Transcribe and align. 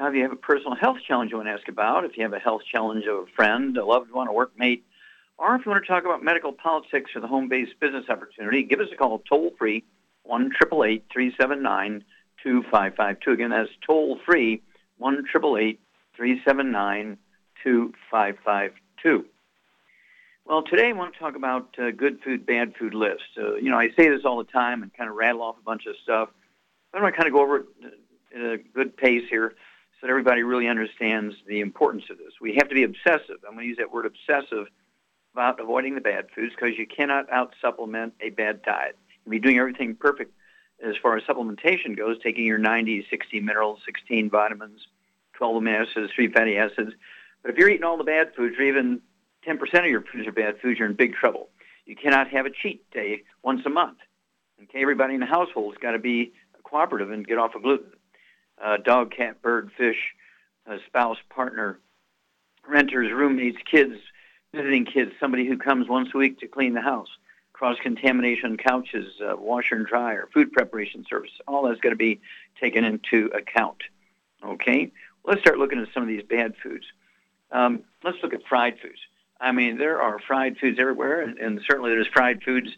Now, 0.00 0.08
if 0.08 0.14
you 0.14 0.22
have 0.22 0.32
a 0.32 0.36
personal 0.36 0.74
health 0.74 0.96
challenge 1.06 1.30
you 1.30 1.36
want 1.36 1.48
to 1.48 1.52
ask 1.52 1.68
about, 1.68 2.06
if 2.06 2.16
you 2.16 2.22
have 2.22 2.32
a 2.32 2.38
health 2.38 2.62
challenge 2.72 3.04
of 3.04 3.24
a 3.24 3.26
friend, 3.36 3.76
a 3.76 3.84
loved 3.84 4.10
one, 4.10 4.28
a 4.28 4.32
workmate, 4.32 4.80
or 5.36 5.54
if 5.54 5.66
you 5.66 5.70
want 5.70 5.84
to 5.84 5.92
talk 5.92 6.06
about 6.06 6.24
medical 6.24 6.54
politics 6.54 7.10
or 7.14 7.20
the 7.20 7.26
home-based 7.26 7.78
business 7.80 8.06
opportunity, 8.08 8.62
give 8.62 8.80
us 8.80 8.86
a 8.90 8.96
call 8.96 9.18
toll-free, 9.28 9.84
1-379 10.26 12.02
2552 12.42 13.30
Again, 13.30 13.50
that's 13.50 13.68
toll-free, 13.86 14.62
1-379 15.02 17.18
2552 17.62 19.26
Well, 20.46 20.62
today 20.62 20.88
I 20.88 20.92
want 20.92 21.12
to 21.12 21.20
talk 21.20 21.36
about 21.36 21.76
uh, 21.78 21.90
good 21.90 22.20
food, 22.24 22.46
bad 22.46 22.74
food 22.78 22.94
lists. 22.94 23.36
Uh, 23.36 23.56
you 23.56 23.68
know, 23.68 23.78
I 23.78 23.90
say 23.90 24.08
this 24.08 24.24
all 24.24 24.38
the 24.38 24.44
time 24.44 24.82
and 24.82 24.90
kind 24.94 25.10
of 25.10 25.16
rattle 25.16 25.42
off 25.42 25.58
a 25.58 25.62
bunch 25.62 25.84
of 25.84 25.94
stuff. 26.02 26.30
I'm 26.94 27.02
going 27.02 27.12
to 27.12 27.18
kind 27.18 27.28
of 27.28 27.34
go 27.34 27.42
over 27.42 27.58
it 27.58 27.66
at 28.34 28.40
a 28.40 28.56
good 28.56 28.96
pace 28.96 29.28
here 29.28 29.54
so 30.00 30.06
that 30.06 30.10
everybody 30.10 30.42
really 30.42 30.66
understands 30.66 31.34
the 31.46 31.60
importance 31.60 32.04
of 32.10 32.16
this. 32.16 32.32
We 32.40 32.54
have 32.54 32.68
to 32.68 32.74
be 32.74 32.84
obsessive. 32.84 33.36
I'm 33.46 33.54
going 33.54 33.64
to 33.64 33.68
use 33.68 33.78
that 33.78 33.92
word 33.92 34.06
obsessive 34.06 34.66
about 35.34 35.60
avoiding 35.60 35.94
the 35.94 36.00
bad 36.00 36.26
foods 36.34 36.54
because 36.54 36.78
you 36.78 36.86
cannot 36.86 37.30
out-supplement 37.30 38.14
a 38.20 38.30
bad 38.30 38.62
diet. 38.62 38.96
You 39.24 39.30
be 39.30 39.38
doing 39.38 39.58
everything 39.58 39.94
perfect 39.94 40.32
as 40.82 40.96
far 41.02 41.16
as 41.16 41.22
supplementation 41.24 41.96
goes, 41.96 42.18
taking 42.22 42.46
your 42.46 42.58
90, 42.58 43.06
60 43.10 43.40
minerals, 43.40 43.80
16 43.84 44.30
vitamins, 44.30 44.80
12 45.34 45.62
amino 45.62 45.86
acids, 45.86 46.12
3 46.14 46.32
fatty 46.32 46.56
acids. 46.56 46.92
But 47.42 47.50
if 47.50 47.58
you're 47.58 47.68
eating 47.68 47.84
all 47.84 47.98
the 47.98 48.04
bad 48.04 48.34
foods 48.34 48.56
or 48.58 48.62
even 48.62 49.02
10% 49.46 49.60
of 49.78 49.86
your 49.86 50.02
foods 50.02 50.26
are 50.26 50.32
bad 50.32 50.58
foods, 50.60 50.78
you're 50.78 50.88
in 50.88 50.94
big 50.94 51.14
trouble. 51.14 51.50
You 51.84 51.96
cannot 51.96 52.28
have 52.28 52.46
a 52.46 52.50
cheat 52.50 52.90
day 52.90 53.22
once 53.42 53.60
a 53.66 53.70
month. 53.70 53.98
Okay, 54.62 54.80
everybody 54.80 55.14
in 55.14 55.20
the 55.20 55.26
household's 55.26 55.78
got 55.78 55.92
to 55.92 55.98
be 55.98 56.32
cooperative 56.64 57.10
and 57.10 57.26
get 57.26 57.38
off 57.38 57.54
of 57.54 57.62
gluten 57.62 57.90
uh, 58.62 58.76
dog, 58.78 59.12
cat, 59.12 59.40
bird, 59.42 59.70
fish, 59.76 60.14
uh, 60.70 60.76
spouse, 60.86 61.18
partner, 61.28 61.78
renters, 62.68 63.12
roommates, 63.12 63.58
kids, 63.70 63.94
visiting 64.54 64.84
kids, 64.84 65.12
somebody 65.20 65.46
who 65.46 65.56
comes 65.56 65.88
once 65.88 66.10
a 66.14 66.18
week 66.18 66.38
to 66.40 66.46
clean 66.46 66.74
the 66.74 66.80
house, 66.80 67.08
cross-contamination 67.52 68.56
couches, 68.56 69.20
uh, 69.20 69.36
washer 69.36 69.76
and 69.76 69.86
dryer, 69.86 70.28
food 70.32 70.52
preparation 70.52 71.04
service, 71.08 71.30
all 71.46 71.68
that's 71.68 71.80
got 71.80 71.90
to 71.90 71.96
be 71.96 72.20
taken 72.60 72.84
into 72.84 73.30
account. 73.34 73.82
Okay? 74.44 74.92
Let's 75.24 75.40
start 75.40 75.58
looking 75.58 75.80
at 75.80 75.88
some 75.92 76.02
of 76.02 76.08
these 76.08 76.22
bad 76.22 76.54
foods. 76.62 76.86
Um, 77.52 77.84
let's 78.02 78.18
look 78.22 78.34
at 78.34 78.46
fried 78.48 78.78
foods. 78.80 78.98
I 79.40 79.52
mean, 79.52 79.78
there 79.78 80.00
are 80.00 80.18
fried 80.18 80.58
foods 80.58 80.78
everywhere, 80.78 81.22
and, 81.22 81.38
and 81.38 81.60
certainly 81.66 81.90
there's 81.90 82.06
fried 82.06 82.42
foods 82.42 82.68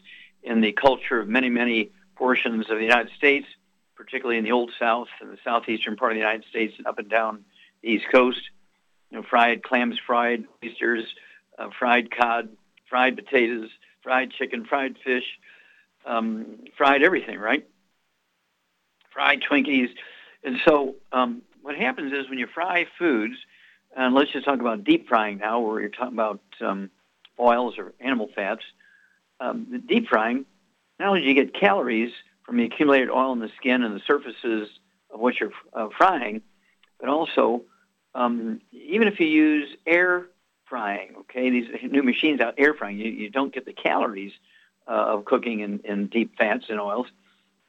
in 0.43 0.61
the 0.61 0.71
culture 0.71 1.19
of 1.19 1.27
many, 1.27 1.49
many 1.49 1.91
portions 2.15 2.69
of 2.69 2.77
the 2.77 2.83
United 2.83 3.11
States 3.17 3.47
particularly 3.95 4.37
in 4.37 4.43
the 4.43 4.51
Old 4.51 4.71
South 4.79 5.07
and 5.21 5.31
the 5.31 5.37
southeastern 5.43 5.95
part 5.95 6.11
of 6.11 6.15
the 6.15 6.19
United 6.19 6.45
States 6.49 6.73
and 6.77 6.87
up 6.87 6.99
and 6.99 7.09
down 7.09 7.45
the 7.81 7.89
East 7.89 8.05
Coast. 8.11 8.41
You 9.09 9.17
know, 9.17 9.23
fried 9.29 9.63
clams, 9.63 9.99
fried 10.05 10.45
oysters, 10.63 11.05
uh, 11.57 11.69
fried 11.77 12.09
cod, 12.09 12.49
fried 12.89 13.15
potatoes, 13.15 13.69
fried 14.01 14.31
chicken, 14.31 14.65
fried 14.65 14.97
fish, 15.03 15.25
um, 16.05 16.59
fried 16.77 17.03
everything, 17.03 17.39
right? 17.39 17.67
Fried 19.11 19.41
Twinkies. 19.41 19.89
And 20.43 20.57
so 20.65 20.95
um, 21.11 21.41
what 21.61 21.75
happens 21.75 22.11
is 22.11 22.29
when 22.29 22.39
you 22.39 22.47
fry 22.47 22.85
foods, 22.97 23.35
and 23.95 24.15
let's 24.15 24.31
just 24.31 24.45
talk 24.45 24.59
about 24.59 24.83
deep 24.83 25.07
frying 25.07 25.37
now, 25.37 25.59
where 25.59 25.79
you're 25.79 25.89
talking 25.89 26.13
about 26.13 26.41
um, 26.61 26.89
oils 27.39 27.75
or 27.77 27.93
animal 27.99 28.29
fats, 28.35 28.63
um, 29.39 29.67
the 29.71 29.77
deep 29.77 30.07
frying, 30.07 30.45
not 30.99 31.09
only 31.09 31.21
do 31.21 31.27
you 31.27 31.33
get 31.33 31.53
calories, 31.53 32.11
from 32.45 32.57
the 32.57 32.65
accumulated 32.65 33.09
oil 33.09 33.33
in 33.33 33.39
the 33.39 33.51
skin 33.57 33.83
and 33.83 33.95
the 33.95 34.01
surfaces 34.05 34.69
of 35.09 35.19
what 35.19 35.39
you're 35.39 35.51
uh, 35.73 35.87
frying, 35.97 36.41
but 36.99 37.09
also 37.09 37.63
um, 38.15 38.59
even 38.71 39.07
if 39.07 39.19
you 39.19 39.27
use 39.27 39.69
air 39.85 40.27
frying, 40.65 41.15
okay, 41.21 41.49
these 41.49 41.69
new 41.89 42.03
machines 42.03 42.41
out 42.41 42.55
air 42.57 42.73
frying, 42.73 42.97
you, 42.97 43.11
you 43.11 43.29
don't 43.29 43.53
get 43.53 43.65
the 43.65 43.73
calories 43.73 44.33
uh, 44.87 44.91
of 44.91 45.25
cooking 45.25 45.61
in, 45.61 45.79
in 45.79 46.07
deep 46.07 46.37
fats 46.37 46.65
and 46.69 46.79
oils, 46.79 47.07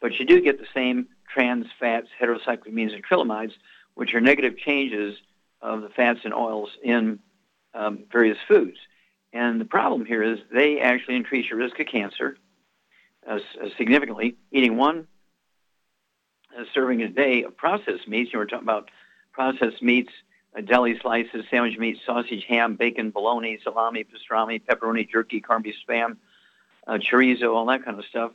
but 0.01 0.19
you 0.19 0.27
do 0.27 0.41
get 0.41 0.59
the 0.59 0.67
same 0.75 1.07
trans 1.33 1.67
fats, 1.79 2.09
heterocyclic 2.21 2.69
heterocyclamines, 2.69 2.95
and 2.95 3.05
acrylamides, 3.05 3.53
which 3.95 4.15
are 4.15 4.21
negative 4.21 4.57
changes 4.59 5.17
of 5.61 5.83
the 5.83 5.89
fats 5.89 6.21
and 6.25 6.35
oils 6.35 6.71
in 6.83 7.19
um, 7.75 8.05
various 8.11 8.39
foods. 8.47 8.77
And 9.33 9.61
the 9.61 9.65
problem 9.65 10.05
here 10.05 10.23
is 10.23 10.39
they 10.53 10.81
actually 10.81 11.17
increase 11.17 11.49
your 11.49 11.59
risk 11.59 11.79
of 11.81 11.87
cancer, 11.87 12.37
uh, 13.29 13.39
significantly. 13.77 14.37
Eating 14.53 14.77
one 14.77 15.07
uh, 16.59 16.65
serving 16.73 17.03
a 17.03 17.09
day 17.09 17.45
of 17.45 17.57
processed 17.57 18.07
meats, 18.07 18.33
you 18.33 18.39
were 18.39 18.47
talking 18.47 18.65
about 18.65 18.91
processed 19.33 19.83
meats, 19.83 20.13
uh, 20.57 20.61
deli 20.61 20.99
slices, 21.01 21.45
sandwich 21.51 21.79
meat, 21.79 21.99
sausage, 22.07 22.45
ham, 22.49 22.77
bacon, 22.77 23.11
bologna, 23.11 23.59
salami, 23.63 24.05
pastrami, 24.05 24.61
pepperoni, 24.63 25.09
jerky, 25.11 25.43
beef 25.63 25.75
spam, 25.89 26.17
uh, 26.87 26.99
chorizo, 26.99 27.55
all 27.55 27.67
that 27.67 27.85
kind 27.85 27.99
of 27.99 28.05
stuff. 28.07 28.33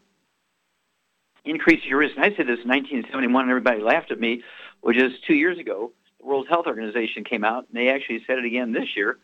Increases 1.46 1.86
your 1.86 2.00
risk. 2.00 2.16
And 2.16 2.26
I 2.26 2.30
said 2.30 2.48
this 2.48 2.60
in 2.64 2.70
1971, 2.70 3.44
and 3.44 3.52
everybody 3.52 3.82
laughed 3.82 4.12
at 4.12 4.20
me. 4.20 4.44
which 4.82 4.98
is 4.98 5.14
two 5.26 5.34
years 5.34 5.58
ago, 5.58 5.92
the 6.20 6.26
World 6.26 6.48
Health 6.50 6.68
Organization 6.68 7.24
came 7.24 7.44
out, 7.44 7.66
and 7.70 7.78
they 7.80 7.90
actually 7.90 8.24
said 8.28 8.38
it 8.38 8.46
again 8.46 8.74
this 8.74 8.96
year. 8.96 9.18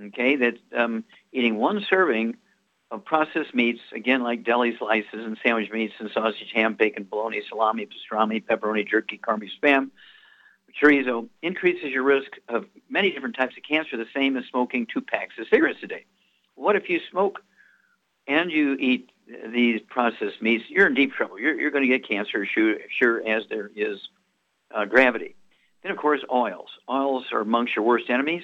Okay, 0.00 0.36
that 0.36 0.54
um, 0.74 1.04
eating 1.32 1.56
one 1.56 1.84
serving 1.90 2.36
of 2.90 3.04
processed 3.04 3.54
meats, 3.54 3.80
again, 3.94 4.22
like 4.22 4.44
deli 4.44 4.76
slices 4.76 5.08
and 5.12 5.38
sandwich 5.42 5.70
meats 5.70 5.94
and 6.00 6.10
sausage, 6.12 6.50
ham, 6.52 6.74
bacon, 6.74 7.04
bologna, 7.08 7.40
salami, 7.48 7.86
pastrami, 7.86 8.44
pepperoni, 8.44 8.88
jerky, 8.88 9.20
beef 9.38 9.50
spam, 9.62 9.90
chorizo, 10.82 11.28
increases 11.42 11.90
your 11.90 12.02
risk 12.02 12.32
of 12.48 12.66
many 12.88 13.12
different 13.12 13.36
types 13.36 13.56
of 13.56 13.62
cancer, 13.62 13.96
the 13.96 14.06
same 14.14 14.36
as 14.36 14.44
smoking 14.50 14.86
two 14.86 15.00
packs 15.00 15.34
of 15.38 15.46
cigarettes 15.48 15.78
a 15.82 15.86
day. 15.86 16.04
What 16.56 16.76
if 16.76 16.88
you 16.90 17.00
smoke 17.10 17.42
and 18.26 18.50
you 18.50 18.74
eat 18.74 19.10
these 19.52 19.80
processed 19.88 20.42
meats? 20.42 20.64
You're 20.68 20.88
in 20.88 20.94
deep 20.94 21.12
trouble. 21.12 21.38
You're, 21.38 21.58
you're 21.60 21.70
going 21.70 21.88
to 21.88 21.98
get 21.98 22.08
cancer, 22.08 22.44
sure, 22.44 22.76
sure 22.98 23.26
as 23.26 23.44
there 23.48 23.70
is 23.74 23.98
uh, 24.74 24.84
gravity. 24.84 25.36
Then, 25.82 25.92
of 25.92 25.98
course, 25.98 26.20
oils. 26.30 26.70
Oils 26.88 27.26
are 27.32 27.40
amongst 27.40 27.76
your 27.76 27.84
worst 27.84 28.10
enemies. 28.10 28.42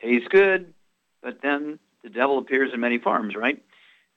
Tastes 0.00 0.28
good, 0.28 0.72
but 1.20 1.42
then 1.42 1.78
the 2.02 2.08
devil 2.08 2.38
appears 2.38 2.72
in 2.72 2.80
many 2.80 2.98
forms, 2.98 3.34
right? 3.34 3.62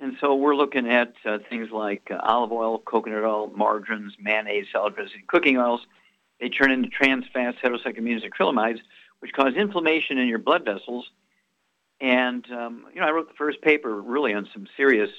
And 0.02 0.18
so 0.20 0.34
we're 0.34 0.56
looking 0.56 0.90
at 0.90 1.14
uh, 1.26 1.38
things 1.48 1.70
like 1.72 2.10
uh, 2.10 2.18
olive 2.24 2.52
oil, 2.52 2.80
coconut 2.80 3.24
oil, 3.24 3.52
margarines, 3.56 4.16
mayonnaise, 4.20 4.66
salad 4.72 4.96
dressing, 4.96 5.22
cooking 5.28 5.60
oils. 5.60 5.82
They 6.40 6.50
turn 6.50 6.72
into 6.72 6.90
trans 6.90 7.26
fats, 7.32 7.60
heterocyclamines, 7.64 8.28
acrylamides, 8.28 8.80
which 9.20 9.32
cause 9.32 9.54
inflammation 9.54 10.18
in 10.18 10.28
your 10.28 10.40
blood 10.40 10.66
vessels. 10.66 11.06
And, 12.00 12.44
um, 12.52 12.88
you 12.96 13.00
know, 13.00 13.06
I 13.06 13.12
wrote 13.12 13.28
the 13.28 13.36
first 13.36 13.62
paper 13.62 14.02
really 14.02 14.34
on 14.34 14.50
some 14.52 14.66
serious 14.76 15.12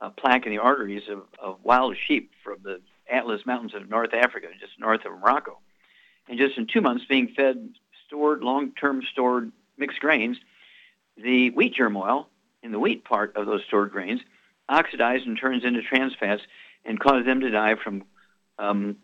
uh, 0.00 0.10
plaque 0.10 0.46
in 0.46 0.52
the 0.52 0.58
arteries 0.58 1.08
of, 1.10 1.22
of 1.40 1.58
wild 1.64 1.96
sheep 2.06 2.30
from 2.44 2.58
the 2.62 2.80
Atlas 3.10 3.44
Mountains 3.44 3.74
of 3.74 3.90
North 3.90 4.14
Africa, 4.14 4.46
just 4.60 4.78
north 4.78 5.04
of 5.04 5.18
Morocco. 5.18 5.58
And 6.28 6.38
just 6.38 6.56
in 6.56 6.68
two 6.68 6.80
months 6.80 7.04
being 7.08 7.32
fed 7.34 7.70
stored, 8.06 8.44
long-term 8.44 9.02
stored 9.10 9.50
mixed 9.76 9.98
grains, 9.98 10.36
the 11.16 11.50
wheat 11.50 11.74
germ 11.74 11.96
oil 11.96 12.28
in 12.62 12.72
the 12.72 12.78
wheat 12.78 13.04
part 13.04 13.36
of 13.36 13.46
those 13.46 13.62
stored 13.64 13.90
grains 13.90 14.20
oxidize 14.68 15.20
and 15.26 15.38
turns 15.38 15.64
into 15.64 15.82
trans 15.82 16.14
fats 16.18 16.42
and 16.84 16.98
cause 16.98 17.24
them 17.24 17.40
to 17.40 17.50
die 17.50 17.74
from 17.74 18.04
um, 18.58 18.96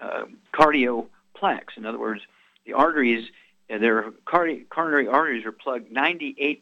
uh, 0.00 0.24
cardio 0.52 1.06
plaques. 1.34 1.74
In 1.76 1.86
other 1.86 1.98
words, 1.98 2.20
the 2.66 2.72
arteries, 2.72 3.28
uh, 3.72 3.78
their 3.78 4.12
cardi- 4.24 4.66
coronary 4.70 5.08
arteries 5.08 5.44
are 5.44 5.52
plugged 5.52 5.92
98%. 5.92 6.58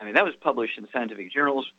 I 0.00 0.04
mean, 0.04 0.14
that 0.14 0.24
was 0.24 0.34
published 0.40 0.78
in 0.78 0.88
scientific 0.92 1.32
journals. 1.32 1.70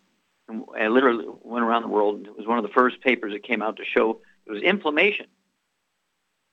And 0.48 0.64
I 0.78 0.88
literally 0.88 1.26
went 1.42 1.66
around 1.66 1.82
the 1.82 1.88
world. 1.88 2.28
It 2.28 2.38
was 2.38 2.48
one 2.48 2.58
of 2.58 2.64
the 2.64 2.70
first 2.70 3.02
papers 3.02 3.34
that 3.34 3.44
came 3.44 3.62
out 3.62 3.78
to 3.78 3.86
show 3.86 4.20
it 4.46 4.52
was 4.52 4.62
inflammation 4.62 5.26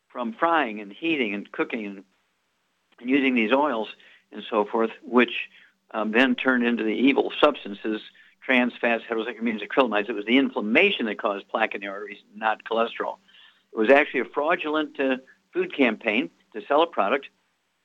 from 0.08 0.32
frying 0.32 0.80
and 0.80 0.92
heating 0.92 1.34
and 1.34 1.50
cooking 1.52 1.86
and, 1.86 2.04
and 3.00 3.10
using 3.10 3.34
these 3.34 3.52
oils 3.52 3.88
and 4.30 4.42
so 4.48 4.64
forth, 4.64 4.90
which 5.02 5.48
um, 5.92 6.12
then 6.12 6.34
turned 6.34 6.64
into 6.64 6.82
the 6.82 6.90
evil 6.90 7.32
substances, 7.40 8.00
trans 8.44 8.72
fats, 8.80 9.04
heterocyclamines, 9.08 9.66
acrylamides. 9.66 10.08
It 10.08 10.14
was 10.14 10.24
the 10.24 10.38
inflammation 10.38 11.06
that 11.06 11.18
caused 11.18 11.48
plaque 11.48 11.74
in 11.74 11.80
the 11.80 11.88
arteries, 11.88 12.18
not 12.34 12.64
cholesterol. 12.64 13.18
It 13.72 13.78
was 13.78 13.90
actually 13.90 14.20
a 14.20 14.24
fraudulent 14.24 14.98
uh, 14.98 15.16
food 15.52 15.74
campaign 15.74 16.30
to 16.54 16.62
sell 16.66 16.82
a 16.82 16.86
product 16.86 17.28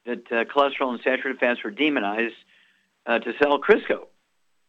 that 0.06 0.32
uh, 0.32 0.46
cholesterol 0.46 0.92
and 0.92 1.00
saturated 1.04 1.40
fats 1.40 1.64
were 1.64 1.72
demonized 1.72 2.36
uh, 3.06 3.20
to 3.20 3.34
sell 3.42 3.60
Crisco. 3.60 4.08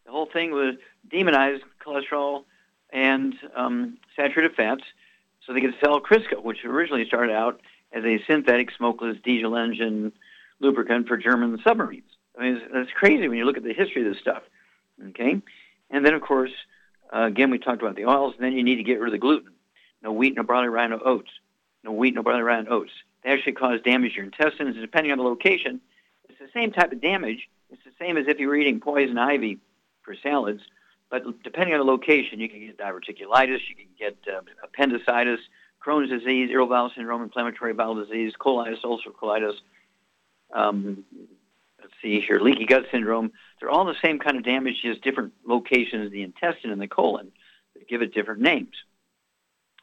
The 0.05 0.13
whole 0.13 0.27
thing 0.27 0.53
was 0.53 0.75
demonized 1.09 1.65
cholesterol 1.85 2.45
and 2.91 3.35
um, 3.55 3.99
saturated 4.17 4.55
fats 4.55 4.83
so 5.45 5.53
they 5.53 5.61
could 5.61 5.75
sell 5.83 6.01
Crisco, 6.01 6.43
which 6.43 6.65
originally 6.65 7.07
started 7.07 7.33
out 7.33 7.61
as 7.93 8.05
a 8.05 8.23
synthetic 8.27 8.71
smokeless 8.77 9.17
diesel 9.23 9.57
engine 9.57 10.13
lubricant 10.61 11.09
for 11.09 11.17
German 11.17 11.59
submarines. 11.65 12.11
I 12.39 12.43
mean, 12.43 12.57
it's, 12.57 12.65
it's 12.73 12.93
crazy 12.93 13.29
when 13.29 13.39
you 13.39 13.45
look 13.45 13.57
at 13.57 13.65
the 13.65 13.75
history 13.75 14.07
of 14.07 14.13
this 14.13 14.21
stuff. 14.21 14.43
Okay, 15.11 15.41
and 15.91 16.05
then 16.05 16.15
of 16.15 16.23
course, 16.23 16.51
uh, 17.15 17.23
again 17.23 17.51
we 17.51 17.59
talked 17.59 17.83
about 17.83 17.97
the 17.97 18.07
oils, 18.07 18.35
and 18.37 18.45
then 18.45 18.53
you 18.53 18.63
need 18.63 18.77
to 18.77 18.83
get 18.83 19.01
rid 19.01 19.09
of 19.09 19.13
the 19.13 19.19
gluten. 19.19 19.53
No 20.03 20.13
wheat, 20.13 20.37
no 20.37 20.43
barley, 20.43 20.69
rye, 20.69 20.87
no 20.87 21.01
oats. 21.05 21.31
No 21.85 21.93
wheat, 21.93 22.15
no 22.15 22.23
barley, 22.23 22.43
rye, 22.43 22.61
no 22.63 22.71
oats. 22.71 22.93
They 23.23 23.31
actually 23.31 23.53
cause 23.53 23.81
damage 23.85 24.13
to 24.13 24.17
your 24.17 24.25
intestines, 24.25 24.77
and 24.77 24.81
depending 24.81 25.13
on 25.13 25.19
the 25.19 25.25
location, 25.25 25.81
it's 26.29 26.39
the 26.39 26.49
same 26.55 26.73
type 26.73 26.93
of 26.93 27.01
damage. 27.01 27.49
It's 27.71 27.83
the 27.85 27.93
same 27.99 28.17
as 28.17 28.27
if 28.29 28.39
you 28.39 28.49
were 28.49 28.57
eating 28.57 28.81
poison 28.81 29.19
ivy 29.19 29.59
for 30.03 30.15
salads, 30.23 30.63
but 31.11 31.23
depending 31.43 31.75
on 31.75 31.81
the 31.81 31.91
location, 31.91 32.41
you 32.41 32.49
can 32.49 32.61
get 32.61 32.79
diverticulitis, 32.79 33.61
you 33.69 33.77
can 33.77 33.89
get 33.99 34.17
uh, 34.33 34.41
appendicitis, 34.63 35.41
Crohn's 35.85 36.11
disease, 36.11 36.51
irritable 36.51 36.75
bowel 36.75 36.91
syndrome, 36.95 37.23
inflammatory 37.23 37.73
bowel 37.73 37.95
disease, 37.95 38.33
colitis, 38.39 38.83
ulcerative 38.85 39.15
colitis. 39.21 39.55
Um, 40.53 41.05
see 42.03 42.21
here, 42.21 42.41
leaky 42.41 42.67
gut 42.67 42.87
syndrome. 42.91 43.33
They're 43.61 43.71
all 43.71 43.85
the 43.85 43.97
same 44.03 44.19
kind 44.19 44.37
of 44.37 44.45
damage, 44.45 44.83
just 44.83 45.03
different 45.03 45.33
locations 45.45 46.07
of 46.07 46.13
the 46.13 46.23
intestine 46.23 46.71
and 46.71 46.81
the 46.81 46.89
colon 46.89 47.33
They 47.75 47.85
give 47.89 48.03
it 48.03 48.15
different 48.15 48.41
names. 48.41 48.75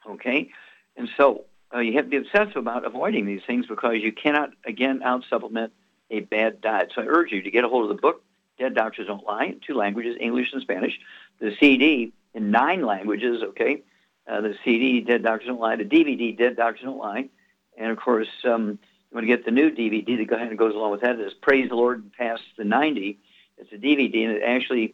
Okay, 0.07 0.51
and 0.95 1.09
so 1.17 1.45
uh, 1.73 1.79
you 1.79 1.93
have 1.93 2.05
to 2.05 2.09
be 2.09 2.17
obsessive 2.17 2.57
about 2.57 2.85
avoiding 2.85 3.25
these 3.25 3.41
things 3.45 3.65
because 3.67 3.97
you 3.97 4.11
cannot, 4.11 4.51
again, 4.65 5.01
out 5.03 5.23
supplement 5.29 5.73
a 6.11 6.19
bad 6.21 6.61
diet. 6.61 6.91
So 6.93 7.01
I 7.01 7.05
urge 7.05 7.31
you 7.31 7.41
to 7.41 7.51
get 7.51 7.63
a 7.63 7.67
hold 7.67 7.89
of 7.89 7.95
the 7.95 8.01
book, 8.01 8.23
Dead 8.59 8.75
Doctors 8.75 9.07
Don't 9.07 9.25
Lie, 9.25 9.45
in 9.45 9.59
two 9.65 9.73
languages, 9.73 10.15
English 10.19 10.53
and 10.53 10.61
Spanish. 10.61 10.99
The 11.39 11.55
CD 11.59 12.13
in 12.33 12.51
nine 12.51 12.85
languages, 12.85 13.41
okay? 13.41 13.81
Uh, 14.27 14.41
the 14.41 14.55
CD, 14.63 15.01
Dead 15.01 15.23
Doctors 15.23 15.47
Don't 15.47 15.59
Lie. 15.59 15.75
The 15.77 15.85
DVD, 15.85 16.37
Dead 16.37 16.55
Doctors 16.55 16.83
Don't 16.83 16.97
Lie. 16.97 17.29
And 17.77 17.91
of 17.91 17.97
course, 17.97 18.29
um, 18.43 18.79
want 19.15 19.25
to 19.25 19.33
get 19.33 19.45
the 19.45 19.51
new 19.51 19.71
DVD 19.71 20.17
that 20.17 20.29
kind 20.29 20.51
of 20.51 20.57
goes 20.57 20.75
along 20.75 20.91
with 20.91 21.01
that. 21.01 21.17
Is 21.21 21.33
Praise 21.41 21.69
the 21.69 21.75
Lord 21.75 22.11
Past 22.17 22.43
the 22.57 22.65
90. 22.65 23.17
It's 23.57 23.71
a 23.71 23.77
DVD, 23.77 24.25
and 24.25 24.33
it 24.33 24.41
actually 24.45 24.93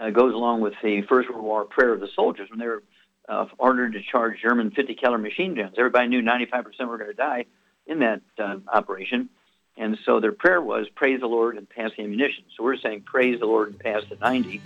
uh, 0.00 0.08
goes 0.08 0.32
along 0.32 0.62
with 0.62 0.72
the 0.82 1.02
First 1.02 1.28
World 1.28 1.44
War 1.44 1.64
prayer 1.66 1.92
of 1.92 2.00
the 2.00 2.08
soldiers 2.16 2.48
when 2.48 2.58
they 2.58 2.66
were 2.66 2.82
uh, 3.28 3.44
ordered 3.58 3.92
to 3.92 4.02
charge 4.02 4.40
German 4.40 4.70
50 4.70 4.94
caliber 4.94 5.22
machine 5.22 5.54
guns. 5.54 5.74
Everybody 5.76 6.08
knew 6.08 6.22
95% 6.22 6.64
were 6.88 6.96
going 6.96 7.10
to 7.10 7.14
die 7.14 7.44
in 7.86 7.98
that 7.98 8.22
uh, 8.38 8.56
operation. 8.72 9.28
And 9.76 9.98
so 10.06 10.18
their 10.18 10.32
prayer 10.32 10.62
was, 10.62 10.88
praise 10.94 11.20
the 11.20 11.26
Lord 11.26 11.58
and 11.58 11.68
pass 11.68 11.90
the 11.94 12.04
ammunition. 12.04 12.44
So 12.56 12.64
we're 12.64 12.78
saying, 12.78 13.02
praise 13.02 13.38
the 13.38 13.46
Lord 13.46 13.68
and 13.68 13.78
pass 13.78 14.02
the 14.08 14.16
90. 14.16 14.62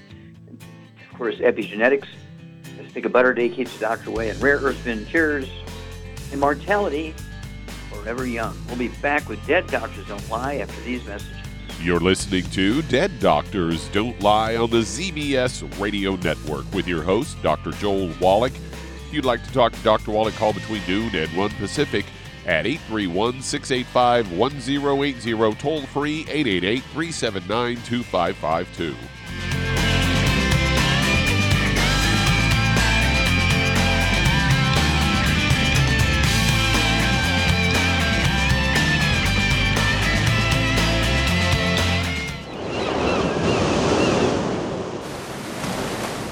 And 0.46 0.64
of 1.10 1.18
course, 1.18 1.34
epigenetics, 1.36 2.06
a 2.78 2.88
stick 2.90 3.04
of 3.04 3.10
butter 3.10 3.34
day 3.34 3.48
keeps 3.48 3.74
the 3.74 3.80
doctor 3.80 4.10
away, 4.10 4.30
and 4.30 4.40
rare 4.40 4.58
earth 4.58 4.82
bin 4.84 5.04
cures, 5.06 5.48
immortality, 6.32 7.16
forever 7.94 8.26
young. 8.26 8.56
We'll 8.68 8.76
be 8.76 8.88
back 8.88 9.28
with 9.28 9.44
Dead 9.46 9.66
Doctors 9.66 10.06
Don't 10.06 10.28
Lie 10.30 10.56
after 10.56 10.80
these 10.82 11.04
messages. 11.06 11.36
You're 11.80 12.00
listening 12.00 12.44
to 12.50 12.82
Dead 12.82 13.18
Doctors 13.18 13.88
Don't 13.88 14.20
Lie 14.20 14.56
on 14.56 14.70
the 14.70 14.78
ZBS 14.78 15.80
Radio 15.80 16.16
Network 16.16 16.72
with 16.72 16.86
your 16.86 17.02
host, 17.02 17.42
Dr. 17.42 17.72
Joel 17.72 18.12
Wallach. 18.20 18.52
If 18.54 19.12
you'd 19.12 19.24
like 19.24 19.44
to 19.44 19.52
talk 19.52 19.72
to 19.72 19.82
Dr. 19.82 20.12
Wallach, 20.12 20.34
call 20.34 20.52
between 20.52 20.82
noon 20.86 21.14
and 21.14 21.36
1 21.36 21.50
Pacific 21.50 22.06
at 22.46 22.66
831 22.66 23.42
685 23.42 24.32
1080, 24.38 25.54
toll 25.60 25.82
free 25.86 26.20
888 26.28 26.82
379 26.84 27.76
2552. 27.84 28.94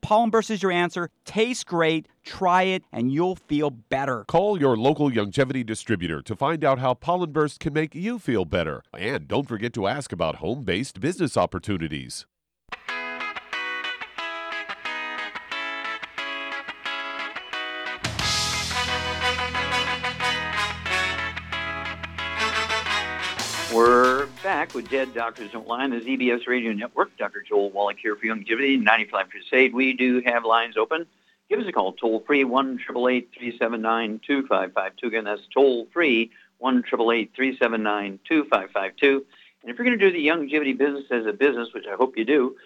Pollen 0.00 0.30
Burst 0.30 0.50
is 0.50 0.62
your 0.62 0.72
answer. 0.72 1.10
Tastes 1.24 1.64
great. 1.64 2.08
Try 2.24 2.64
it 2.64 2.84
and 2.92 3.12
you'll 3.12 3.36
feel 3.36 3.70
better. 3.70 4.24
Call 4.26 4.60
your 4.60 4.76
local 4.76 5.10
Youngevity 5.10 5.64
distributor 5.64 6.22
to 6.22 6.36
find 6.36 6.64
out 6.64 6.78
how 6.78 6.94
Pollen 6.94 7.32
Burst 7.32 7.60
can 7.60 7.72
make 7.72 7.94
you 7.94 8.18
feel 8.18 8.44
better. 8.44 8.82
And 8.96 9.28
don't 9.28 9.48
forget 9.48 9.72
to 9.74 9.86
ask 9.86 10.12
about 10.12 10.36
home 10.36 10.64
based 10.64 11.00
business 11.00 11.36
opportunities. 11.36 12.26
We're 23.72 24.26
back 24.42 24.74
with 24.74 24.90
Dead 24.90 25.14
Doctors 25.14 25.52
Don't 25.52 25.68
Lie 25.68 25.84
on 25.84 25.90
the 25.90 26.00
ZBS 26.00 26.48
Radio 26.48 26.72
Network. 26.72 27.16
Dr. 27.16 27.40
Joel 27.40 27.70
Wallach 27.70 27.98
here 28.02 28.16
for 28.16 28.26
Youngevity, 28.26 28.82
95 28.82 29.30
Crusade. 29.30 29.72
We 29.72 29.92
do 29.92 30.20
have 30.26 30.44
lines 30.44 30.76
open. 30.76 31.06
Give 31.48 31.60
us 31.60 31.66
a 31.68 31.72
call, 31.72 31.92
toll 31.92 32.24
free, 32.26 32.42
1 32.42 32.78
379 32.78 34.20
2552. 34.26 35.06
Again, 35.06 35.22
that's 35.22 35.42
toll 35.54 35.86
free, 35.92 36.32
1 36.58 36.82
379 36.82 38.18
2552. 38.26 39.26
And 39.62 39.70
if 39.70 39.78
you're 39.78 39.86
going 39.86 39.96
to 39.96 40.04
do 40.04 40.12
the 40.12 40.26
Youngevity 40.26 40.76
business 40.76 41.04
as 41.12 41.26
a 41.26 41.32
business, 41.32 41.68
which 41.72 41.86
I 41.86 41.94
hope 41.94 42.16
you 42.16 42.24
do, 42.24 42.56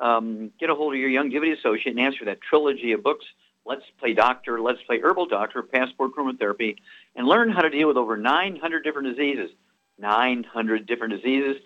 um, 0.00 0.50
get 0.58 0.70
a 0.70 0.74
hold 0.74 0.94
of 0.94 0.98
your 0.98 1.10
Youngevity 1.10 1.58
associate 1.58 1.98
and 1.98 2.16
for 2.16 2.24
that 2.24 2.40
trilogy 2.40 2.92
of 2.92 3.02
books 3.02 3.26
Let's 3.66 3.84
Play 3.98 4.14
Doctor, 4.14 4.62
Let's 4.62 4.82
Play 4.82 5.00
Herbal 5.00 5.26
Doctor, 5.26 5.62
Passport 5.62 6.14
Aromatherapy, 6.14 6.76
and 7.16 7.26
learn 7.26 7.50
how 7.50 7.60
to 7.60 7.70
deal 7.70 7.88
with 7.88 7.98
over 7.98 8.16
900 8.16 8.82
different 8.82 9.14
diseases. 9.14 9.50
900 9.98 10.86
different 10.86 11.14
diseases 11.14 11.56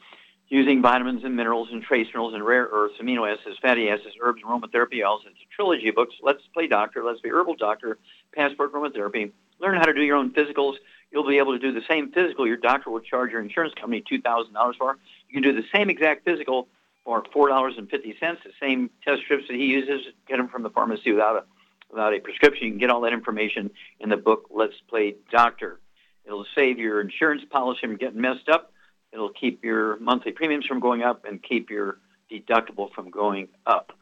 using 0.49 0.81
vitamins 0.81 1.25
and 1.25 1.37
minerals 1.37 1.69
and 1.71 1.83
trace 1.83 2.07
minerals 2.07 2.35
and 2.35 2.45
rare 2.45 2.69
earths, 2.73 2.95
amino 3.03 3.31
acids, 3.31 3.59
fatty 3.61 3.89
acids, 3.91 4.15
herbs, 4.21 4.43
aromatherapy 4.43 5.05
oils. 5.05 5.23
It's 5.27 5.37
a 5.37 5.55
trilogy 5.55 5.89
of 5.89 5.95
books. 5.95 6.15
Let's 6.23 6.43
Play 6.55 6.67
Doctor, 6.67 7.05
Let's 7.05 7.21
Be 7.21 7.29
Herbal 7.29 7.57
Doctor, 7.57 7.99
Passport 8.35 8.73
Aromatherapy. 8.73 9.33
Learn 9.61 9.77
how 9.77 9.85
to 9.85 9.93
do 9.93 10.03
your 10.03 10.17
own 10.17 10.33
physicals. 10.33 10.75
You'll 11.11 11.27
be 11.27 11.39
able 11.39 11.53
to 11.53 11.59
do 11.59 11.73
the 11.73 11.87
same 11.89 12.13
physical 12.13 12.47
your 12.47 12.57
doctor 12.57 12.91
will 12.91 13.01
charge 13.01 13.31
your 13.31 13.41
insurance 13.41 13.75
company 13.75 14.03
$2,000 14.11 14.77
for. 14.77 14.99
You 15.29 15.35
can 15.35 15.43
do 15.43 15.53
the 15.53 15.67
same 15.75 15.91
exact 15.91 16.25
physical 16.25 16.69
for 17.05 17.23
$4.50, 17.23 17.91
the 18.21 18.37
same 18.61 18.91
test 19.05 19.23
strips 19.23 19.45
that 19.49 19.57
he 19.57 19.67
uses, 19.67 20.07
get 20.27 20.37
them 20.37 20.49
from 20.49 20.63
the 20.63 20.71
pharmacy 20.71 21.13
without 21.13 21.37
a 21.37 21.45
without 21.91 22.13
a 22.13 22.21
prescription. 22.21 22.67
You 22.67 22.73
can 22.73 22.79
get 22.79 22.91
all 22.91 23.01
that 23.03 23.13
information 23.13 23.71
in 24.01 24.11
the 24.11 24.17
book 24.17 24.49
Let's 24.51 24.75
Play 24.89 25.17
Doctor. 25.31 25.81
It'll 26.29 26.47
save 26.55 26.79
your 26.79 27.01
insurance 27.01 27.43
policy 27.51 27.81
from 27.81 27.97
getting 27.97 28.21
messed 28.21 28.49
up. 28.49 28.71
It'll 29.13 29.33
keep 29.33 29.65
your 29.65 29.99
monthly 29.99 30.33
premiums 30.33 30.67
from 30.67 30.79
going 30.79 31.03
up 31.03 31.25
and 31.25 31.43
keep 31.43 31.71
your 31.71 31.99
deductible 32.31 32.93
from 32.93 33.11
going 33.11 33.49
up. 33.67 33.93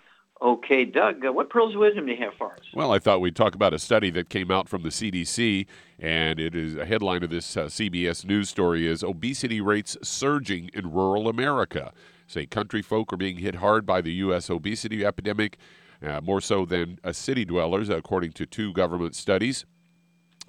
Okay, 0.42 0.84
Doug, 0.84 1.24
uh, 1.24 1.32
what 1.32 1.48
pearls 1.48 1.74
of 1.74 1.80
wisdom 1.80 2.04
do 2.04 2.12
you 2.12 2.18
have 2.18 2.34
for 2.36 2.52
us? 2.52 2.60
Well, 2.74 2.92
I 2.92 2.98
thought 2.98 3.22
we'd 3.22 3.36
talk 3.36 3.54
about 3.54 3.72
a 3.72 3.78
study 3.78 4.10
that 4.10 4.28
came 4.28 4.50
out 4.50 4.68
from 4.68 4.82
the 4.82 4.90
CDC, 4.90 5.66
and 5.98 6.38
it 6.38 6.54
is 6.54 6.74
a 6.76 6.84
headline 6.84 7.22
of 7.22 7.30
this 7.30 7.56
uh, 7.56 7.66
CBS 7.66 8.24
News 8.26 8.50
story 8.50 8.86
is 8.86 9.02
obesity 9.02 9.62
rates 9.62 9.96
surging 10.02 10.68
in 10.74 10.92
rural 10.92 11.28
America. 11.28 11.92
Say 12.26 12.44
country 12.44 12.82
folk 12.82 13.12
are 13.12 13.16
being 13.16 13.38
hit 13.38 13.56
hard 13.56 13.86
by 13.86 14.02
the 14.02 14.12
U.S. 14.14 14.50
obesity 14.50 15.06
epidemic 15.06 15.56
uh, 16.02 16.20
more 16.20 16.42
so 16.42 16.66
than 16.66 16.98
uh, 17.02 17.12
city 17.12 17.46
dwellers, 17.46 17.88
according 17.88 18.32
to 18.32 18.44
two 18.44 18.74
government 18.74 19.14
studies. 19.14 19.64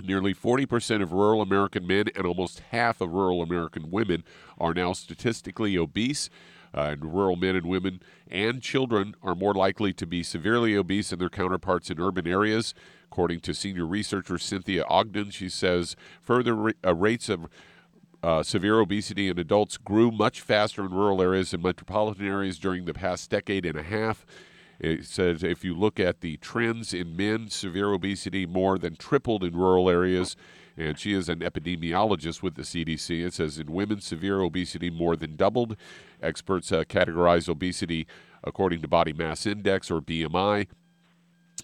Nearly 0.03 0.33
40% 0.33 1.01
of 1.01 1.11
rural 1.11 1.41
American 1.41 1.87
men 1.87 2.05
and 2.15 2.25
almost 2.25 2.61
half 2.71 3.01
of 3.01 3.13
rural 3.13 3.41
American 3.41 3.89
women 3.89 4.23
are 4.59 4.73
now 4.73 4.93
statistically 4.93 5.77
obese. 5.77 6.29
Uh, 6.75 6.89
and 6.91 7.13
rural 7.13 7.35
men 7.35 7.55
and 7.55 7.65
women 7.65 8.01
and 8.29 8.61
children 8.61 9.15
are 9.23 9.33
more 9.33 9.53
likely 9.53 9.93
to 9.93 10.05
be 10.05 10.21
severely 10.21 10.75
obese 10.75 11.09
than 11.09 11.19
their 11.19 11.29
counterparts 11.29 11.89
in 11.89 11.99
urban 11.99 12.27
areas. 12.27 12.73
According 13.11 13.39
to 13.41 13.53
senior 13.53 13.85
researcher 13.85 14.37
Cynthia 14.37 14.85
Ogden, 14.87 15.31
she 15.31 15.49
says 15.49 15.95
further 16.21 16.53
ra- 16.53 16.71
uh, 16.85 16.93
rates 16.93 17.29
of 17.29 17.47
uh, 18.21 18.43
severe 18.43 18.79
obesity 18.79 19.29
in 19.29 19.39
adults 19.39 19.77
grew 19.77 20.11
much 20.11 20.41
faster 20.41 20.83
in 20.83 20.91
rural 20.91 21.21
areas 21.21 21.51
than 21.51 21.61
metropolitan 21.61 22.27
areas 22.27 22.59
during 22.59 22.85
the 22.85 22.93
past 22.93 23.29
decade 23.29 23.65
and 23.65 23.77
a 23.77 23.83
half. 23.83 24.25
It 24.79 25.05
says 25.05 25.43
if 25.43 25.63
you 25.63 25.73
look 25.73 25.99
at 25.99 26.21
the 26.21 26.37
trends 26.37 26.93
in 26.93 27.15
men, 27.15 27.49
severe 27.49 27.91
obesity 27.93 28.45
more 28.45 28.77
than 28.77 28.95
tripled 28.95 29.43
in 29.43 29.55
rural 29.55 29.89
areas. 29.89 30.35
And 30.77 30.99
she 30.99 31.13
is 31.13 31.27
an 31.27 31.39
epidemiologist 31.39 32.43
with 32.43 32.55
the 32.55 32.61
CDC. 32.61 33.25
It 33.25 33.33
says 33.33 33.57
in 33.57 33.71
women, 33.71 33.99
severe 33.99 34.41
obesity 34.41 34.91
more 34.91 35.15
than 35.15 35.35
doubled. 35.35 35.75
Experts 36.21 36.71
uh, 36.71 36.83
categorize 36.83 37.49
obesity 37.49 38.05
according 38.43 38.81
to 38.81 38.87
body 38.87 39.13
mass 39.13 39.47
index 39.47 39.89
or 39.89 40.01
BMI 40.01 40.67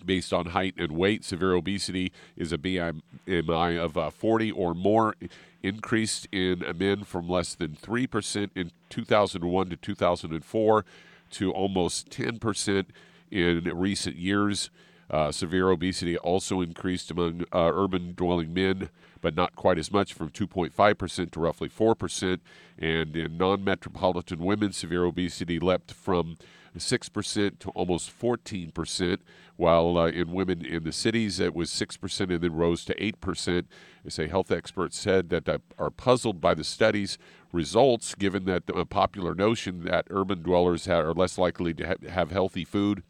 based 0.03 0.33
on 0.33 0.47
height 0.47 0.73
and 0.77 0.93
weight. 0.93 1.23
Severe 1.23 1.53
obesity 1.53 2.11
is 2.35 2.51
a 2.51 2.57
BMI 2.57 3.77
of 3.77 3.97
uh, 3.97 4.09
40 4.09 4.51
or 4.51 4.73
more, 4.73 5.15
increased 5.61 6.27
in 6.31 6.63
men 6.75 7.03
from 7.03 7.29
less 7.29 7.53
than 7.53 7.75
3% 7.75 8.49
in 8.55 8.71
2001 8.89 9.69
to 9.69 9.75
2004 9.77 10.85
to 11.33 11.51
almost 11.51 12.09
10% 12.09 12.85
in 13.31 13.63
recent 13.73 14.15
years. 14.15 14.69
Uh, 15.09 15.31
severe 15.31 15.69
obesity 15.69 16.17
also 16.17 16.61
increased 16.61 17.11
among 17.11 17.43
uh, 17.53 17.71
urban 17.73 18.13
dwelling 18.15 18.53
men, 18.53 18.89
but 19.21 19.35
not 19.35 19.55
quite 19.55 19.77
as 19.77 19.91
much, 19.91 20.13
from 20.13 20.29
2.5% 20.29 21.31
to 21.31 21.39
roughly 21.39 21.69
4%. 21.69 22.39
And 22.79 23.15
in 23.15 23.37
non 23.37 23.63
metropolitan 23.63 24.39
women, 24.39 24.71
severe 24.71 25.03
obesity 25.03 25.59
leapt 25.59 25.91
from 25.91 26.37
6% 26.77 27.59
to 27.59 27.69
almost 27.69 28.19
14%, 28.19 29.17
while 29.55 29.97
uh, 29.97 30.07
in 30.07 30.31
women 30.31 30.65
in 30.65 30.83
the 30.83 30.91
cities 30.91 31.39
it 31.39 31.53
was 31.53 31.69
6% 31.69 32.19
and 32.21 32.41
then 32.41 32.55
rose 32.55 32.83
to 32.85 32.95
8%. 32.95 33.65
They 34.03 34.09
say 34.09 34.27
health 34.27 34.51
experts 34.51 34.97
said 34.97 35.29
that 35.29 35.47
uh, 35.47 35.59
are 35.77 35.91
puzzled 35.91 36.41
by 36.41 36.53
the 36.53 36.63
study's 36.63 37.17
results, 37.53 38.15
given 38.15 38.43
that 38.45 38.67
the 38.67 38.85
popular 38.85 39.33
notion 39.33 39.85
that 39.85 40.07
urban 40.09 40.41
dwellers 40.41 40.85
are 40.87 41.13
less 41.13 41.37
likely 41.37 41.73
to 41.75 41.87
ha- 41.87 42.09
have 42.09 42.31
healthy 42.31 42.65
food 42.65 43.03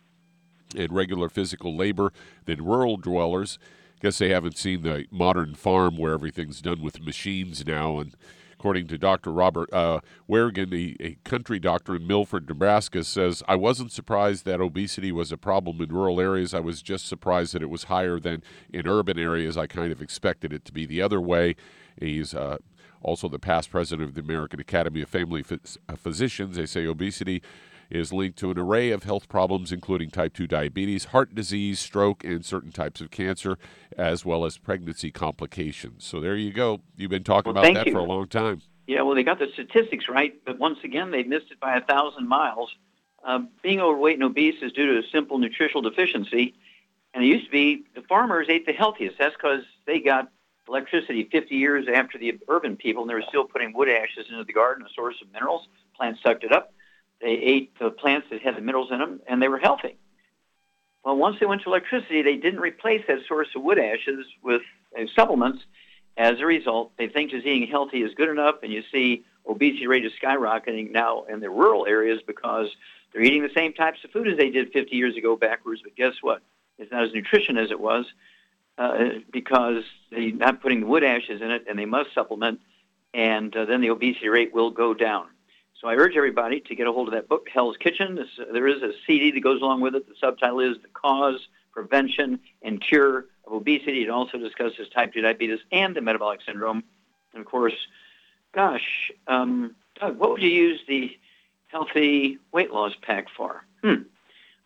and 0.75 0.93
regular 0.93 1.29
physical 1.29 1.75
labor 1.75 2.12
than 2.45 2.63
rural 2.63 2.97
dwellers. 2.97 3.57
I 3.95 4.07
Guess 4.07 4.17
they 4.19 4.29
haven't 4.29 4.57
seen 4.57 4.83
the 4.83 5.05
modern 5.09 5.55
farm 5.55 5.97
where 5.97 6.13
everything's 6.13 6.62
done 6.62 6.81
with 6.81 7.01
machines 7.01 7.65
now 7.65 8.00
and 8.00 8.15
According 8.63 8.88
to 8.88 8.97
Dr. 8.97 9.33
Robert 9.33 9.67
uh, 9.73 10.00
a, 10.29 10.95
a 11.01 11.17
country 11.25 11.59
doctor 11.59 11.97
in 11.97 12.07
Milford, 12.07 12.47
Nebraska, 12.47 13.03
says, 13.03 13.43
I 13.45 13.57
wasn't 13.57 13.91
surprised 13.91 14.45
that 14.45 14.62
obesity 14.62 15.12
was 15.12 15.33
a 15.33 15.38
problem 15.38 15.81
in 15.81 15.89
rural 15.89 16.21
areas. 16.21 16.53
I 16.53 16.62
was 16.62 16.81
just 16.81 17.05
surprised 17.05 17.53
that 17.53 17.62
it 17.62 17.69
was 17.69 17.83
higher 17.83 18.21
than 18.21 18.41
in 18.71 18.88
urban 18.88 19.19
areas. 19.19 19.57
I 19.57 19.67
kind 19.67 19.91
of 19.91 20.01
expected 20.01 20.53
it 20.53 20.63
to 20.63 20.71
be 20.71 20.85
the 20.85 21.01
other 21.01 21.19
way. 21.19 21.57
He's 22.00 22.33
uh, 22.33 22.59
also 23.03 23.27
the 23.27 23.39
past 23.39 23.69
president 23.69 24.10
of 24.10 24.15
the 24.15 24.22
American 24.22 24.60
Academy 24.60 25.01
of 25.01 25.10
Family 25.10 25.43
Phys- 25.43 25.77
Physicians. 25.98 26.55
They 26.55 26.65
say 26.65 26.86
obesity 26.86 27.41
is 27.89 28.12
linked 28.12 28.38
to 28.39 28.50
an 28.50 28.57
array 28.57 28.89
of 28.89 29.03
health 29.03 29.29
problems, 29.29 29.72
including 29.72 30.10
type 30.10 30.33
2 30.33 30.48
diabetes, 30.48 31.05
heart 31.05 31.36
disease, 31.36 31.79
stroke, 31.79 32.24
and 32.24 32.43
certain 32.43 32.72
types 32.72 33.01
of 33.01 33.12
cancer, 33.12 33.57
as 33.98 34.25
well 34.25 34.45
as 34.45 34.57
pregnancy 34.57 35.12
complications. 35.12 36.03
So 36.05 36.19
there 36.19 36.36
you 36.36 36.51
go. 36.51 36.81
You've 36.98 37.12
been 37.12 37.24
talking 37.24 37.53
well, 37.53 37.63
about 37.63 37.75
that 37.75 37.88
you. 37.88 37.93
for 37.93 38.00
a 38.00 38.03
long 38.03 38.27
time. 38.27 38.62
Yeah, 38.88 39.01
well, 39.01 39.15
they 39.15 39.24
got 39.24 39.39
the 39.39 39.48
statistics 39.53 40.10
right, 40.10 40.33
but 40.45 40.60
once 40.60 40.79
again, 40.83 41.12
they 41.12 41.24
missed 41.24 41.51
it 41.51 41.60
by 41.60 41.77
a 41.77 41.81
thousand 41.81 42.27
miles. 42.27 42.74
Uh, 43.24 43.39
being 43.62 43.79
overweight 43.79 44.15
and 44.15 44.24
obese 44.24 44.62
is 44.62 44.74
due 44.74 44.93
to 44.93 45.00
a 45.00 45.10
simple 45.12 45.38
nutritional 45.38 45.81
deficiency. 45.81 46.55
And 47.13 47.24
it 47.24 47.27
used 47.27 47.45
to 47.45 47.51
be 47.51 47.86
the 47.95 48.01
farmers 48.01 48.48
ate 48.50 48.65
the 48.65 48.74
healthiest. 48.74 49.17
That's 49.19 49.36
because 49.36 49.63
they 49.86 50.00
got 50.00 50.29
electricity 50.67 51.27
50 51.32 51.55
years 51.55 51.86
after 51.93 52.17
the 52.17 52.39
urban 52.48 52.75
people, 52.75 53.03
and 53.03 53.10
they 53.10 53.15
were 53.15 53.24
still 53.27 53.46
putting 53.46 53.74
wood 53.74 53.89
ashes 53.89 54.25
into 54.29 54.43
the 54.43 54.53
garden, 54.53 54.86
a 54.86 54.89
source 54.93 55.15
of 55.22 55.32
minerals. 55.32 55.67
Plants 55.96 56.22
sucked 56.24 56.43
it 56.43 56.51
up. 56.51 56.74
They 57.22 57.32
ate 57.32 57.77
the 57.79 57.89
plants 57.89 58.27
that 58.32 58.41
had 58.41 58.55
the 58.55 58.62
minerals 58.62 58.91
in 58.91 59.00
them, 59.00 59.22
and 59.27 59.41
they 59.41 59.48
were 59.48 59.60
healthy. 59.60 59.98
Well, 61.03 61.17
once 61.17 61.38
they 61.39 61.46
went 61.46 61.63
to 61.63 61.70
electricity, 61.70 62.22
they 62.22 62.38
didn't 62.38 62.62
replace 62.62 63.03
that 63.08 63.20
source 63.27 63.50
of 63.55 63.62
wood 63.62 63.79
ashes 63.79 64.25
with 64.41 64.62
uh, 64.98 65.05
supplements. 65.15 65.63
As 66.15 66.39
a 66.39 66.46
result, 66.46 66.91
they 66.98 67.08
think 67.08 67.32
just 67.32 67.46
eating 67.46 67.67
healthy 67.67 68.03
is 68.03 68.13
good 68.13 68.29
enough, 68.29 68.55
and 68.63 68.72
you 68.72 68.84
see 68.91 69.25
obesity 69.48 69.88
rate 69.88 70.05
is 70.05 70.13
skyrocketing 70.22 70.91
now 70.91 71.24
in 71.24 71.39
the 71.39 71.50
rural 71.50 71.86
areas 71.86 72.22
because 72.25 72.70
they're 73.12 73.22
eating 73.22 73.43
the 73.43 73.53
same 73.53 73.74
types 73.74 74.03
of 74.03 74.12
food 74.12 74.27
as 74.27 74.38
they 74.38 74.50
did 74.50 74.72
50 74.72 74.96
years 74.96 75.17
ago 75.17 75.36
backwards. 75.36 75.82
But 75.84 75.96
guess 75.96 76.13
what? 76.22 76.41
It's 76.77 76.91
not 76.91 77.03
as 77.03 77.13
nutrition 77.13 77.58
as 77.58 77.72
it 77.72 77.79
was 77.79 78.05
uh, 78.77 79.05
because 79.31 79.83
they're 80.11 80.31
not 80.31 80.61
putting 80.61 80.81
the 80.81 80.87
wood 80.87 81.03
ashes 81.03 81.41
in 81.41 81.51
it, 81.51 81.65
and 81.69 81.77
they 81.77 81.85
must 81.85 82.13
supplement, 82.13 82.59
and 83.13 83.55
uh, 83.55 83.65
then 83.65 83.81
the 83.81 83.89
obesity 83.89 84.29
rate 84.29 84.53
will 84.53 84.71
go 84.71 84.93
down. 84.93 85.27
So 85.79 85.89
I 85.89 85.95
urge 85.95 86.15
everybody 86.15 86.61
to 86.61 86.75
get 86.75 86.87
a 86.87 86.93
hold 86.93 87.09
of 87.09 87.13
that 87.13 87.27
book, 87.27 87.47
Hell's 87.53 87.75
Kitchen. 87.77 88.15
This, 88.15 88.27
uh, 88.39 88.51
there 88.53 88.67
is 88.67 88.81
a 88.81 88.93
CD 89.05 89.31
that 89.31 89.41
goes 89.41 89.61
along 89.61 89.81
with 89.81 89.95
it. 89.95 90.07
The 90.07 90.15
subtitle 90.19 90.61
is 90.61 90.77
The 90.81 90.87
Cause, 90.93 91.47
Prevention, 91.71 92.39
and 92.61 92.81
Cure 92.81 93.25
of 93.45 93.53
Obesity. 93.53 94.03
It 94.03 94.09
also 94.09 94.37
discusses 94.37 94.87
type 94.89 95.13
2 95.13 95.21
diabetes 95.21 95.59
and 95.71 95.95
the 95.95 96.01
metabolic 96.01 96.39
syndrome. 96.45 96.83
And 97.33 97.41
of 97.41 97.45
course, 97.45 97.75
gosh, 98.53 99.11
um, 99.27 99.75
Doug, 99.99 100.17
what 100.17 100.31
would 100.31 100.41
you 100.41 100.49
use 100.49 100.79
the 100.87 101.17
healthy 101.67 102.37
weight 102.51 102.71
loss 102.71 102.93
pack 103.01 103.27
for? 103.35 103.65
Hmm. 103.83 104.03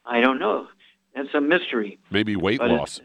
I 0.06 0.22
don't 0.22 0.40
know. 0.40 0.68
That's 1.16 1.34
a 1.34 1.42
mystery. 1.42 1.98
Maybe 2.12 2.36
weight 2.36 2.60
but 2.60 2.70
loss. 2.70 3.02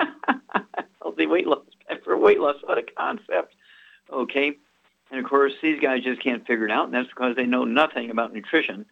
healthy 1.02 1.26
weight 1.26 1.46
loss 1.46 1.64
for 2.04 2.16
weight 2.16 2.40
loss. 2.40 2.56
What 2.64 2.78
a 2.78 2.82
concept. 2.82 3.54
Okay. 4.12 4.56
And 5.10 5.18
of 5.18 5.28
course, 5.28 5.52
these 5.60 5.80
guys 5.80 6.04
just 6.04 6.22
can't 6.22 6.46
figure 6.46 6.66
it 6.66 6.70
out, 6.70 6.84
and 6.86 6.94
that's 6.94 7.08
because 7.08 7.34
they 7.34 7.46
know 7.46 7.64
nothing 7.64 8.10
about 8.10 8.32
nutrition. 8.32 8.86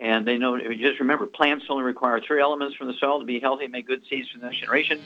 And 0.00 0.26
they 0.26 0.38
know, 0.38 0.58
just 0.74 1.00
remember, 1.00 1.26
plants 1.26 1.66
only 1.68 1.82
require 1.82 2.20
three 2.20 2.40
elements 2.40 2.76
from 2.76 2.86
the 2.86 2.94
soil 2.94 3.18
to 3.18 3.26
be 3.26 3.40
healthy 3.40 3.64
and 3.64 3.72
make 3.72 3.86
good 3.86 4.02
seeds 4.08 4.28
for 4.30 4.38
the 4.38 4.46
next 4.46 4.58
generation. 4.58 5.00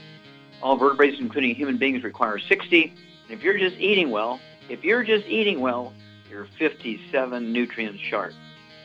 All 0.63 0.77
vertebrates, 0.77 1.19
including 1.19 1.55
human 1.55 1.79
beings, 1.79 2.05
require 2.05 2.39
60. 2.39 2.85
And 2.85 2.93
if 3.31 3.43
you're 3.43 3.59
just 3.59 3.77
eating 3.79 4.11
well, 4.11 4.39
if 4.69 4.85
you're 4.85 5.03
just 5.03 5.27
eating 5.27 5.61
well, 5.61 5.93
your 6.33 6.47
57 6.59 7.53
nutrient 7.53 7.99
chart. 7.99 8.35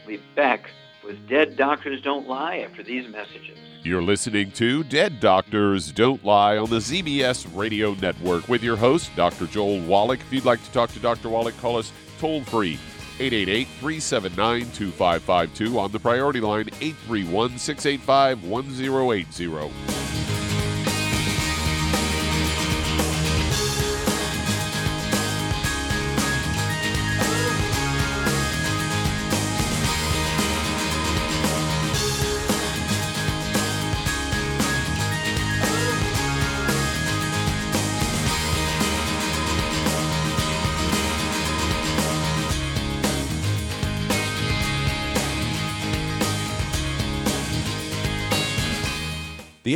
We'll 0.05 0.17
be 0.17 0.23
back 0.35 0.69
with 1.07 1.27
Dead 1.27 1.55
Doctors 1.55 2.01
Don't 2.01 2.27
Lie 2.27 2.57
after 2.57 2.83
these 2.83 3.07
messages. 3.07 3.57
You're 3.83 4.03
listening 4.03 4.51
to 4.51 4.83
Dead 4.83 5.21
Doctors 5.21 5.93
Don't 5.93 6.23
Lie 6.25 6.57
on 6.57 6.69
the 6.69 6.79
ZBS 6.79 7.47
Radio 7.55 7.93
Network 7.93 8.49
with 8.49 8.61
your 8.61 8.75
host, 8.75 9.15
Dr. 9.15 9.47
Joel 9.47 9.79
Wallach. 9.85 10.19
If 10.19 10.33
you'd 10.33 10.45
like 10.45 10.63
to 10.63 10.71
talk 10.71 10.91
to 10.91 10.99
Dr. 10.99 11.29
Wallach, 11.29 11.57
call 11.57 11.77
us 11.77 11.93
toll 12.19 12.43
free 12.43 12.77
888 13.19 13.67
379 13.79 14.71
2552 14.73 15.79
on 15.79 15.91
the 15.91 15.99
priority 15.99 16.41
line 16.41 16.67
831 16.81 17.57
685 17.57 18.43
1080. 18.43 20.06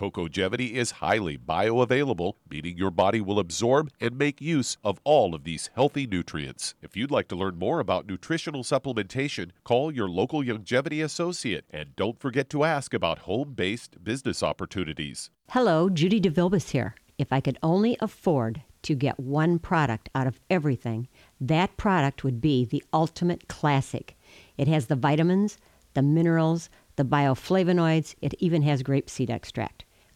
Cocogevity 0.00 0.72
is 0.72 0.92
highly 0.92 1.36
bioavailable, 1.36 2.32
meaning 2.48 2.78
your 2.78 2.90
body 2.90 3.20
will 3.20 3.38
absorb 3.38 3.90
and 4.00 4.16
make 4.16 4.40
use 4.40 4.78
of 4.82 4.98
all 5.04 5.34
of 5.34 5.44
these 5.44 5.68
healthy 5.74 6.06
nutrients. 6.06 6.74
If 6.80 6.96
you'd 6.96 7.10
like 7.10 7.28
to 7.28 7.36
learn 7.36 7.58
more 7.58 7.80
about 7.80 8.06
nutritional 8.06 8.64
supplementation, 8.64 9.50
call 9.62 9.92
your 9.92 10.08
local 10.08 10.42
Youngevity 10.42 11.04
associate 11.04 11.66
and 11.68 11.94
don't 11.96 12.18
forget 12.18 12.48
to 12.48 12.64
ask 12.64 12.94
about 12.94 13.18
home 13.18 13.52
based 13.52 14.02
business 14.02 14.42
opportunities. 14.42 15.28
Hello, 15.50 15.90
Judy 15.90 16.18
DeVilbus 16.18 16.70
here. 16.70 16.94
If 17.18 17.30
I 17.30 17.40
could 17.42 17.58
only 17.62 17.98
afford 18.00 18.62
to 18.84 18.94
get 18.94 19.20
one 19.20 19.58
product 19.58 20.08
out 20.14 20.26
of 20.26 20.40
everything, 20.48 21.08
that 21.42 21.76
product 21.76 22.24
would 22.24 22.40
be 22.40 22.64
the 22.64 22.82
Ultimate 22.94 23.48
Classic. 23.48 24.16
It 24.56 24.66
has 24.66 24.86
the 24.86 24.96
vitamins, 24.96 25.58
the 25.92 26.00
minerals, 26.00 26.70
the 26.96 27.04
bioflavonoids, 27.04 28.14
it 28.22 28.32
even 28.38 28.62
has 28.62 28.82
grapeseed 28.82 29.28
extract 29.28 29.84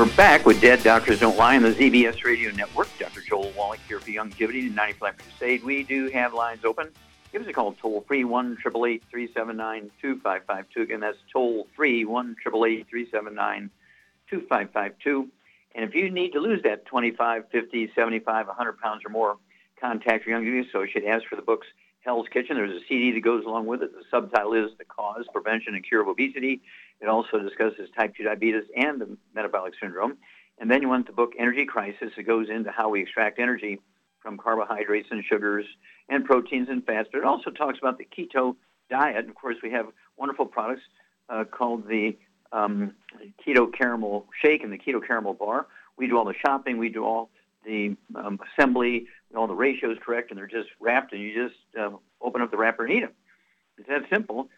We're 0.00 0.16
back 0.16 0.46
with 0.46 0.62
Dead 0.62 0.82
Doctors 0.82 1.20
Don't 1.20 1.36
Lie 1.36 1.56
on 1.56 1.62
the 1.62 1.74
ZBS 1.74 2.24
Radio 2.24 2.50
Network. 2.52 2.88
Dr. 2.98 3.20
Joel 3.20 3.52
Wallach 3.54 3.80
here 3.86 4.00
for 4.00 4.08
Youngevity 4.08 4.68
and 4.68 4.74
95 4.74 5.18
Crusade. 5.18 5.62
We 5.62 5.82
do 5.82 6.08
have 6.08 6.32
lines 6.32 6.64
open. 6.64 6.88
Give 7.30 7.42
us 7.42 7.48
a 7.48 7.52
call 7.52 7.74
toll 7.74 8.02
free 8.08 8.24
1 8.24 8.56
379 8.62 9.90
2552. 10.00 10.80
Again, 10.80 11.00
that's 11.00 11.18
toll 11.30 11.68
free 11.76 12.06
1 12.06 12.34
379 12.42 13.70
2552. 14.30 15.28
And 15.74 15.84
if 15.84 15.94
you 15.94 16.08
need 16.08 16.32
to 16.32 16.40
lose 16.40 16.62
that 16.62 16.86
25, 16.86 17.50
50, 17.52 17.92
75, 17.94 18.46
100 18.46 18.78
pounds 18.80 19.02
or 19.04 19.10
more, 19.10 19.36
contact 19.78 20.26
your 20.26 20.40
Youngevity 20.40 20.66
associate. 20.66 21.04
Ask 21.04 21.26
for 21.26 21.36
the 21.36 21.42
books 21.42 21.66
Hell's 22.00 22.26
Kitchen. 22.32 22.56
There's 22.56 22.72
a 22.72 22.86
CD 22.88 23.12
that 23.12 23.20
goes 23.20 23.44
along 23.44 23.66
with 23.66 23.82
it. 23.82 23.92
The 23.92 24.04
subtitle 24.10 24.54
is 24.54 24.70
The 24.78 24.86
Cause, 24.86 25.26
Prevention, 25.30 25.74
and 25.74 25.84
Cure 25.84 26.00
of 26.00 26.08
Obesity. 26.08 26.62
It 27.00 27.08
also 27.08 27.38
discusses 27.38 27.88
type 27.96 28.14
2 28.16 28.24
diabetes 28.24 28.64
and 28.76 29.00
the 29.00 29.16
metabolic 29.34 29.74
syndrome. 29.80 30.18
And 30.58 30.70
then 30.70 30.82
you 30.82 30.88
want 30.88 31.06
the 31.06 31.12
book 31.12 31.32
Energy 31.38 31.64
Crisis. 31.64 32.12
It 32.16 32.26
goes 32.26 32.48
into 32.50 32.70
how 32.70 32.90
we 32.90 33.02
extract 33.02 33.38
energy 33.38 33.80
from 34.20 34.36
carbohydrates 34.36 35.08
and 35.10 35.24
sugars 35.24 35.64
and 36.08 36.24
proteins 36.24 36.68
and 36.68 36.84
fats. 36.84 37.08
But 37.10 37.18
it 37.18 37.24
also 37.24 37.50
talks 37.50 37.78
about 37.78 37.96
the 37.96 38.06
keto 38.06 38.56
diet. 38.90 39.16
And 39.16 39.30
of 39.30 39.34
course, 39.34 39.56
we 39.62 39.70
have 39.70 39.86
wonderful 40.18 40.44
products 40.44 40.82
uh, 41.30 41.44
called 41.44 41.88
the 41.88 42.16
um, 42.52 42.92
Keto 43.46 43.72
Caramel 43.72 44.26
Shake 44.42 44.62
and 44.62 44.72
the 44.72 44.78
Keto 44.78 45.04
Caramel 45.04 45.34
Bar. 45.34 45.66
We 45.96 46.06
do 46.06 46.18
all 46.18 46.24
the 46.24 46.34
shopping. 46.34 46.76
We 46.78 46.90
do 46.90 47.04
all 47.04 47.30
the 47.64 47.96
um, 48.14 48.38
assembly. 48.52 49.06
All 49.34 49.46
the 49.46 49.54
ratios 49.54 49.96
correct, 50.04 50.30
and 50.30 50.38
they're 50.38 50.48
just 50.48 50.68
wrapped, 50.80 51.12
and 51.12 51.22
you 51.22 51.32
just 51.32 51.60
uh, 51.78 51.90
open 52.20 52.42
up 52.42 52.50
the 52.50 52.56
wrapper 52.56 52.84
and 52.84 52.92
eat 52.92 53.00
them. 53.00 53.12
It's 53.78 53.88
that 53.88 54.02
simple. 54.10 54.48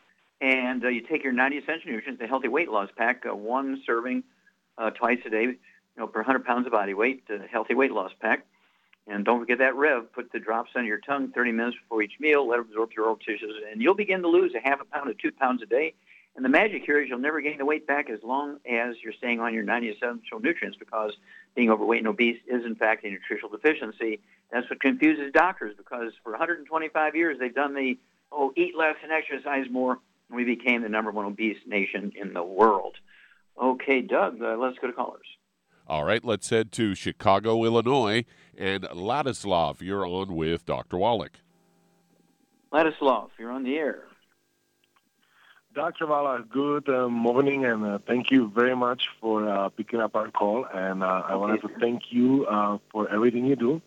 And 0.42 0.84
uh, 0.84 0.88
you 0.88 1.02
take 1.02 1.22
your 1.22 1.32
90 1.32 1.58
essential 1.58 1.92
nutrients, 1.92 2.20
the 2.20 2.26
healthy 2.26 2.48
weight 2.48 2.68
loss 2.68 2.90
pack, 2.96 3.24
uh, 3.24 3.34
one 3.34 3.80
serving 3.86 4.24
uh, 4.76 4.90
twice 4.90 5.20
a 5.24 5.30
day, 5.30 5.44
you 5.44 5.56
know, 5.96 6.08
per 6.08 6.18
100 6.18 6.44
pounds 6.44 6.66
of 6.66 6.72
body 6.72 6.94
weight, 6.94 7.22
a 7.30 7.46
healthy 7.46 7.74
weight 7.74 7.92
loss 7.92 8.10
pack. 8.20 8.44
And 9.06 9.24
don't 9.24 9.38
forget 9.38 9.58
that 9.58 9.76
Rev. 9.76 10.12
Put 10.12 10.32
the 10.32 10.40
drops 10.40 10.72
under 10.74 10.88
your 10.88 10.98
tongue 10.98 11.30
30 11.32 11.52
minutes 11.52 11.76
before 11.80 12.02
each 12.02 12.18
meal. 12.18 12.48
Let 12.48 12.58
it 12.58 12.62
absorb 12.62 12.90
your 12.96 13.04
oral 13.04 13.18
tissues, 13.18 13.54
and 13.70 13.80
you'll 13.80 13.94
begin 13.94 14.22
to 14.22 14.28
lose 14.28 14.52
a 14.54 14.60
half 14.60 14.80
a 14.80 14.84
pound 14.84 15.08
to 15.08 15.14
two 15.14 15.32
pounds 15.32 15.62
a 15.62 15.66
day. 15.66 15.94
And 16.34 16.44
the 16.44 16.48
magic 16.48 16.82
here 16.84 17.00
is 17.00 17.08
you'll 17.08 17.18
never 17.18 17.40
gain 17.40 17.58
the 17.58 17.64
weight 17.64 17.86
back 17.86 18.10
as 18.10 18.20
long 18.24 18.58
as 18.68 18.96
you're 19.02 19.12
staying 19.12 19.38
on 19.38 19.54
your 19.54 19.62
90 19.62 19.90
essential 19.90 20.40
nutrients 20.40 20.76
because 20.76 21.12
being 21.54 21.70
overweight 21.70 22.00
and 22.00 22.08
obese 22.08 22.40
is, 22.48 22.64
in 22.64 22.74
fact, 22.74 23.04
a 23.04 23.10
nutritional 23.10 23.50
deficiency. 23.50 24.18
That's 24.50 24.68
what 24.68 24.80
confuses 24.80 25.30
doctors 25.32 25.76
because 25.76 26.12
for 26.24 26.32
125 26.32 27.14
years 27.14 27.38
they've 27.38 27.54
done 27.54 27.74
the, 27.74 27.98
oh, 28.32 28.52
eat 28.56 28.74
less 28.76 28.96
and 29.02 29.12
exercise 29.12 29.66
more, 29.70 29.98
we 30.32 30.44
became 30.44 30.82
the 30.82 30.88
number 30.88 31.10
one 31.10 31.26
obese 31.26 31.58
nation 31.66 32.12
in 32.16 32.32
the 32.32 32.42
world. 32.42 32.96
Okay, 33.60 34.00
Doug, 34.00 34.40
uh, 34.42 34.56
let's 34.56 34.78
go 34.78 34.86
to 34.86 34.92
callers. 34.92 35.26
All 35.86 36.04
right, 36.04 36.24
let's 36.24 36.48
head 36.50 36.72
to 36.72 36.94
Chicago, 36.94 37.64
Illinois. 37.64 38.24
And 38.56 38.84
Ladislav, 38.84 39.82
you're 39.82 40.06
on 40.06 40.34
with 40.34 40.64
Dr. 40.64 40.96
Wallach. 40.96 41.40
Ladislav, 42.72 43.30
you're 43.38 43.50
on 43.50 43.64
the 43.64 43.76
air. 43.76 44.04
Dr. 45.74 46.06
Wallach, 46.06 46.50
good 46.50 46.88
uh, 46.88 47.08
morning, 47.08 47.64
and 47.64 47.84
uh, 47.84 47.98
thank 48.06 48.30
you 48.30 48.52
very 48.54 48.76
much 48.76 49.08
for 49.20 49.48
uh, 49.48 49.70
picking 49.70 50.00
up 50.00 50.14
our 50.14 50.30
call. 50.30 50.66
And 50.66 51.02
uh, 51.02 51.22
I 51.26 51.34
wanted 51.36 51.62
to 51.62 51.68
thank 51.80 52.12
you 52.12 52.46
uh, 52.46 52.76
for 52.90 53.08
everything 53.08 53.46
you 53.46 53.56
do. 53.56 53.82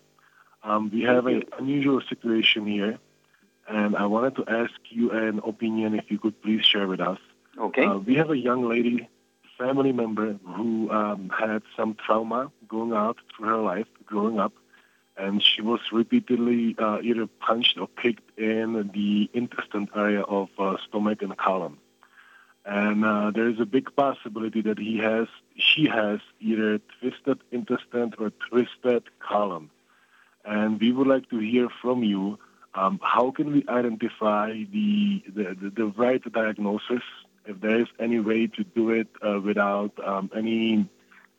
Um, 0.64 0.90
we 0.92 1.04
have 1.04 1.28
an 1.28 1.44
unusual 1.60 2.02
situation 2.10 2.66
here, 2.66 2.98
and 3.68 3.96
I 3.96 4.06
wanted 4.06 4.36
to 4.38 4.46
ask 4.48 4.74
you 4.90 5.12
an 5.12 5.40
opinion 5.40 5.96
if 5.96 6.10
you 6.10 6.20
could 6.20 6.42
please 6.42 6.66
share 6.66 6.88
with 6.88 7.00
us. 7.00 7.20
Okay. 7.58 7.86
Uh, 7.86 7.98
we 7.98 8.16
have 8.16 8.30
a 8.30 8.38
young 8.38 8.68
lady, 8.68 9.10
family 9.58 9.92
member, 9.92 10.34
who 10.56 10.92
um, 10.92 11.30
had 11.30 11.64
some 11.76 11.96
trauma 11.96 12.52
going 12.68 12.94
out 12.94 13.18
through 13.36 13.48
her 13.48 13.58
life 13.58 13.88
growing 14.06 14.40
up, 14.40 14.54
and 15.18 15.42
she 15.42 15.62
was 15.62 15.80
repeatedly 15.92 16.76
uh, 16.78 17.00
either 17.02 17.28
punched 17.28 17.78
or 17.80 17.88
kicked 18.02 18.38
in 18.38 18.92
the 18.94 19.30
intestine 19.34 19.90
area 19.96 20.22
of 20.22 20.50
uh, 20.60 20.78
stomach 20.88 21.22
and 21.22 21.36
colon. 21.38 21.78
And 22.66 23.06
uh, 23.06 23.32
there 23.32 23.48
is 23.48 23.60
a 23.60 23.66
big 23.66 23.96
possibility 23.96 24.62
that 24.62 24.80
he 24.80 24.98
has, 24.98 25.28
she 25.56 25.86
has 25.88 26.20
either 26.40 26.80
twisted 27.00 27.40
intestine 27.52 28.14
or 28.18 28.32
twisted 28.50 29.04
colon. 29.20 29.70
And 30.44 30.80
we 30.80 30.92
would 30.92 31.08
like 31.08 31.30
to 31.30 31.38
hear 31.38 31.70
from 31.82 32.04
you. 32.04 32.40
Um, 32.76 33.00
how 33.02 33.32
can 33.32 33.54
we 33.54 33.66
identify 33.70 34.52
the, 34.52 35.24
the, 35.34 35.56
the, 35.62 35.70
the 35.76 35.86
right 35.98 36.22
diagnosis? 36.34 37.04
If 37.46 37.62
there 37.62 37.80
is 37.80 37.88
any 38.00 38.20
way 38.20 38.48
to 38.48 38.64
do 38.64 38.90
it 38.90 39.08
uh, 39.26 39.40
without 39.40 39.92
um, 40.04 40.32
any 40.36 40.90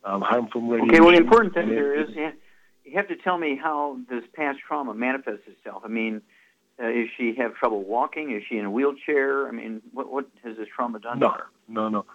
um, 0.04 0.22
harmful 0.22 0.62
radiation. 0.62 0.94
Okay, 0.94 1.00
well, 1.00 1.10
the 1.10 1.18
important 1.18 1.54
thing 1.54 1.68
here 1.68 1.94
is 1.94 2.08
you 2.84 2.96
have 2.96 3.08
to 3.08 3.16
tell 3.16 3.36
me 3.36 3.58
how 3.60 3.98
this 4.08 4.22
past 4.34 4.60
trauma 4.66 4.94
manifests 4.94 5.46
itself. 5.48 5.82
I 5.84 5.88
mean, 5.88 6.22
uh, 6.80 6.88
is 6.88 7.08
she 7.16 7.34
have 7.38 7.54
trouble 7.54 7.82
walking? 7.82 8.30
Is 8.30 8.44
she 8.48 8.56
in 8.58 8.64
a 8.64 8.70
wheelchair? 8.70 9.48
I 9.48 9.50
mean, 9.50 9.82
what 9.92 10.12
what 10.12 10.28
has 10.44 10.56
this 10.56 10.68
trauma 10.74 11.00
done 11.00 11.18
no, 11.18 11.28
to 11.28 11.34
her? 11.34 11.46
No, 11.68 11.88
no. 11.88 12.06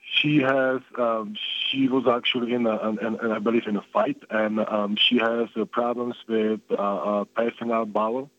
She 0.00 0.38
has. 0.38 0.80
Um, 0.98 1.34
she 1.68 1.88
was 1.88 2.06
actually 2.06 2.52
in, 2.52 2.66
a, 2.66 2.88
in, 2.88 2.98
in, 2.98 3.32
I 3.32 3.38
believe, 3.38 3.66
in 3.66 3.76
a 3.76 3.84
fight, 3.92 4.20
and 4.28 4.60
um, 4.60 4.96
she 4.96 5.18
has 5.18 5.48
uh, 5.56 5.64
problems 5.64 6.16
with 6.28 6.60
uh, 6.70 6.74
uh, 6.74 7.24
passing 7.36 7.70
out 7.70 7.92
bowel. 7.92 8.30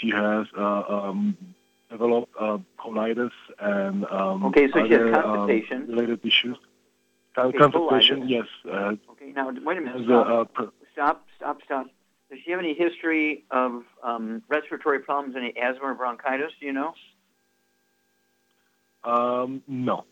She 0.00 0.10
has 0.10 0.46
uh, 0.56 0.82
um, 0.88 1.36
developed 1.90 2.32
uh, 2.40 2.58
colitis 2.78 3.32
and 3.58 4.04
um, 4.06 4.46
Okay, 4.46 4.68
so 4.72 4.86
she 4.86 4.92
has 4.94 5.00
other, 5.02 5.12
constipation. 5.12 5.82
Um, 5.82 5.88
related 5.90 6.20
issues. 6.24 6.56
Okay, 7.36 7.58
constipation, 7.58 8.22
colitis. 8.22 8.30
yes. 8.30 8.46
Uh, 8.64 8.92
Okay, 9.12 9.32
now 9.32 9.50
wait 9.50 9.78
a 9.78 9.80
minute. 9.80 9.96
has 9.96 10.04
Stop, 10.06 10.50
stop, 10.92 11.26
stop, 11.36 11.58
stop. 11.64 11.86
Does 12.30 12.38
she 12.44 12.50
have 12.52 12.60
any 12.60 12.74
history 12.74 13.44
of 13.50 13.82
um, 14.02 14.42
respiratory 14.48 15.00
problems, 15.00 15.34
any 15.36 15.52
asthma 15.60 15.88
or 15.88 15.94
bronchitis? 15.94 16.52
Do 16.60 16.66
you 16.66 16.72
know? 16.72 16.94
um, 19.04 19.62
no, 19.66 20.04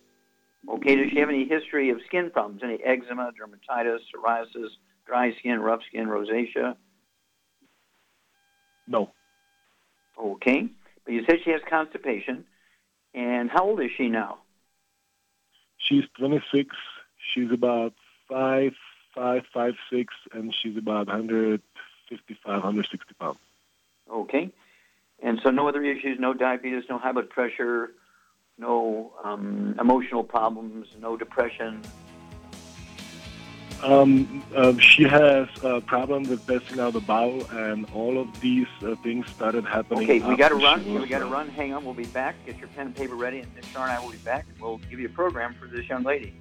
Okay, 0.68 0.96
does 0.96 1.11
she 1.11 1.18
have 1.20 1.29
any 1.29 1.46
history 1.46 1.90
of 1.90 1.98
skin 2.07 2.31
problems, 2.31 2.62
any 2.64 2.79
eczema, 2.85 3.31
dermatitis, 3.38 3.98
psoriasis, 4.14 4.68
dry 5.07 5.33
skin, 5.38 5.61
rough 5.61 5.81
skin, 5.88 6.07
rosacea? 6.09 6.77
no. 8.87 9.11
Okay, 10.19 10.69
but 11.05 11.15
you 11.15 11.25
said 11.25 11.37
she 11.45 11.51
has 11.51 11.61
constipation. 11.69 12.45
And 13.15 13.51
how 13.51 13.65
old 13.65 13.81
is 13.81 13.91
she 13.97 14.09
now? 14.09 14.39
She's 15.79 16.05
26. 16.19 16.75
She's 17.33 17.51
about 17.51 17.95
five, 18.29 18.73
five, 19.15 19.43
five, 19.53 19.75
six, 19.91 20.15
and 20.33 20.55
she's 20.55 20.77
about 20.77 21.07
155, 21.07 22.45
160 22.45 23.15
pounds. 23.15 23.39
Okay. 24.11 24.53
And 25.23 25.41
so 25.43 25.51
no 25.51 25.69
other 25.69 25.83
issues, 25.83 26.19
no 26.21 26.35
diabetes, 26.35 26.85
no 26.89 26.99
high 26.99 27.13
blood 27.13 27.31
pressure, 27.31 27.91
no 28.59 29.13
um, 29.25 29.75
emotional 29.81 30.23
problems, 30.23 30.87
no 31.01 31.17
depression. 31.17 31.83
Um, 33.83 34.43
uh, 34.57 34.77
she 34.79 35.05
has 35.05 35.49
a 35.62 35.81
problem 35.81 36.25
with 36.25 36.45
passing 36.47 36.81
out 36.81 36.95
the 36.95 37.01
bowel, 37.01 37.47
and 37.53 37.87
all 37.95 38.19
of 38.19 38.41
these 38.41 38.67
uh, 38.83 38.97
things 38.97 39.29
started 39.31 39.64
happening. 39.64 40.05
Okay, 40.05 40.21
we 40.21 40.37
got 40.37 40.49
to 40.49 40.57
run. 40.57 40.83
she 40.85 40.91
we 40.91 41.07
got 41.07 41.21
to 41.21 41.27
run. 41.27 41.49
Hang 41.49 41.73
on, 41.73 41.85
we'll 41.85 41.95
be 41.95 42.07
back. 42.07 42.35
Get 42.45 42.59
your 42.59 42.69
pen 42.69 42.87
and 42.87 42.97
paper 42.97 43.14
ready, 43.14 43.41
and 43.41 43.55
Miss 43.55 43.67
Shar 43.67 43.85
and 43.85 43.93
I 43.93 44.01
will 44.01 44.11
be 44.11 44.19
back. 44.19 44.47
We'll 44.61 44.79
give 44.91 44.99
you 44.99 45.07
a 45.07 45.11
program 45.11 45.55
for 45.55 45.67
this 45.69 45.88
young 45.88 46.03
lady. 46.03 46.35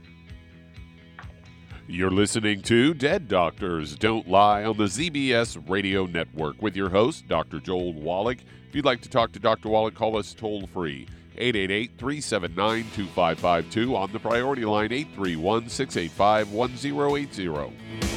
You're 1.89 2.12
listening 2.12 2.63
to 2.63 2.93
Dead 2.93 3.30
Doctors 3.30 3.95
Don't 3.95 4.28
Lie 4.28 4.65
on 4.65 4.76
the 4.76 4.86
ZBS 4.86 5.69
Radio 5.69 6.06
Network 6.06 6.62
with 6.62 6.76
your 6.76 6.89
host, 6.89 7.30
Dr. 7.30 7.60
Joel 7.60 7.93
Wallach. 7.93 8.39
If 8.67 8.76
you'd 8.76 8.84
like 8.84 9.00
to 9.02 9.10
talk 9.10 9.32
to 9.32 9.39
Dr. 9.39 9.69
Wallach, 9.69 9.95
call 9.95 10.17
us 10.17 10.34
toll 10.34 10.67
free. 10.67 11.08
888 11.38 11.91
379 11.97 12.84
2552 12.95 13.95
on 13.95 14.12
the 14.12 14.19
priority 14.19 14.65
line 14.65 14.91
831 14.91 15.69
685 15.69 16.52
1080. 16.52 18.16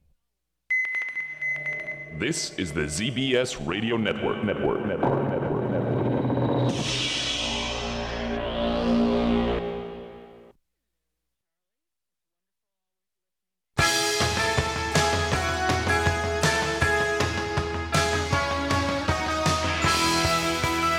This 2.17 2.53
is 2.59 2.73
the 2.73 2.81
ZBS 2.81 3.65
Radio 3.65 3.95
Network. 3.95 4.43
Network. 4.43 4.85
Network. 4.85 5.29
Network. 5.29 5.71
Network. 5.71 6.01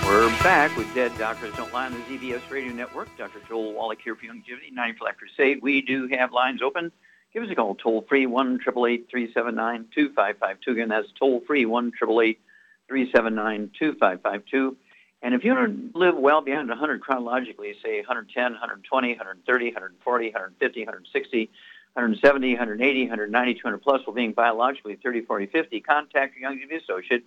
We're 0.06 0.28
back 0.42 0.76
with 0.76 0.92
Dead 0.94 1.12
Doctors 1.18 1.54
Don't 1.56 1.72
Lie 1.72 1.86
on 1.86 1.92
the 1.92 1.98
ZBS 2.00 2.50
Radio 2.50 2.72
Network. 2.72 3.08
Dr. 3.18 3.40
Joel 3.46 3.74
Wallach 3.74 4.00
here 4.02 4.16
for 4.16 4.24
Youngevity, 4.24 4.72
90 4.72 4.98
Black 4.98 5.18
Crusade. 5.18 5.60
We 5.62 5.82
do 5.82 6.08
have 6.08 6.32
lines 6.32 6.62
open. 6.62 6.90
Give 7.32 7.42
us 7.42 7.50
a 7.50 7.54
call, 7.54 7.74
toll 7.74 8.04
free, 8.08 8.26
1 8.26 8.58
379 8.60 9.86
2552. 9.94 10.70
Again, 10.70 10.88
that's 10.88 11.08
toll 11.18 11.42
free, 11.46 11.64
1 11.64 11.92
379 11.98 13.70
2552. 13.78 14.76
And 15.22 15.34
if 15.34 15.44
you 15.44 15.54
want 15.54 15.92
to 15.92 15.98
live 15.98 16.16
well 16.16 16.42
beyond 16.42 16.68
100 16.68 17.00
chronologically, 17.00 17.74
say 17.82 17.98
110, 17.98 18.52
120, 18.52 19.08
130, 19.08 19.66
140, 19.66 20.26
150, 20.26 20.80
160, 20.80 21.50
170, 21.94 22.48
180, 22.52 23.00
190, 23.02 23.54
200 23.54 23.78
plus, 23.82 24.06
while 24.06 24.14
being 24.14 24.32
biologically 24.32 24.98
30, 25.02 25.22
40, 25.22 25.46
50, 25.46 25.80
contact 25.80 26.36
your 26.36 26.50
Youngevity 26.50 26.82
associate 26.82 27.24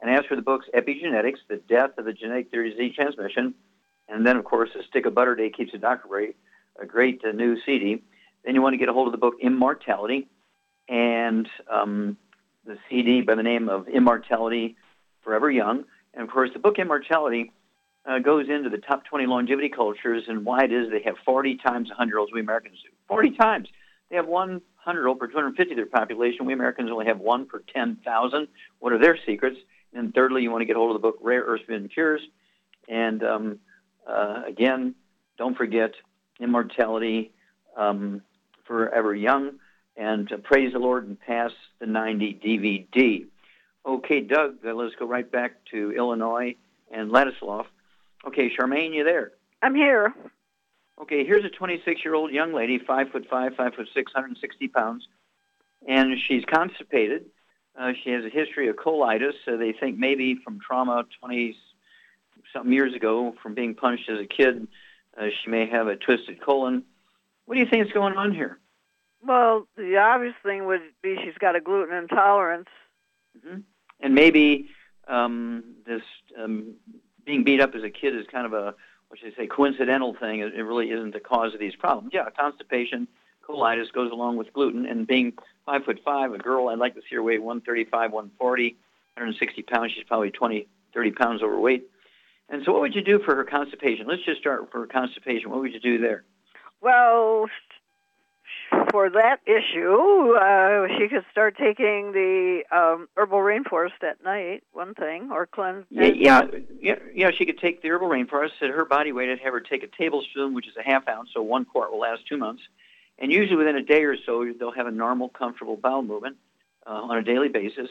and 0.00 0.10
ask 0.10 0.26
for 0.26 0.36
the 0.36 0.42
books 0.42 0.66
Epigenetics, 0.74 1.38
The 1.48 1.56
Death 1.68 1.98
of 1.98 2.04
the 2.04 2.12
Genetic 2.12 2.50
Theory 2.50 2.70
of 2.70 2.76
Disease 2.76 2.94
Transmission, 2.94 3.54
and 4.08 4.26
then, 4.26 4.36
of 4.36 4.44
course, 4.44 4.70
A 4.78 4.82
Stick 4.84 5.06
of 5.06 5.14
Butter 5.14 5.34
Day 5.34 5.50
Keeps 5.50 5.72
the 5.72 5.78
Doctor 5.78 6.08
Away, 6.08 6.34
a 6.80 6.86
great 6.86 7.22
uh, 7.24 7.32
new 7.32 7.56
CD. 7.66 8.02
Then 8.44 8.54
you 8.54 8.62
want 8.62 8.74
to 8.74 8.78
get 8.78 8.88
a 8.88 8.92
hold 8.92 9.08
of 9.08 9.12
the 9.12 9.18
book 9.18 9.34
Immortality 9.40 10.28
and 10.88 11.48
um, 11.70 12.16
the 12.66 12.76
CD 12.88 13.20
by 13.22 13.34
the 13.34 13.42
name 13.42 13.68
of 13.68 13.88
Immortality 13.88 14.76
Forever 15.22 15.50
Young. 15.50 15.84
And 16.14 16.22
of 16.22 16.30
course, 16.30 16.50
the 16.52 16.58
book 16.58 16.78
Immortality 16.78 17.52
uh, 18.04 18.18
goes 18.18 18.48
into 18.48 18.68
the 18.68 18.78
top 18.78 19.04
20 19.04 19.26
longevity 19.26 19.68
cultures 19.68 20.24
and 20.28 20.44
why 20.44 20.64
it 20.64 20.72
is 20.72 20.90
they 20.90 21.02
have 21.02 21.14
40 21.24 21.56
times 21.56 21.88
100 21.88 22.10
year 22.10 22.18
olds 22.18 22.32
we 22.32 22.40
Americans 22.40 22.78
do. 22.82 22.90
40 23.08 23.30
times. 23.32 23.68
They 24.10 24.16
have 24.16 24.26
100 24.26 24.62
year 24.98 25.06
old 25.06 25.18
per 25.18 25.28
250 25.28 25.72
of 25.72 25.76
their 25.76 25.86
population. 25.86 26.46
We 26.46 26.52
Americans 26.52 26.90
only 26.90 27.06
have 27.06 27.18
one 27.18 27.46
per 27.46 27.62
10,000. 27.72 28.48
What 28.80 28.92
are 28.92 28.98
their 28.98 29.18
secrets? 29.24 29.58
And 29.94 30.12
thirdly, 30.14 30.42
you 30.42 30.50
want 30.50 30.62
to 30.62 30.66
get 30.66 30.76
a 30.76 30.78
hold 30.78 30.94
of 30.94 31.00
the 31.00 31.06
book 31.06 31.18
Rare 31.20 31.42
Earth 31.42 31.60
Forbidden 31.66 31.88
Cures. 31.88 32.22
And 32.88 33.22
um, 33.22 33.58
uh, 34.06 34.42
again, 34.46 34.94
don't 35.38 35.56
forget 35.56 35.92
Immortality. 36.40 37.32
Um, 37.76 38.22
Forever 38.72 39.14
Young, 39.14 39.58
and 39.98 40.32
uh, 40.32 40.38
Praise 40.38 40.72
the 40.72 40.78
Lord 40.78 41.06
and 41.06 41.20
Pass 41.20 41.50
the 41.78 41.84
90 41.84 42.40
DVD. 42.42 43.26
Okay, 43.84 44.20
Doug, 44.20 44.64
uh, 44.66 44.72
let's 44.72 44.94
go 44.94 45.06
right 45.06 45.30
back 45.30 45.62
to 45.72 45.92
Illinois 45.92 46.56
and 46.90 47.10
Ladislav. 47.10 47.66
Okay, 48.26 48.50
Charmaine, 48.50 48.94
you 48.94 49.04
there? 49.04 49.32
I'm 49.60 49.74
here. 49.74 50.14
Okay, 51.02 51.26
here's 51.26 51.44
a 51.44 51.50
26-year-old 51.50 52.32
young 52.32 52.54
lady, 52.54 52.78
five 52.78 53.10
foot 53.10 53.26
five, 53.28 53.56
five 53.56 53.74
foot 53.74 53.88
six, 53.92 54.14
160 54.14 54.68
pounds, 54.68 55.06
and 55.86 56.16
she's 56.26 56.44
constipated. 56.46 57.26
Uh, 57.78 57.92
she 58.02 58.08
has 58.08 58.24
a 58.24 58.30
history 58.30 58.68
of 58.70 58.76
colitis. 58.76 59.34
So 59.44 59.58
they 59.58 59.72
think 59.72 59.98
maybe 59.98 60.36
from 60.42 60.60
trauma 60.60 61.04
20 61.20 61.58
something 62.54 62.72
years 62.72 62.94
ago 62.94 63.34
from 63.42 63.52
being 63.52 63.74
punched 63.74 64.08
as 64.08 64.18
a 64.18 64.26
kid, 64.26 64.66
uh, 65.20 65.26
she 65.44 65.50
may 65.50 65.68
have 65.68 65.88
a 65.88 65.96
twisted 65.96 66.40
colon. 66.40 66.84
What 67.44 67.56
do 67.56 67.60
you 67.60 67.66
think 67.66 67.86
is 67.86 67.92
going 67.92 68.16
on 68.16 68.32
here? 68.32 68.58
Well, 69.24 69.68
the 69.76 69.96
obvious 69.98 70.34
thing 70.42 70.66
would 70.66 70.80
be 71.02 71.16
she's 71.22 71.38
got 71.38 71.54
a 71.54 71.60
gluten 71.60 71.96
intolerance. 71.96 72.68
Mm-hmm. 73.38 73.60
And 74.00 74.14
maybe 74.14 74.68
um, 75.06 75.62
this 75.86 76.02
um, 76.38 76.74
being 77.24 77.44
beat 77.44 77.60
up 77.60 77.74
as 77.74 77.82
a 77.84 77.90
kid 77.90 78.16
is 78.16 78.26
kind 78.30 78.46
of 78.46 78.52
a, 78.52 78.74
what 79.08 79.20
should 79.20 79.32
I 79.32 79.36
say, 79.36 79.46
coincidental 79.46 80.14
thing. 80.18 80.40
It, 80.40 80.54
it 80.54 80.62
really 80.62 80.90
isn't 80.90 81.12
the 81.12 81.20
cause 81.20 81.54
of 81.54 81.60
these 81.60 81.76
problems. 81.76 82.10
Yeah, 82.12 82.28
constipation, 82.36 83.06
colitis 83.48 83.92
goes 83.92 84.10
along 84.10 84.36
with 84.36 84.52
gluten, 84.52 84.86
and 84.86 85.06
being 85.06 85.34
five 85.66 85.84
foot 85.84 86.00
five, 86.04 86.32
a 86.32 86.38
girl, 86.38 86.68
I'd 86.68 86.78
like 86.78 86.94
to 86.94 87.00
see 87.02 87.14
her 87.14 87.22
weigh 87.22 87.38
135, 87.38 88.12
140, 88.12 88.68
160 89.14 89.62
pounds. 89.62 89.92
She's 89.92 90.04
probably 90.04 90.30
20, 90.30 90.66
30 90.94 91.10
pounds 91.12 91.42
overweight. 91.42 91.88
And 92.48 92.62
so, 92.64 92.72
what 92.72 92.80
would 92.80 92.94
you 92.94 93.02
do 93.02 93.20
for 93.20 93.36
her 93.36 93.44
constipation? 93.44 94.06
Let's 94.06 94.24
just 94.24 94.40
start 94.40 94.70
for 94.72 94.80
her 94.80 94.86
constipation. 94.86 95.50
What 95.50 95.60
would 95.60 95.72
you 95.72 95.80
do 95.80 95.98
there? 95.98 96.24
Well, 96.80 97.46
for 98.90 99.10
that 99.10 99.40
issue, 99.46 100.34
uh, 100.34 100.86
she 100.98 101.08
could 101.08 101.24
start 101.30 101.56
taking 101.56 102.12
the 102.12 102.62
um, 102.70 103.08
herbal 103.16 103.38
rainforest 103.38 104.02
at 104.02 104.22
night. 104.22 104.62
One 104.72 104.94
thing, 104.94 105.30
or 105.32 105.46
cleanse. 105.46 105.86
Yeah, 105.90 106.42
yeah, 106.80 106.96
yeah. 107.14 107.30
She 107.36 107.46
could 107.46 107.58
take 107.58 107.82
the 107.82 107.90
herbal 107.90 108.08
rainforest 108.08 108.60
at 108.60 108.70
her 108.70 108.84
body 108.84 109.12
weight. 109.12 109.30
I'd 109.30 109.38
have 109.40 109.52
her 109.52 109.60
take 109.60 109.82
a 109.82 109.88
tablespoon, 109.88 110.54
which 110.54 110.68
is 110.68 110.74
a 110.76 110.82
half 110.82 111.08
ounce, 111.08 111.30
so 111.32 111.42
one 111.42 111.64
quart 111.64 111.90
will 111.90 112.00
last 112.00 112.26
two 112.28 112.36
months. 112.36 112.62
And 113.18 113.30
usually 113.32 113.56
within 113.56 113.76
a 113.76 113.82
day 113.82 114.04
or 114.04 114.16
so, 114.26 114.44
they'll 114.58 114.72
have 114.72 114.86
a 114.86 114.90
normal, 114.90 115.28
comfortable 115.28 115.76
bowel 115.76 116.02
movement 116.02 116.36
uh, 116.86 116.90
on 116.90 117.18
a 117.18 117.22
daily 117.22 117.48
basis. 117.48 117.88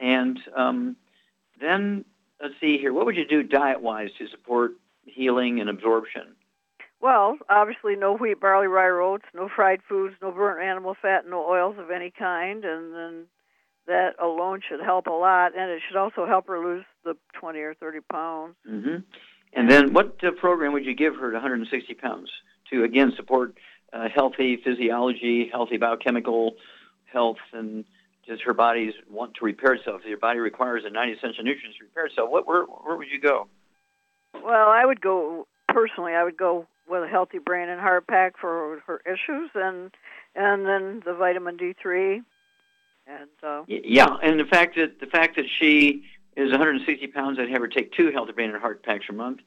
And 0.00 0.38
um, 0.56 0.96
then 1.60 2.04
let's 2.40 2.54
see 2.60 2.78
here. 2.78 2.92
What 2.92 3.06
would 3.06 3.16
you 3.16 3.26
do 3.26 3.42
diet-wise 3.42 4.10
to 4.18 4.28
support 4.28 4.72
healing 5.04 5.60
and 5.60 5.68
absorption? 5.68 6.34
Well, 7.04 7.36
obviously, 7.50 7.96
no 7.96 8.16
wheat, 8.16 8.40
barley, 8.40 8.66
rye, 8.66 8.86
or 8.86 9.02
oats, 9.02 9.26
no 9.34 9.50
fried 9.54 9.80
foods, 9.86 10.14
no 10.22 10.32
burnt 10.32 10.64
animal 10.64 10.96
fat, 11.02 11.28
no 11.28 11.44
oils 11.44 11.76
of 11.78 11.90
any 11.90 12.10
kind, 12.10 12.64
and 12.64 12.94
then 12.94 13.26
that 13.86 14.12
alone 14.18 14.62
should 14.66 14.80
help 14.80 15.06
a 15.06 15.10
lot, 15.10 15.52
and 15.54 15.70
it 15.70 15.82
should 15.86 15.98
also 15.98 16.24
help 16.26 16.46
her 16.46 16.58
lose 16.58 16.86
the 17.04 17.12
20 17.38 17.58
or 17.58 17.74
30 17.74 17.98
pounds. 18.10 18.54
Mm-hmm. 18.66 18.96
And 19.52 19.70
then, 19.70 19.92
what 19.92 20.16
uh, 20.24 20.30
program 20.40 20.72
would 20.72 20.86
you 20.86 20.94
give 20.94 21.14
her 21.16 21.30
to 21.30 21.34
160 21.34 21.92
pounds 21.92 22.30
to 22.72 22.84
again 22.84 23.12
support 23.18 23.52
uh, 23.92 24.08
healthy 24.08 24.58
physiology, 24.64 25.50
healthy 25.52 25.76
biochemical 25.76 26.54
health, 27.12 27.36
and 27.52 27.84
does 28.26 28.38
her 28.46 28.54
body's 28.54 28.94
want 29.10 29.34
to 29.34 29.44
repair 29.44 29.74
itself. 29.74 30.00
If 30.04 30.08
your 30.08 30.16
body 30.16 30.38
requires 30.38 30.84
the 30.84 30.90
90 30.90 31.18
essential 31.18 31.44
nutrients 31.44 31.76
to 31.76 31.84
repair 31.84 32.06
itself, 32.06 32.30
what, 32.30 32.48
where, 32.48 32.64
where 32.64 32.96
would 32.96 33.08
you 33.12 33.20
go? 33.20 33.46
Well, 34.32 34.70
I 34.70 34.86
would 34.86 35.02
go 35.02 35.46
personally. 35.68 36.14
I 36.14 36.24
would 36.24 36.38
go 36.38 36.66
with 36.88 37.02
a 37.02 37.08
healthy 37.08 37.38
brain 37.38 37.68
and 37.68 37.80
heart 37.80 38.06
pack 38.06 38.34
for 38.38 38.82
her 38.86 39.00
issues, 39.06 39.50
and 39.54 39.90
and 40.34 40.66
then 40.66 41.02
the 41.04 41.14
vitamin 41.14 41.56
D3. 41.56 42.22
And 43.06 43.30
uh, 43.42 43.62
yeah, 43.66 44.16
and 44.22 44.40
the 44.40 44.44
fact 44.44 44.76
that 44.76 45.00
the 45.00 45.06
fact 45.06 45.36
that 45.36 45.46
she 45.58 46.04
is 46.36 46.50
160 46.50 47.06
pounds, 47.08 47.38
I'd 47.38 47.50
have 47.50 47.60
her 47.60 47.68
take 47.68 47.92
two 47.92 48.10
healthy 48.12 48.32
brain 48.32 48.50
and 48.50 48.60
heart 48.60 48.82
packs 48.82 49.06
a 49.08 49.12
month. 49.12 49.40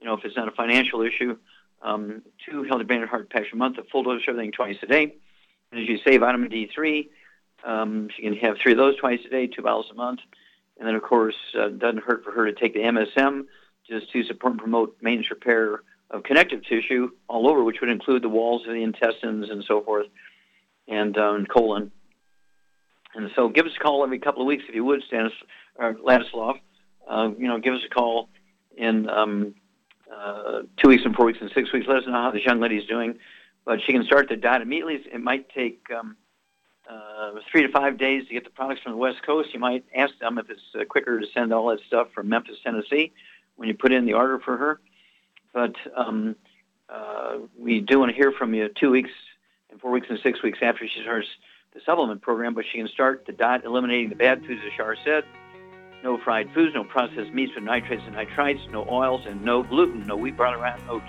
You 0.00 0.06
know, 0.06 0.14
if 0.14 0.24
it's 0.24 0.36
not 0.36 0.48
a 0.48 0.52
financial 0.52 1.02
issue, 1.02 1.36
um, 1.82 2.22
two 2.48 2.64
healthy 2.64 2.84
brain 2.84 3.00
and 3.00 3.08
heart 3.08 3.30
packs 3.30 3.48
a 3.52 3.56
month, 3.56 3.78
a 3.78 3.84
full 3.84 4.02
dose 4.02 4.22
of 4.22 4.30
everything 4.30 4.52
twice 4.52 4.76
a 4.82 4.86
day. 4.86 5.14
And 5.70 5.80
as 5.80 5.88
you 5.88 5.98
say, 6.04 6.16
vitamin 6.18 6.50
D3, 6.50 7.08
um, 7.64 8.08
she 8.14 8.22
can 8.22 8.34
have 8.36 8.56
three 8.58 8.72
of 8.72 8.78
those 8.78 8.96
twice 8.96 9.20
a 9.24 9.28
day, 9.28 9.46
two 9.46 9.62
bottles 9.62 9.86
a 9.90 9.94
month. 9.94 10.20
And 10.78 10.88
then, 10.88 10.96
of 10.96 11.02
course, 11.02 11.36
uh, 11.58 11.68
doesn't 11.68 12.02
hurt 12.02 12.24
for 12.24 12.32
her 12.32 12.46
to 12.46 12.52
take 12.52 12.74
the 12.74 12.80
MSM 12.80 13.46
just 13.88 14.10
to 14.12 14.24
support 14.24 14.52
and 14.52 14.60
promote 14.60 14.96
maintenance 15.00 15.30
repair 15.30 15.82
of 16.10 16.22
connective 16.22 16.62
tissue 16.64 17.10
all 17.28 17.48
over, 17.48 17.62
which 17.62 17.80
would 17.80 17.90
include 17.90 18.22
the 18.22 18.28
walls 18.28 18.62
of 18.66 18.74
the 18.74 18.82
intestines 18.82 19.50
and 19.50 19.64
so 19.66 19.82
forth, 19.82 20.06
and 20.88 21.16
um, 21.18 21.46
colon. 21.46 21.90
And 23.14 23.30
so, 23.36 23.48
give 23.48 23.66
us 23.66 23.72
a 23.78 23.82
call 23.82 24.04
every 24.04 24.18
couple 24.18 24.42
of 24.42 24.46
weeks 24.46 24.64
if 24.68 24.74
you 24.74 24.84
would, 24.84 25.02
Stanis 25.10 25.30
or 25.76 25.94
Ladislav. 25.94 26.60
Uh, 27.08 27.30
you 27.38 27.46
know, 27.46 27.58
give 27.58 27.74
us 27.74 27.82
a 27.84 27.88
call 27.88 28.28
in 28.76 29.08
um, 29.08 29.54
uh, 30.14 30.62
two 30.82 30.88
weeks 30.88 31.04
and 31.04 31.14
four 31.14 31.26
weeks 31.26 31.38
and 31.40 31.50
six 31.54 31.72
weeks. 31.72 31.86
Let 31.88 31.98
us 31.98 32.04
know 32.06 32.12
how 32.12 32.30
this 32.30 32.44
young 32.44 32.60
lady 32.60 32.76
is 32.76 32.86
doing. 32.86 33.18
But 33.64 33.80
she 33.86 33.92
can 33.92 34.04
start 34.04 34.28
the 34.28 34.36
diet 34.36 34.62
immediately. 34.62 35.00
It 35.10 35.20
might 35.20 35.48
take 35.50 35.80
um, 35.96 36.16
uh, 36.88 37.32
three 37.50 37.62
to 37.62 37.68
five 37.68 37.98
days 37.98 38.26
to 38.28 38.34
get 38.34 38.44
the 38.44 38.50
products 38.50 38.82
from 38.82 38.92
the 38.92 38.98
West 38.98 39.22
Coast. 39.24 39.54
You 39.54 39.60
might 39.60 39.84
ask 39.96 40.18
them 40.18 40.38
if 40.38 40.50
it's 40.50 40.60
uh, 40.78 40.84
quicker 40.84 41.18
to 41.18 41.26
send 41.32 41.52
all 41.52 41.68
that 41.68 41.80
stuff 41.86 42.08
from 42.14 42.28
Memphis, 42.28 42.56
Tennessee, 42.62 43.12
when 43.56 43.68
you 43.68 43.74
put 43.74 43.92
in 43.92 44.04
the 44.04 44.12
order 44.12 44.38
for 44.38 44.56
her. 44.56 44.80
But 45.54 45.76
um, 45.96 46.36
uh, 46.90 47.38
we 47.58 47.80
do 47.80 48.00
want 48.00 48.10
to 48.10 48.16
hear 48.16 48.32
from 48.32 48.52
you 48.52 48.68
two 48.68 48.90
weeks 48.90 49.10
and 49.70 49.80
four 49.80 49.92
weeks 49.92 50.08
and 50.10 50.18
six 50.22 50.42
weeks 50.42 50.58
after 50.60 50.86
she 50.86 51.00
starts 51.00 51.28
the 51.72 51.80
supplement 51.86 52.20
program. 52.20 52.52
But 52.52 52.66
she 52.70 52.78
can 52.78 52.88
start 52.88 53.24
the 53.26 53.32
diet 53.32 53.62
eliminating 53.64 54.10
the 54.10 54.16
bad 54.16 54.44
foods, 54.44 54.60
as 54.66 54.72
Shar 54.74 54.96
said. 55.04 55.24
No 56.02 56.18
fried 56.18 56.52
foods, 56.52 56.74
no 56.74 56.84
processed 56.84 57.32
meats 57.32 57.52
with 57.54 57.64
nitrates 57.64 58.02
and 58.06 58.14
nitrites, 58.14 58.70
no 58.70 58.86
oils, 58.90 59.22
and 59.26 59.42
no 59.42 59.62
gluten, 59.62 60.06
no 60.06 60.16
wheat, 60.16 60.36
barley, 60.36 60.60
rye, 60.60 60.78
oats. 60.90 61.06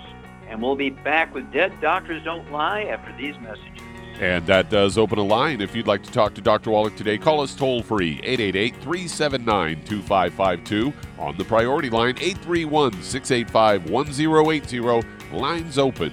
And 0.48 0.62
we'll 0.62 0.76
be 0.76 0.90
back 0.90 1.34
with 1.34 1.52
Dead 1.52 1.72
Doctors 1.82 2.24
Don't 2.24 2.50
Lie 2.50 2.84
after 2.84 3.14
these 3.20 3.34
messages. 3.40 3.95
And 4.20 4.46
that 4.46 4.70
does 4.70 4.96
open 4.96 5.18
a 5.18 5.22
line. 5.22 5.60
If 5.60 5.76
you'd 5.76 5.86
like 5.86 6.02
to 6.04 6.10
talk 6.10 6.34
to 6.34 6.40
Dr. 6.40 6.70
Wallach 6.70 6.96
today, 6.96 7.18
call 7.18 7.42
us 7.42 7.54
toll 7.54 7.82
free 7.82 8.20
888 8.22 8.74
379 8.76 9.82
2552. 9.84 10.92
On 11.18 11.36
the 11.36 11.44
priority 11.44 11.90
line 11.90 12.16
831 12.18 13.02
685 13.02 13.90
1080. 13.90 15.06
Lines 15.32 15.78
open. 15.78 16.12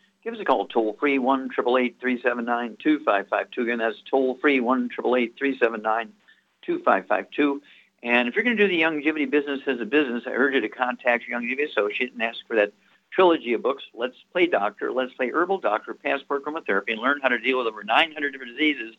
Give 0.23 0.35
us 0.35 0.39
a 0.39 0.45
call 0.45 0.67
toll 0.67 0.95
free, 0.99 1.17
1 1.17 1.49
379 1.49 2.77
2552. 2.81 3.61
Again, 3.61 3.79
that's 3.79 3.97
toll 4.09 4.37
free, 4.39 4.59
1 4.59 4.89
379 4.89 6.13
2552. 6.61 7.61
And 8.03 8.27
if 8.27 8.35
you're 8.35 8.43
going 8.43 8.55
to 8.55 8.67
do 8.67 8.69
the 8.69 8.81
Youngevity 8.81 9.29
business 9.29 9.61
as 9.65 9.79
a 9.79 9.85
business, 9.85 10.23
I 10.27 10.31
urge 10.31 10.53
you 10.53 10.61
to 10.61 10.69
contact 10.69 11.27
your 11.27 11.39
Youngevity 11.39 11.69
associate 11.69 12.13
and 12.13 12.21
ask 12.21 12.37
for 12.47 12.55
that 12.55 12.71
trilogy 13.11 13.53
of 13.53 13.63
books, 13.63 13.83
Let's 13.95 14.15
Play 14.31 14.45
Doctor, 14.45 14.91
Let's 14.91 15.13
Play 15.13 15.31
Herbal 15.31 15.59
Doctor, 15.59 15.93
Passport 15.95 16.45
Aromatherapy, 16.45 16.91
and 16.91 17.01
learn 17.01 17.19
how 17.21 17.29
to 17.29 17.39
deal 17.39 17.57
with 17.57 17.67
over 17.67 17.83
900 17.83 18.31
different 18.31 18.57
diseases 18.57 18.95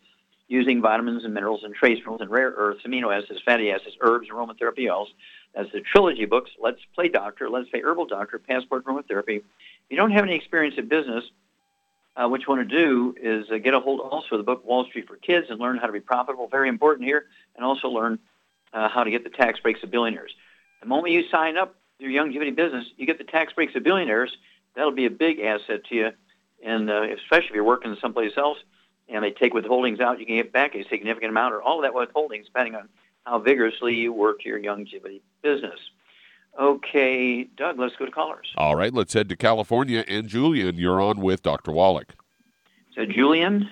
using 0.49 0.83
vitamins 0.83 1.25
and 1.25 1.33
minerals 1.33 1.63
and 1.65 1.75
trace 1.75 1.99
minerals 1.99 2.21
and 2.21 2.31
rare 2.31 2.53
earths, 2.57 2.83
amino 2.85 3.17
acids, 3.17 3.41
fatty 3.45 3.71
acids, 3.71 3.97
herbs, 4.01 4.29
aromatherapy 4.29 4.91
oils. 4.91 5.09
That's 5.55 5.71
the 5.73 5.81
trilogy 5.81 6.25
books. 6.27 6.51
Let's 6.61 6.81
play 6.95 7.09
doctor. 7.09 7.49
Let's 7.49 7.71
play 7.71 7.81
herbal 7.83 8.07
doctor. 8.07 8.39
Passport 8.39 8.85
aromatherapy. 8.85 9.43
You 9.93 9.99
don't 9.99 10.13
have 10.13 10.25
any 10.25 10.35
experience 10.37 10.77
in 10.79 10.89
business, 10.89 11.23
uh, 12.17 12.27
what 12.27 12.41
you 12.41 12.47
want 12.49 12.67
to 12.67 12.75
do 12.75 13.15
is 13.21 13.51
uh, 13.51 13.59
get 13.59 13.75
a 13.75 13.79
hold 13.79 14.01
also 14.01 14.37
of 14.37 14.39
the 14.39 14.43
book 14.43 14.65
Wall 14.65 14.87
Street 14.87 15.07
for 15.07 15.17
Kids 15.17 15.49
and 15.51 15.61
learn 15.61 15.77
how 15.77 15.87
to 15.87 15.93
be 15.93 16.01
profitable. 16.01 16.49
Very 16.49 16.71
important 16.71 17.07
here, 17.07 17.27
and 17.57 17.63
also 17.63 17.89
learn 17.89 18.19
uh, 18.73 18.89
how 18.89 19.05
to 19.05 19.11
get 19.11 19.23
the 19.23 19.29
tax 19.29 19.61
breaks 19.61 19.83
of 19.83 19.91
billionaires. 19.91 20.35
The 20.81 20.89
moment 20.89 21.13
you 21.13 21.29
sign 21.29 21.59
up 21.59 21.75
your 21.99 22.11
Youngevity 22.11 22.57
business, 22.57 22.87
you 22.97 23.05
get 23.05 23.19
the 23.19 23.25
tax 23.25 23.53
breaks 23.53 23.75
of 23.75 23.83
billionaires, 23.83 24.35
that'll 24.75 24.93
be 24.93 25.05
a 25.05 25.11
big 25.11 25.41
asset 25.41 25.85
to 25.91 25.95
you, 25.95 26.11
and 26.65 26.89
uh, 26.89 27.03
especially 27.03 27.49
if 27.49 27.55
you're 27.55 27.63
working 27.63 27.95
someplace 28.01 28.33
else 28.39 28.57
and 29.11 29.23
they 29.23 29.31
take 29.31 29.53
withholdings 29.53 30.01
out, 30.01 30.19
you 30.19 30.25
can 30.25 30.37
get 30.37 30.55
back 30.55 30.75
a 30.75 30.89
significant 30.89 31.29
amount, 31.29 31.53
or 31.53 31.61
all 31.61 31.85
of 31.85 31.93
that 31.93 31.93
withholdings, 31.93 32.47
depending 32.47 32.77
on 32.77 32.89
how 33.27 33.39
vigorously 33.39 33.95
you 33.95 34.11
work 34.11 34.47
your 34.47 34.59
Youngevity 34.59 35.21
business. 35.43 35.79
Okay, 36.59 37.45
Doug, 37.45 37.79
let's 37.79 37.97
go 37.97 38.05
to 38.05 38.11
callers. 38.11 38.53
All 38.57 38.77
right, 38.77 38.93
let's 38.93 39.15
head 39.15 39.29
to 39.31 39.37
California. 39.37 40.05
And 40.07 40.29
Julian, 40.29 40.77
you're 40.77 41.01
on 41.01 41.21
with 41.21 41.43
Dr. 41.43 41.73
Wallach. 41.73 42.15
So, 42.95 43.07
Julian? 43.07 43.71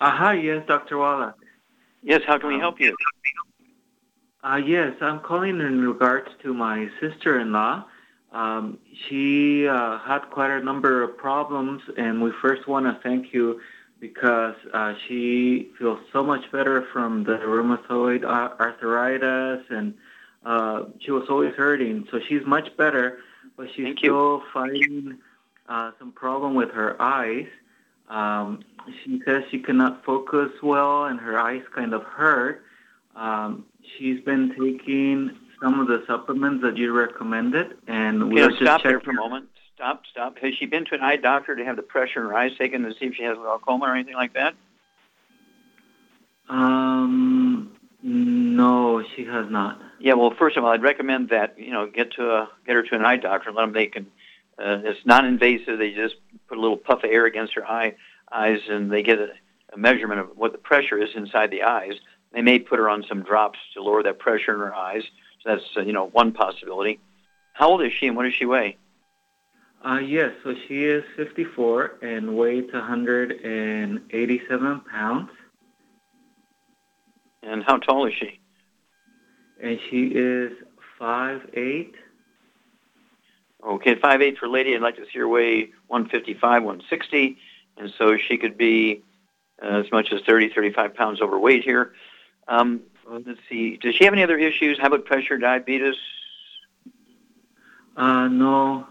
Uh, 0.00 0.10
hi, 0.10 0.34
yes, 0.34 0.64
Dr. 0.66 0.98
Wallach. 0.98 1.36
Yes, 2.02 2.22
how 2.26 2.38
can 2.38 2.48
we 2.48 2.58
help 2.58 2.80
you? 2.80 2.96
Uh, 4.44 4.56
yes, 4.64 4.94
I'm 5.00 5.20
calling 5.20 5.60
in 5.60 5.80
regards 5.80 6.28
to 6.42 6.54
my 6.54 6.88
sister-in-law. 7.00 7.84
Um, 8.32 8.78
she 9.08 9.68
uh, 9.68 9.98
had 9.98 10.20
quite 10.30 10.50
a 10.50 10.62
number 10.62 11.02
of 11.02 11.16
problems, 11.16 11.82
and 11.96 12.22
we 12.22 12.32
first 12.40 12.66
want 12.66 12.86
to 12.86 12.98
thank 13.02 13.32
you 13.32 13.60
because 14.00 14.56
uh, 14.72 14.94
she 15.06 15.70
feels 15.78 16.00
so 16.12 16.24
much 16.24 16.50
better 16.50 16.86
from 16.92 17.22
the 17.22 17.38
rheumatoid 17.38 18.24
arthritis, 18.24 19.64
and 19.70 19.94
uh, 20.44 20.84
she 21.00 21.10
was 21.10 21.28
always 21.28 21.54
hurting. 21.54 22.06
So 22.10 22.20
she's 22.28 22.44
much 22.46 22.76
better, 22.76 23.18
but 23.56 23.68
she's 23.74 23.86
Thank 23.86 23.98
still 23.98 24.38
you. 24.38 24.42
fighting 24.52 25.18
uh, 25.68 25.92
some 25.98 26.12
problem 26.12 26.54
with 26.54 26.70
her 26.70 27.00
eyes. 27.00 27.46
Um, 28.08 28.64
she 29.04 29.22
says 29.24 29.44
she 29.50 29.58
cannot 29.58 30.04
focus 30.04 30.50
well, 30.62 31.04
and 31.04 31.20
her 31.20 31.38
eyes 31.38 31.62
kind 31.74 31.94
of 31.94 32.02
hurt. 32.02 32.64
Um, 33.14 33.66
she's 33.96 34.20
been 34.22 34.50
taking 34.50 35.30
some 35.62 35.78
of 35.80 35.86
the 35.86 36.02
supplements 36.06 36.62
that 36.64 36.76
you 36.76 36.92
recommended, 36.92 37.76
and 37.86 38.32
we 38.32 38.42
were 38.42 38.48
just 38.48 38.60
stop 38.62 38.82
there 38.82 38.98
checking. 38.98 39.04
for 39.04 39.10
a 39.12 39.14
moment. 39.14 39.48
Stop, 39.76 40.02
stop. 40.10 40.38
Has 40.38 40.54
she 40.54 40.66
been 40.66 40.84
to 40.86 40.94
an 40.94 41.00
eye 41.00 41.16
doctor 41.16 41.56
to 41.56 41.64
have 41.64 41.76
the 41.76 41.82
pressure 41.82 42.20
in 42.20 42.26
her 42.26 42.36
eyes 42.36 42.52
taken 42.58 42.82
to 42.82 42.92
see 42.92 43.06
if 43.06 43.14
she 43.14 43.22
has 43.22 43.36
glaucoma 43.36 43.86
or 43.86 43.94
anything 43.94 44.14
like 44.14 44.34
that? 44.34 44.54
Um, 46.48 47.72
no, 48.02 49.02
she 49.14 49.24
has 49.24 49.48
not. 49.50 49.80
Yeah, 50.02 50.14
well, 50.14 50.34
first 50.36 50.56
of 50.56 50.64
all, 50.64 50.72
I'd 50.72 50.82
recommend 50.82 51.28
that 51.28 51.60
you 51.60 51.70
know 51.70 51.86
get 51.86 52.14
to 52.14 52.28
a 52.28 52.48
get 52.66 52.74
her 52.74 52.82
to 52.82 52.96
an 52.96 53.04
eye 53.04 53.18
doctor 53.18 53.50
and 53.50 53.56
let 53.56 53.62
them. 53.62 53.72
They 53.72 53.86
can. 53.86 54.08
Uh, 54.58 54.80
it's 54.84 55.06
non-invasive. 55.06 55.78
They 55.78 55.92
just 55.92 56.16
put 56.48 56.58
a 56.58 56.60
little 56.60 56.76
puff 56.76 57.04
of 57.04 57.10
air 57.10 57.24
against 57.24 57.54
her 57.54 57.64
eye 57.64 57.94
eyes, 58.30 58.58
and 58.68 58.90
they 58.90 59.04
get 59.04 59.20
a, 59.20 59.28
a 59.72 59.78
measurement 59.78 60.18
of 60.18 60.36
what 60.36 60.50
the 60.50 60.58
pressure 60.58 60.98
is 60.98 61.10
inside 61.14 61.52
the 61.52 61.62
eyes. 61.62 61.92
They 62.32 62.42
may 62.42 62.58
put 62.58 62.80
her 62.80 62.88
on 62.88 63.04
some 63.08 63.22
drops 63.22 63.60
to 63.74 63.82
lower 63.82 64.02
that 64.02 64.18
pressure 64.18 64.52
in 64.52 64.58
her 64.58 64.74
eyes. 64.74 65.04
So 65.42 65.50
that's 65.50 65.62
uh, 65.76 65.82
you 65.82 65.92
know 65.92 66.08
one 66.08 66.32
possibility. 66.32 66.98
How 67.52 67.70
old 67.70 67.82
is 67.82 67.92
she, 67.92 68.08
and 68.08 68.16
what 68.16 68.24
does 68.24 68.34
she 68.34 68.44
weigh? 68.44 68.78
Uh, 69.84 70.00
yes, 70.00 70.32
so 70.42 70.56
she 70.66 70.82
is 70.84 71.04
54 71.16 71.98
and 72.02 72.36
weighs 72.36 72.72
187 72.72 74.80
pounds, 74.80 75.30
And 77.44 77.62
how 77.62 77.76
tall 77.78 78.06
is 78.06 78.14
she? 78.14 78.40
And 79.62 79.78
she 79.88 80.06
is 80.14 80.52
5'8". 81.00 81.92
Okay, 83.64 83.94
five 83.94 84.20
eight 84.22 84.38
for 84.38 84.46
a 84.46 84.50
lady. 84.50 84.74
I'd 84.74 84.82
like 84.82 84.96
to 84.96 85.04
see 85.04 85.20
her 85.20 85.28
weigh 85.28 85.70
155, 85.86 86.64
160, 86.64 87.36
and 87.76 87.92
so 87.96 88.16
she 88.16 88.36
could 88.36 88.58
be 88.58 89.02
uh, 89.62 89.78
as 89.84 89.92
much 89.92 90.12
as 90.12 90.20
30, 90.26 90.48
35 90.52 90.94
pounds 90.94 91.20
overweight 91.20 91.62
here. 91.62 91.92
Um, 92.48 92.80
let's 93.08 93.38
see. 93.48 93.76
Does 93.76 93.94
she 93.94 94.02
have 94.04 94.12
any 94.14 94.24
other 94.24 94.36
issues? 94.36 94.78
High 94.80 94.88
blood 94.88 95.04
pressure, 95.04 95.38
diabetes? 95.38 95.94
Uh, 97.96 98.26
no, 98.28 98.86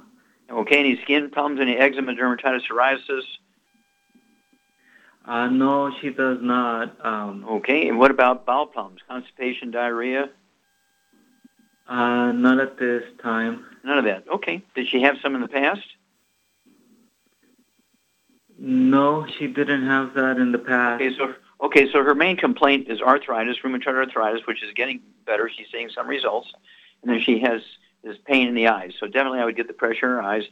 Okay, 0.49 0.79
any 0.79 1.01
skin 1.01 1.29
problems? 1.31 1.59
Any 1.61 1.75
eczema, 1.77 2.13
dermatitis, 2.13 2.61
psoriasis? 2.69 3.23
uh, 5.25 5.47
no, 5.47 5.91
she 6.01 6.09
does 6.11 6.37
not. 6.41 7.05
Um, 7.05 7.45
Okay, 7.49 7.89
and 7.89 7.99
what 7.99 8.09
about 8.11 8.45
bowel 8.45 8.67
problems? 8.67 9.01
Constipation, 9.07 9.71
diarrhea? 9.71 10.29
Uh, 11.87 12.31
not 12.31 12.59
at 12.59 12.77
this 12.77 13.03
time. 13.21 13.65
None 13.83 13.97
of 13.97 14.05
that. 14.05 14.25
Okay. 14.27 14.63
Did 14.75 14.87
she 14.87 15.01
have 15.01 15.17
some 15.21 15.35
in 15.35 15.41
the 15.41 15.47
past? 15.47 15.85
No, 18.57 19.25
she 19.25 19.47
didn't 19.47 19.87
have 19.87 20.13
that 20.13 20.37
in 20.37 20.51
the 20.51 20.59
past. 20.59 21.01
Okay, 21.01 21.15
so 21.17 21.33
okay, 21.61 21.91
so 21.91 22.03
her 22.03 22.13
main 22.13 22.37
complaint 22.37 22.87
is 22.89 23.01
arthritis, 23.01 23.57
rheumatoid 23.63 23.95
arthritis, 23.95 24.45
which 24.45 24.63
is 24.63 24.71
getting 24.75 25.01
better. 25.25 25.49
She's 25.49 25.65
seeing 25.71 25.89
some 25.89 26.07
results, 26.07 26.53
and 27.01 27.11
then 27.11 27.19
she 27.19 27.39
has 27.39 27.61
this 28.03 28.17
pain 28.23 28.47
in 28.47 28.53
the 28.53 28.67
eyes. 28.67 28.93
So 28.99 29.07
definitely, 29.07 29.39
I 29.39 29.45
would 29.45 29.55
get 29.55 29.67
the 29.67 29.73
pressure 29.73 30.05
in 30.05 30.11
her 30.11 30.21
eyes. 30.21 30.43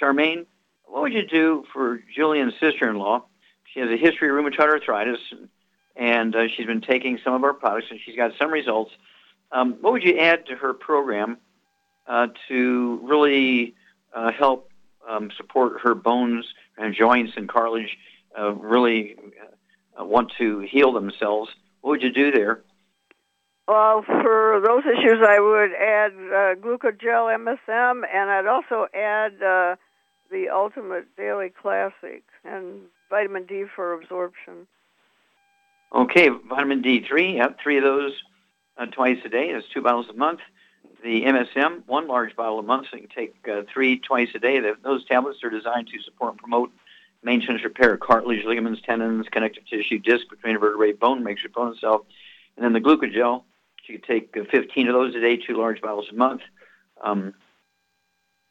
Charmaine, 0.00 0.46
what 0.86 1.02
would 1.02 1.12
you 1.12 1.24
do 1.24 1.64
for 1.72 2.02
Julian's 2.12 2.54
sister-in-law? 2.58 3.24
She 3.72 3.80
has 3.80 3.90
a 3.90 3.96
history 3.96 4.28
of 4.28 4.34
rheumatoid 4.34 4.68
arthritis, 4.68 5.20
and, 5.94 6.34
uh, 6.34 6.48
she's 6.48 6.66
been 6.66 6.80
taking 6.80 7.18
some 7.22 7.34
of 7.34 7.44
our 7.44 7.54
products, 7.54 7.86
and 7.90 8.00
she's 8.04 8.16
got 8.16 8.32
some 8.38 8.50
results. 8.50 8.90
Um, 9.52 9.76
what 9.80 9.92
would 9.92 10.02
you 10.02 10.18
add 10.18 10.46
to 10.46 10.56
her 10.56 10.72
program 10.72 11.38
uh, 12.06 12.28
to 12.48 13.00
really 13.02 13.74
uh, 14.14 14.32
help 14.32 14.70
um, 15.08 15.30
support 15.36 15.80
her 15.82 15.94
bones 15.94 16.46
and 16.78 16.94
joints 16.94 17.32
and 17.36 17.48
cartilage 17.48 17.96
uh, 18.38 18.52
really 18.52 19.16
uh, 20.00 20.04
want 20.04 20.32
to 20.38 20.60
heal 20.60 20.92
themselves? 20.92 21.50
What 21.82 21.90
would 21.90 22.02
you 22.02 22.12
do 22.12 22.30
there? 22.30 22.62
Well, 23.68 24.02
for 24.02 24.60
those 24.64 24.82
issues, 24.84 25.18
I 25.26 25.38
would 25.38 25.72
add 25.74 26.12
uh, 26.12 26.60
Glucogel 26.60 27.30
MSM, 27.36 28.02
and 28.12 28.30
I'd 28.30 28.46
also 28.46 28.86
add 28.92 29.34
uh, 29.42 29.76
the 30.30 30.48
Ultimate 30.52 31.14
Daily 31.16 31.50
Classic 31.50 32.24
and 32.44 32.80
vitamin 33.08 33.46
D 33.46 33.64
for 33.74 33.92
absorption. 33.92 34.66
Okay, 35.94 36.28
vitamin 36.48 36.82
D3, 36.82 37.36
yep, 37.36 37.58
three 37.62 37.76
of 37.76 37.84
those 37.84 38.12
uh, 38.76 38.86
twice 38.86 39.18
a 39.24 39.28
day. 39.28 39.52
That's 39.52 39.68
two 39.68 39.82
bottles 39.82 40.06
a 40.08 40.14
month. 40.14 40.40
The 41.02 41.22
MSM, 41.22 41.82
one 41.86 42.06
large 42.06 42.36
bottle 42.36 42.58
a 42.58 42.62
month, 42.62 42.86
so 42.90 42.96
you 42.96 43.08
can 43.08 43.10
take 43.10 43.48
uh, 43.48 43.62
three 43.72 43.98
twice 43.98 44.28
a 44.34 44.38
day. 44.38 44.60
Th- 44.60 44.76
Those 44.82 45.04
tablets 45.04 45.42
are 45.42 45.50
designed 45.50 45.88
to 45.88 46.00
support 46.00 46.32
and 46.32 46.38
promote 46.38 46.70
maintenance 47.22 47.64
repair 47.64 47.94
of 47.94 48.00
cartilage, 48.00 48.44
ligaments, 48.44 48.80
tendons, 48.84 49.26
connective 49.30 49.66
tissue, 49.66 49.98
disc 49.98 50.28
between 50.28 50.58
vertebrae, 50.58 50.92
bone 50.92 51.22
makes 51.22 51.42
your 51.42 51.50
bone 51.50 51.72
itself. 51.72 52.02
And 52.56 52.64
then 52.64 52.72
the 52.72 52.80
glucogel, 52.80 53.44
you 53.88 53.98
take 53.98 54.36
uh, 54.36 54.44
15 54.50 54.88
of 54.88 54.94
those 54.94 55.14
a 55.14 55.20
day, 55.20 55.36
two 55.36 55.56
large 55.56 55.80
bottles 55.80 56.06
a 56.10 56.14
month. 56.14 56.42
Um, 57.00 57.34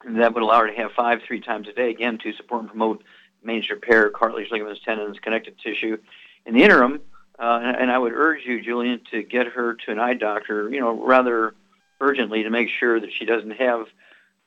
that 0.06 0.34
would 0.34 0.44
allow 0.44 0.62
her 0.62 0.68
to 0.68 0.76
have 0.76 0.92
five 0.94 1.22
three 1.26 1.42
times 1.42 1.68
a 1.68 1.74
day, 1.74 1.90
again, 1.90 2.18
to 2.20 2.34
support 2.34 2.62
and 2.62 2.70
promote 2.70 3.04
maintenance 3.44 3.70
repair, 3.70 4.10
cartilage, 4.10 4.52
ligaments, 4.52 4.82
tendons, 4.84 5.20
connective 5.20 5.58
tissue. 5.58 5.98
In 6.46 6.54
the 6.54 6.64
interim, 6.64 7.02
uh, 7.40 7.60
and, 7.64 7.78
and 7.78 7.92
I 7.92 7.98
would 7.98 8.14
urge 8.14 8.42
you, 8.46 8.62
Julian, 8.62 9.02
to 9.12 9.24
get 9.24 9.48
her 9.48 9.76
to 9.86 9.92
an 9.92 10.00
eye 10.00 10.14
doctor, 10.14 10.70
you 10.70 10.80
know, 10.80 11.06
rather 11.06 11.56
urgently 12.00 12.44
to 12.44 12.50
make 12.50 12.70
sure 12.70 13.00
that 13.00 13.10
she 13.18 13.26
doesn't 13.26 13.52
have 13.52 13.86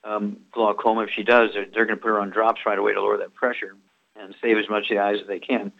um, 0.03 0.37
glaucoma. 0.51 1.03
If 1.03 1.09
she 1.11 1.23
does, 1.23 1.51
they're, 1.53 1.65
they're 1.73 1.85
going 1.85 1.97
to 1.97 2.01
put 2.01 2.09
her 2.09 2.19
on 2.19 2.29
drops 2.29 2.61
right 2.65 2.77
away 2.77 2.93
to 2.93 3.01
lower 3.01 3.17
that 3.17 3.33
pressure 3.33 3.75
and 4.15 4.33
save 4.41 4.57
as 4.57 4.69
much 4.69 4.83
of 4.83 4.89
the 4.89 4.99
eyes 4.99 5.17
as 5.21 5.27
they 5.27 5.39
can. 5.39 5.71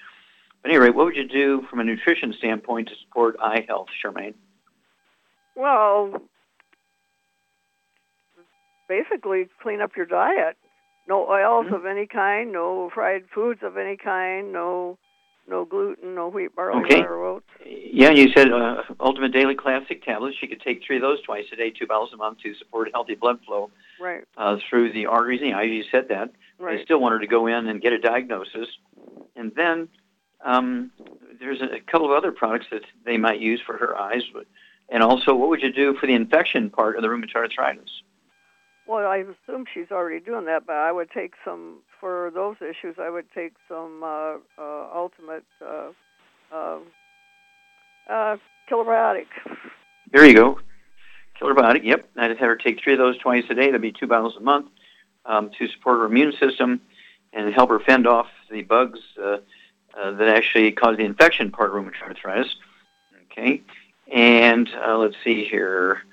But 0.62 0.72
anyway, 0.72 0.90
what 0.90 1.06
would 1.06 1.16
you 1.16 1.28
do 1.28 1.66
from 1.70 1.80
a 1.80 1.84
nutrition 1.84 2.34
standpoint 2.38 2.90
to 2.90 2.96
support 3.06 3.38
eye 3.40 3.66
health, 3.68 3.88
Charmaine? 4.04 4.34
Well, 5.56 6.22
basically, 8.90 9.48
clean 9.62 9.82
up 9.82 9.92
your 9.96 10.06
diet. 10.06 10.58
No 11.08 11.30
oils 11.30 11.68
of 11.72 11.86
any 11.86 12.08
kind, 12.08 12.52
no 12.52 12.90
fried 12.94 13.26
foods 13.34 13.62
of 13.64 13.78
any 13.78 13.96
kind, 13.96 14.52
no 14.52 14.98
no 15.48 15.66
gluten, 15.66 16.16
no 16.16 16.28
wheat, 16.28 16.56
barley, 16.56 16.84
Okay. 16.86 17.02
or 17.02 17.24
oats. 17.26 17.46
Yeah, 17.66 18.10
you 18.12 18.30
said 18.36 18.52
uh, 18.52 18.84
Ultimate 19.00 19.32
Daily 19.32 19.56
Classic 19.56 20.04
tablets. 20.04 20.38
She 20.40 20.48
could 20.48 20.62
take 20.62 20.82
three 20.86 20.98
of 20.98 21.02
those 21.02 21.22
twice 21.22 21.46
a 21.54 21.56
day, 21.56 21.70
two 21.72 21.88
bottles 21.88 22.12
a 22.14 22.18
month 22.18 22.40
to 22.40 22.54
support 22.56 22.90
healthy 22.94 23.16
blood 23.16 23.40
flow 23.46 23.70
Right, 24.00 24.24
uh, 24.38 24.58
through 24.70 24.94
the 24.94 25.06
arteries 25.06 25.42
and 25.42 25.52
the 25.52 25.56
eyes. 25.58 25.70
You 25.70 25.84
said 25.92 26.08
that. 26.10 26.32
I 26.60 26.64
right. 26.64 26.86
still 26.86 27.00
want 27.00 27.14
her 27.14 27.20
to 27.20 27.28
go 27.28 27.48
in 27.48 27.68
and 27.68 27.82
get 27.82 27.94
a 27.94 28.00
diagnosis. 28.00 28.68
And 29.36 29.52
then 29.56 29.90
um, 30.44 30.92
there's 31.40 31.62
a 31.62 31.80
couple 31.92 32.08
of 32.08 32.18
other 32.18 32.32
products 32.32 32.68
that 32.72 32.82
they 33.06 33.18
might 33.18 33.40
use 33.40 33.62
for 33.66 33.78
her 33.78 33.98
eyes. 33.98 34.24
But, 34.34 34.46
and 34.90 35.04
also, 35.04 35.36
what 35.36 35.50
would 35.50 35.62
you 35.62 35.72
do 35.72 35.96
for 36.00 36.08
the 36.08 36.14
infection 36.14 36.70
part 36.70 36.96
of 36.96 37.02
the 37.02 37.08
rheumatoid 37.08 37.36
arthritis? 37.36 37.90
Well, 38.88 39.08
I 39.08 39.18
assume 39.18 39.66
she's 39.74 39.92
already 39.92 40.24
doing 40.24 40.46
that, 40.46 40.68
but 40.68 40.76
I 40.76 40.92
would 40.92 41.10
take 41.10 41.34
some 41.44 41.80
for 42.06 42.30
those 42.36 42.56
issues. 42.62 42.98
I 43.00 43.10
would 43.10 43.26
take 43.34 43.54
some 43.68 44.04
uh, 44.04 44.36
uh, 44.60 44.90
ultimate 44.94 45.44
uh, 45.60 45.90
uh, 46.54 46.78
uh, 48.08 48.38
Killer 48.70 48.84
Biotic. 48.84 49.26
There 50.12 50.24
you 50.24 50.36
go. 50.36 50.60
Killer 51.40 51.56
Biotic, 51.56 51.84
yep. 51.84 52.08
I'd 52.16 52.30
have 52.30 52.38
her 52.38 52.56
take 52.58 52.80
three 52.80 52.94
of 52.94 53.00
those 53.00 53.18
twice 53.18 53.46
a 53.50 53.56
day. 53.56 53.66
That'd 53.66 53.82
be 53.82 53.92
two 53.92 54.06
bottles 54.06 54.36
a 54.38 54.40
month 54.40 54.68
um, 55.26 55.50
to 55.58 55.68
support 55.68 55.98
her 55.98 56.06
immune 56.06 56.34
system 56.40 56.80
and 57.34 57.52
help 57.52 57.72
her 57.72 57.80
fend 57.80 58.06
off 58.06 58.28
the 58.52 58.62
bugs 58.62 59.00
uh, 59.20 59.38
uh, 60.00 60.12
that 60.12 60.28
actually 60.28 60.72
cause 60.74 60.98
the 60.98 61.06
infection 61.06 61.50
part 61.50 61.72
of 61.72 61.76
rheumatoid 61.76 62.04
arthritis. 62.04 62.56
Okay. 63.32 63.64
And 64.14 64.70
uh, 64.88 64.96
let's 65.00 65.16
see 65.24 65.44
here. 65.44 66.04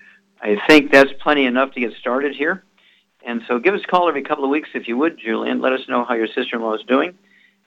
I 0.40 0.59
think 0.66 0.90
that's 0.90 1.12
plenty 1.20 1.45
enough 1.45 1.72
to 1.72 1.80
get 1.80 1.93
started 2.01 2.34
here. 2.34 2.64
And 3.25 3.43
so 3.47 3.59
give 3.59 3.75
us 3.75 3.83
a 3.85 3.87
call 3.87 4.09
every 4.09 4.23
couple 4.23 4.45
of 4.45 4.51
weeks 4.51 4.70
if 4.75 4.89
you 4.89 4.97
would, 4.99 5.18
Julian. 5.18 5.61
Let 5.61 5.73
us 5.73 5.89
know 5.89 6.05
how 6.05 6.14
your 6.14 6.27
sister-in-law 6.27 6.75
is 6.75 6.83
doing 6.85 7.16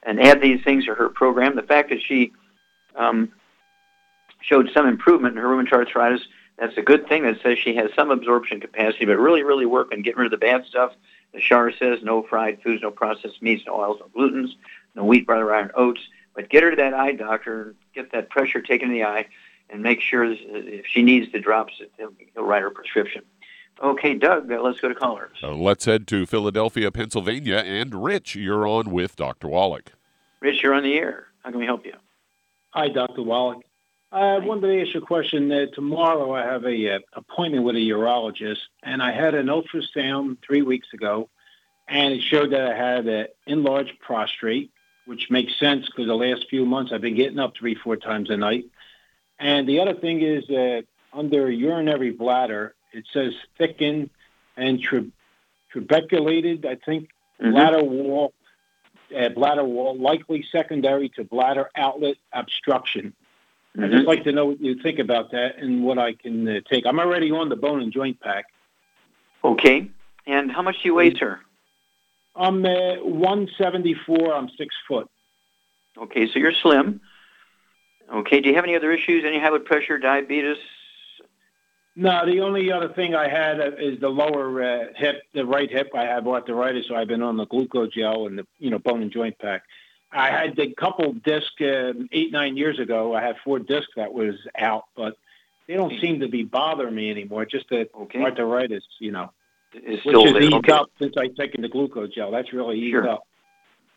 and 0.03 0.21
add 0.21 0.41
these 0.41 0.63
things 0.63 0.85
to 0.85 0.93
her 0.93 1.09
program. 1.09 1.55
The 1.55 1.63
fact 1.63 1.89
that 1.89 2.01
she 2.01 2.33
um, 2.95 3.31
showed 4.41 4.69
some 4.73 4.87
improvement 4.87 5.35
in 5.35 5.41
her 5.41 5.47
rheumatoid 5.47 5.87
arthritis, 5.87 6.21
that's 6.57 6.77
a 6.77 6.81
good 6.81 7.07
thing. 7.07 7.23
That 7.23 7.41
says 7.41 7.57
she 7.57 7.75
has 7.75 7.89
some 7.95 8.11
absorption 8.11 8.59
capacity, 8.59 9.05
but 9.05 9.17
really, 9.17 9.43
really 9.43 9.65
work 9.65 9.91
on 9.91 10.01
getting 10.01 10.19
rid 10.19 10.31
of 10.31 10.39
the 10.39 10.45
bad 10.45 10.65
stuff. 10.65 10.93
The 11.33 11.41
Shar 11.41 11.71
says 11.71 11.99
no 12.01 12.23
fried 12.23 12.61
foods, 12.61 12.81
no 12.81 12.91
processed 12.91 13.41
meats, 13.41 13.63
no 13.65 13.75
oils, 13.75 13.99
no 13.99 14.07
glutens, 14.15 14.51
no 14.95 15.03
wheat, 15.03 15.25
rye, 15.27 15.61
and 15.61 15.71
oats. 15.75 16.01
But 16.33 16.49
get 16.49 16.63
her 16.63 16.69
to 16.69 16.75
that 16.77 16.93
eye 16.93 17.13
doctor, 17.13 17.61
and 17.63 17.75
get 17.93 18.11
that 18.11 18.29
pressure 18.29 18.61
taken 18.61 18.89
in 18.89 18.93
the 18.93 19.03
eye, 19.03 19.25
and 19.69 19.81
make 19.81 19.99
sure 19.99 20.23
if 20.25 20.85
she 20.85 21.01
needs 21.01 21.31
the 21.31 21.39
drops, 21.39 21.81
he'll 21.97 22.43
write 22.43 22.61
her 22.61 22.69
prescription. 22.69 23.23
Okay, 23.81 24.13
Doug, 24.13 24.51
uh, 24.51 24.61
let's 24.61 24.79
go 24.79 24.87
to 24.89 24.95
callers. 24.95 25.37
Uh, 25.43 25.53
let's 25.53 25.85
head 25.85 26.07
to 26.07 26.25
Philadelphia, 26.25 26.91
Pennsylvania. 26.91 27.57
And 27.57 28.03
Rich, 28.03 28.35
you're 28.35 28.67
on 28.67 28.91
with 28.91 29.15
Dr. 29.15 29.49
Wallach. 29.49 29.91
Rich, 30.39 30.63
you're 30.63 30.73
on 30.73 30.83
the 30.83 30.95
air. 30.95 31.27
How 31.43 31.51
can 31.51 31.59
we 31.59 31.65
help 31.65 31.85
you? 31.85 31.93
Hi, 32.71 32.87
Dr. 32.87 33.21
Wallach. 33.21 33.63
I 34.11 34.37
wanted 34.39 34.67
to 34.67 34.81
ask 34.81 34.93
you 34.93 35.01
a 35.01 35.05
question. 35.05 35.51
Uh, 35.51 35.65
tomorrow 35.73 36.33
I 36.33 36.43
have 36.45 36.63
a 36.63 36.95
uh, 36.95 36.99
appointment 37.13 37.65
with 37.65 37.75
a 37.75 37.79
urologist, 37.79 38.59
and 38.81 39.03
I 39.03 39.11
had 39.11 39.35
an 39.35 39.47
ultrasound 39.47 40.37
three 40.45 40.61
weeks 40.61 40.87
ago, 40.93 41.29
and 41.87 42.13
it 42.13 42.21
showed 42.21 42.51
that 42.53 42.61
I 42.61 42.75
had 42.75 43.07
an 43.07 43.27
enlarged 43.45 43.99
prostate, 43.99 44.71
which 45.05 45.29
makes 45.29 45.59
sense 45.59 45.85
because 45.87 46.07
the 46.07 46.15
last 46.15 46.47
few 46.49 46.65
months 46.65 46.93
I've 46.93 47.01
been 47.01 47.15
getting 47.15 47.39
up 47.39 47.55
three, 47.57 47.75
four 47.75 47.97
times 47.97 48.29
a 48.29 48.37
night. 48.37 48.65
And 49.37 49.67
the 49.67 49.81
other 49.81 49.93
thing 49.93 50.21
is 50.21 50.47
that 50.47 50.85
under 51.11 51.51
urinary 51.51 52.11
bladder, 52.11 52.75
it 52.95 53.05
says 53.11 53.33
thickened 53.57 54.09
and 54.57 54.81
tri- 54.81 55.11
trabeculated, 55.71 56.65
I 56.65 56.75
think, 56.75 57.09
Mm-hmm. 57.41 57.51
bladder 57.51 57.83
wall, 57.83 58.33
uh, 59.13 59.27
bladder 59.27 59.65
wall, 59.65 59.97
likely 59.97 60.41
secondary 60.53 61.09
to 61.09 61.25
bladder 61.25 61.69
outlet 61.75 62.15
obstruction. 62.31 63.13
I'd 63.77 63.89
Mhm. 63.89 63.91
just 63.91 64.07
like 64.07 64.23
to 64.23 64.31
know 64.31 64.45
what 64.45 64.61
you 64.61 64.75
think 64.75 64.99
about 64.99 65.31
that 65.31 65.57
and 65.57 65.83
what 65.83 65.97
I 65.99 66.13
can 66.13 66.47
uh, 66.47 66.61
take. 66.61 66.85
I'm 66.85 66.97
already 66.97 67.29
on 67.31 67.49
the 67.49 67.57
bone 67.57 67.81
and 67.81 67.91
joint 67.91 68.21
pack. 68.21 68.45
Okay. 69.43 69.89
And 70.25 70.49
how 70.49 70.61
much 70.61 70.81
do 70.81 70.87
you 70.87 70.95
weigh, 70.95 71.13
sir? 71.13 71.41
I'm 72.37 72.65
uh, 72.65 73.03
174. 73.03 74.33
I'm 74.33 74.47
six 74.57 74.73
foot. 74.87 75.09
Okay, 75.97 76.27
so 76.31 76.39
you're 76.39 76.53
slim. 76.53 77.01
Okay, 78.09 78.39
do 78.39 78.47
you 78.47 78.55
have 78.55 78.63
any 78.63 78.77
other 78.77 78.93
issues? 78.93 79.25
Any 79.25 79.39
high 79.39 79.49
blood 79.49 79.65
pressure, 79.65 79.97
diabetes? 79.97 80.57
No, 81.97 82.25
the 82.25 82.41
only 82.41 82.71
other 82.71 82.89
thing 82.89 83.15
I 83.15 83.29
had 83.29 83.59
uh, 83.61 83.71
is 83.77 83.99
the 84.01 84.09
lower 84.09 84.61
uh, 84.61 84.85
hip, 84.95 85.23
the 85.33 85.45
right 85.45 85.71
hip. 85.71 85.91
I 85.95 86.03
have 86.05 86.27
arthritis, 86.27 86.87
so 86.87 86.95
I've 86.95 87.07
been 87.07 87.21
on 87.21 87.37
the 87.37 87.45
glucogel 87.47 88.27
and 88.27 88.37
the 88.39 88.45
you 88.59 88.69
know 88.69 88.79
bone 88.79 89.01
and 89.01 89.11
joint 89.11 89.37
pack. 89.39 89.63
I 90.11 90.29
had 90.29 90.55
the 90.55 90.73
couple 90.73 91.13
disc 91.13 91.51
uh, 91.61 91.93
eight 92.11 92.31
nine 92.31 92.57
years 92.57 92.79
ago. 92.79 93.15
I 93.15 93.21
had 93.21 93.35
four 93.43 93.59
discs 93.59 93.91
that 93.95 94.13
was 94.13 94.35
out, 94.57 94.85
but 94.95 95.17
they 95.67 95.73
don't 95.75 95.99
seem 96.01 96.19
to 96.19 96.27
be 96.27 96.43
bothering 96.43 96.95
me 96.95 97.09
anymore. 97.09 97.45
Just 97.45 97.69
the 97.69 97.87
arthritis, 98.15 98.83
you 98.99 99.11
know, 99.11 99.31
Is 99.73 99.81
which 100.05 100.15
still 100.15 100.25
has 100.25 100.33
there. 100.33 100.43
eased 100.43 100.53
Okay. 100.53 100.71
up 100.73 100.89
since 100.99 101.15
I've 101.17 101.35
taken 101.35 101.61
the 101.61 101.69
glucogel. 101.69 102.31
That's 102.31 102.51
really 102.53 102.77
eased 102.79 102.91
Sure. 102.91 103.09
up. 103.09 103.25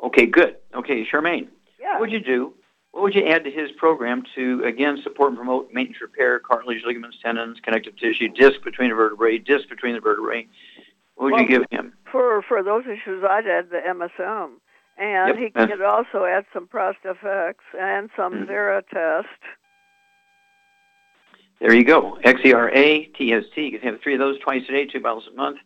Okay, 0.03 0.27
good. 0.27 0.57
Okay, 0.75 1.05
Charmaine. 1.05 1.49
Yeah. 1.81 1.93
What 1.95 2.03
would 2.03 2.13
you 2.13 2.21
do? 2.21 2.55
What 2.93 3.03
would 3.03 3.15
you 3.15 3.27
add 3.27 3.45
to 3.45 3.51
his 3.51 3.71
program 3.73 4.23
to 4.35 4.65
again 4.65 4.99
support 5.03 5.29
and 5.31 5.37
promote 5.37 5.73
maintenance 5.73 6.01
repair, 6.01 6.39
cartilage, 6.41 6.83
ligaments, 6.85 7.19
tendons, 7.23 7.59
connective 7.63 7.97
tissue, 7.97 8.29
disc 8.29 8.63
between 8.65 8.89
the 8.91 8.95
vertebrae, 8.97 9.39
disc 9.39 9.69
between 9.69 9.95
the 9.95 10.01
vertebrae? 10.01 10.47
What 11.15 11.25
would 11.27 11.33
Well, 11.33 11.43
you 11.43 11.49
give 11.49 11.65
him? 11.71 11.93
For 12.11 12.43
for 12.43 12.63
those 12.63 12.85
issues, 12.87 13.23
I'd 13.29 13.47
add 13.47 13.71
the 13.71 13.81
MSM, 13.87 14.51
and 14.97 15.29
Yep, 15.29 15.37
he 15.39 15.51
could 15.51 15.83
also 15.83 16.25
add 16.25 16.47
some 16.53 16.67
Prostafx 16.67 17.55
and 17.79 18.09
some 18.17 18.33
Mm-hmm. 18.33 18.51
Zeratest. 18.51 19.25
There 21.61 21.75
you 21.75 21.85
go. 21.85 22.17
XERA, 22.25 23.07
TST. 23.15 23.57
You 23.57 23.73
could 23.73 23.83
have 23.83 24.01
three 24.01 24.15
of 24.15 24.21
those 24.21 24.39
twice 24.39 24.63
a 24.69 24.73
day, 24.73 24.87
two 24.87 25.01
bottles 25.01 25.29
a 25.31 25.35
month. 25.35 25.59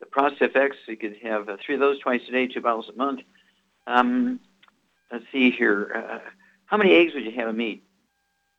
The 0.00 0.06
Prostafx, 0.06 0.70
you 0.88 0.96
could 0.96 1.16
have 1.22 1.48
uh, 1.48 1.56
three 1.64 1.74
of 1.74 1.80
those 1.80 1.98
twice 2.00 2.22
a 2.28 2.32
day, 2.32 2.46
two 2.46 2.60
bottles 2.62 2.88
a 2.92 2.96
month. 2.96 3.20
Um, 3.86 4.40
let's 5.12 5.24
see 5.30 5.50
here. 5.50 5.92
Uh, 5.94 6.30
how 6.74 6.78
many 6.78 6.96
eggs 6.96 7.14
would 7.14 7.24
you 7.24 7.30
have 7.30 7.50
him 7.50 7.60
eat? 7.60 7.84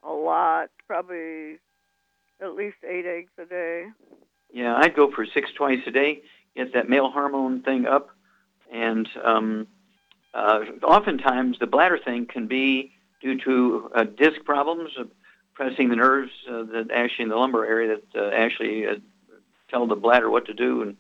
A 0.02 0.10
lot, 0.10 0.70
probably 0.88 1.58
at 2.42 2.56
least 2.56 2.78
eight 2.88 3.06
eggs 3.06 3.32
a 3.38 3.44
day. 3.44 3.88
Yeah, 4.54 4.74
I'd 4.78 4.96
go 4.96 5.12
for 5.12 5.26
six 5.26 5.52
twice 5.52 5.80
a 5.86 5.92
day. 5.92 6.22
Get 6.56 6.74
that 6.76 6.88
male 6.88 7.12
hormone 7.12 7.62
thing 7.62 7.86
up, 7.86 8.12
and 8.72 9.06
um, 9.22 9.68
uh, 10.34 10.62
oftentimes 10.82 11.60
the 11.60 11.68
bladder 11.68 11.98
thing 11.98 12.26
can 12.26 12.48
be 12.48 12.94
due 13.22 13.38
to 13.42 13.92
uh, 13.94 14.06
disc 14.06 14.46
problems, 14.46 14.92
uh, 14.98 15.04
pressing 15.54 15.90
the 15.90 15.98
nerves 15.98 16.32
uh, 16.50 16.64
that 16.64 16.92
actually 16.94 17.24
in 17.24 17.30
the 17.30 17.36
lumbar 17.36 17.66
area 17.66 17.98
that 17.98 18.18
uh, 18.18 18.34
actually 18.34 18.88
uh, 18.88 18.96
tell 19.70 19.88
the 19.88 19.96
bladder 19.98 20.30
what 20.30 20.46
to 20.46 20.54
do, 20.54 20.84
and 20.84 20.96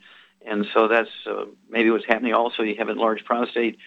and 0.45 0.65
so 0.73 0.89
that's 0.89 1.09
uh, 1.25 1.45
maybe 1.69 1.89
what's 1.91 2.05
happening. 2.05 2.33
Also, 2.33 2.61
you 2.61 2.75
have 2.77 2.89
enlarged 2.89 3.23
prostate, 3.23 3.77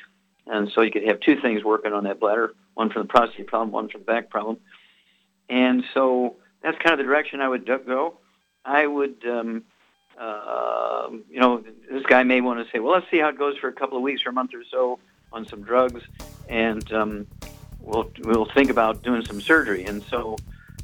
and 0.49 0.71
so 0.73 0.83
you 0.83 0.91
could 0.91 1.07
have 1.07 1.21
two 1.21 1.41
things 1.41 1.65
working 1.65 1.93
on 1.93 2.05
that 2.05 2.21
bladder: 2.21 2.55
one 2.75 2.91
for 2.91 3.01
the 3.01 3.09
prostate 3.09 3.47
problem, 3.47 3.71
one 3.71 3.89
for 3.89 3.99
the 3.99 4.05
back 4.05 4.31
problem. 4.31 4.59
And 5.49 5.85
so 5.95 6.37
that's 6.63 6.77
kind 6.79 6.93
of 6.93 6.99
the 6.99 7.05
direction 7.05 7.41
I 7.41 7.49
would 7.49 7.67
go. 7.67 8.19
I 8.65 8.87
would, 8.87 9.25
um, 9.27 9.65
uh, 10.19 11.09
you 11.31 11.41
know, 11.41 11.65
this 11.91 12.05
guy 12.05 12.23
may 12.23 12.41
want 12.41 12.65
to 12.65 12.71
say, 12.71 12.81
well, 12.81 12.93
let's 12.93 13.11
see 13.11 13.19
how 13.19 13.29
it 13.29 13.39
goes 13.39 13.57
for 13.57 13.69
a 13.69 13.73
couple 13.73 13.97
of 13.97 14.03
weeks 14.03 14.27
or 14.27 14.31
a 14.31 14.33
month 14.33 14.53
or 14.55 14.65
so 14.71 14.99
on 15.33 15.47
some 15.47 15.63
drugs, 15.63 16.03
and 16.49 16.93
um, 16.93 17.27
we'll 17.81 18.11
we'll 18.21 18.47
think 18.47 18.71
about 18.71 19.03
doing 19.03 19.25
some 19.25 19.41
surgery. 19.41 19.85
And 19.85 20.03
so 20.05 20.37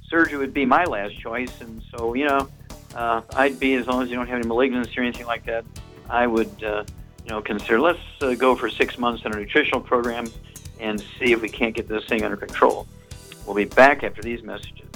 surgery 0.09 0.39
would 0.39 0.55
be 0.55 0.65
my 0.65 0.85
last 0.85 1.19
choice. 1.19 1.61
And 1.61 1.83
so, 1.91 2.15
you 2.15 2.27
know, 2.27 2.49
uh, 2.95 3.23
I'd 3.35 3.59
be 3.59 3.75
as 3.75 3.87
long 3.87 4.03
as 4.03 4.09
you 4.09 4.17
don't 4.17 4.29
have 4.29 4.39
any 4.39 4.47
malignancy 4.47 4.99
or 4.99 5.03
anything 5.03 5.27
like 5.27 5.45
that. 5.47 5.65
I 6.09 6.27
would, 6.27 6.63
uh, 6.63 6.85
you 7.25 7.31
know, 7.31 7.41
consider 7.41 7.81
let's 7.81 8.01
uh, 8.21 8.35
go 8.35 8.55
for 8.55 8.69
six 8.69 8.99
months 8.99 9.25
in 9.25 9.33
a 9.33 9.37
nutritional 9.37 9.81
program 9.81 10.27
and 10.81 11.01
see 11.19 11.33
if 11.33 11.41
we 11.41 11.49
can't 11.49 11.75
get 11.75 11.89
this 11.89 12.05
thing 12.05 12.23
under 12.23 12.37
control. 12.37 12.87
We'll 13.47 13.55
be 13.55 13.65
back 13.65 14.03
after 14.03 14.23
these 14.23 14.43
messages. 14.43 14.89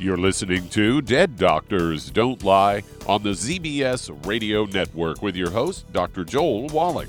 You're 0.00 0.16
listening 0.16 0.68
to 0.70 1.00
Dead 1.00 1.36
Doctors 1.36 2.10
Don't 2.10 2.42
Lie 2.42 2.82
on 3.06 3.22
the 3.22 3.30
ZBS 3.30 4.26
Radio 4.26 4.64
Network 4.64 5.22
with 5.22 5.36
your 5.36 5.50
host, 5.50 5.90
Dr. 5.92 6.24
Joel 6.24 6.66
Wallach. 6.68 7.08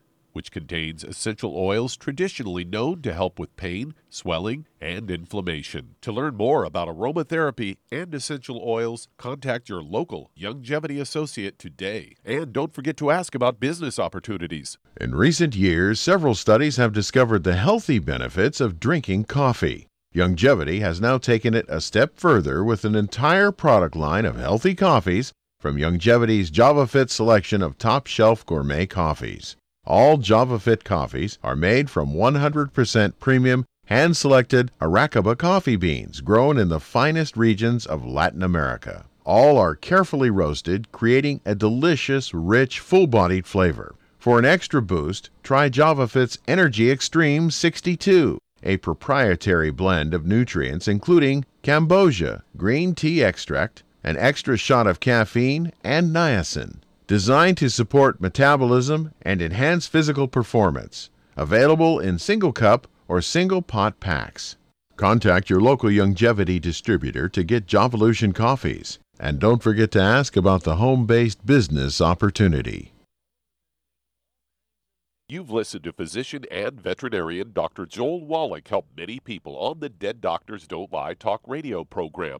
Which 0.33 0.51
contains 0.51 1.03
essential 1.03 1.55
oils 1.55 1.97
traditionally 1.97 2.63
known 2.63 3.01
to 3.01 3.13
help 3.13 3.39
with 3.39 3.55
pain, 3.55 3.93
swelling, 4.09 4.65
and 4.79 5.11
inflammation. 5.11 5.95
To 6.01 6.11
learn 6.11 6.35
more 6.35 6.63
about 6.63 6.87
aromatherapy 6.87 7.77
and 7.91 8.13
essential 8.13 8.61
oils, 8.63 9.07
contact 9.17 9.69
your 9.69 9.81
local 9.81 10.31
Youngevity 10.37 10.99
associate 10.99 11.59
today. 11.59 12.15
And 12.25 12.53
don't 12.53 12.73
forget 12.73 12.97
to 12.97 13.11
ask 13.11 13.35
about 13.35 13.59
business 13.59 13.99
opportunities. 13.99 14.77
In 14.99 15.15
recent 15.15 15.55
years, 15.55 15.99
several 15.99 16.35
studies 16.35 16.77
have 16.77 16.93
discovered 16.93 17.43
the 17.43 17.55
healthy 17.55 17.99
benefits 17.99 18.59
of 18.59 18.79
drinking 18.79 19.25
coffee. 19.25 19.87
Youngevity 20.13 20.81
has 20.81 20.99
now 20.99 21.17
taken 21.17 21.53
it 21.53 21.65
a 21.69 21.79
step 21.79 22.17
further 22.17 22.63
with 22.63 22.83
an 22.83 22.95
entire 22.95 23.51
product 23.51 23.95
line 23.95 24.25
of 24.25 24.35
healthy 24.35 24.75
coffees 24.75 25.31
from 25.61 25.77
Youngevity's 25.77 26.51
JavaFit 26.51 27.09
selection 27.09 27.61
of 27.61 27.77
top 27.77 28.07
shelf 28.07 28.45
gourmet 28.45 28.87
coffees. 28.87 29.55
All 29.85 30.19
JavaFit 30.19 30.83
coffees 30.83 31.39
are 31.43 31.55
made 31.55 31.89
from 31.89 32.13
100% 32.13 33.13
premium, 33.19 33.65
hand 33.85 34.15
selected 34.15 34.71
Arabica 34.79 35.35
coffee 35.35 35.75
beans 35.75 36.21
grown 36.21 36.59
in 36.59 36.69
the 36.69 36.79
finest 36.79 37.35
regions 37.35 37.87
of 37.87 38.05
Latin 38.05 38.43
America. 38.43 39.05
All 39.25 39.57
are 39.57 39.75
carefully 39.75 40.29
roasted, 40.29 40.91
creating 40.91 41.41
a 41.45 41.55
delicious, 41.55 42.31
rich, 42.31 42.79
full 42.79 43.07
bodied 43.07 43.47
flavor. 43.47 43.95
For 44.19 44.37
an 44.37 44.45
extra 44.45 44.83
boost, 44.83 45.31
try 45.41 45.67
JavaFit's 45.67 46.37
Energy 46.47 46.91
Extreme 46.91 47.49
62 47.49 48.37
a 48.63 48.77
proprietary 48.77 49.71
blend 49.71 50.13
of 50.13 50.27
nutrients 50.27 50.87
including 50.87 51.43
cambogia, 51.63 52.43
green 52.55 52.93
tea 52.93 53.23
extract, 53.23 53.81
an 54.03 54.15
extra 54.17 54.55
shot 54.57 54.85
of 54.85 54.99
caffeine, 54.99 55.71
and 55.83 56.13
niacin. 56.13 56.77
Designed 57.11 57.57
to 57.57 57.69
support 57.69 58.21
metabolism 58.21 59.13
and 59.21 59.41
enhance 59.41 59.85
physical 59.85 60.29
performance. 60.29 61.09
Available 61.35 61.99
in 61.99 62.17
single 62.17 62.53
cup 62.53 62.87
or 63.09 63.21
single 63.21 63.61
pot 63.61 63.99
packs. 63.99 64.55
Contact 64.95 65.49
your 65.49 65.59
local 65.59 65.89
Youngevity 65.89 66.61
distributor 66.61 67.27
to 67.27 67.43
get 67.43 67.67
Javalution 67.67 68.33
coffees. 68.33 68.97
And 69.19 69.39
don't 69.39 69.61
forget 69.61 69.91
to 69.91 70.01
ask 70.01 70.37
about 70.37 70.63
the 70.63 70.77
home 70.77 71.05
based 71.05 71.45
business 71.45 71.99
opportunity. 71.99 72.93
You've 75.27 75.51
listened 75.51 75.83
to 75.83 75.91
physician 75.91 76.45
and 76.49 76.79
veterinarian 76.79 77.51
Dr. 77.51 77.87
Joel 77.87 78.23
Wallach 78.23 78.69
help 78.69 78.85
many 78.95 79.19
people 79.19 79.57
on 79.57 79.81
the 79.81 79.89
Dead 79.89 80.21
Doctors 80.21 80.65
Don't 80.65 80.93
Lie 80.93 81.15
talk 81.15 81.41
radio 81.45 81.83
program. 81.83 82.39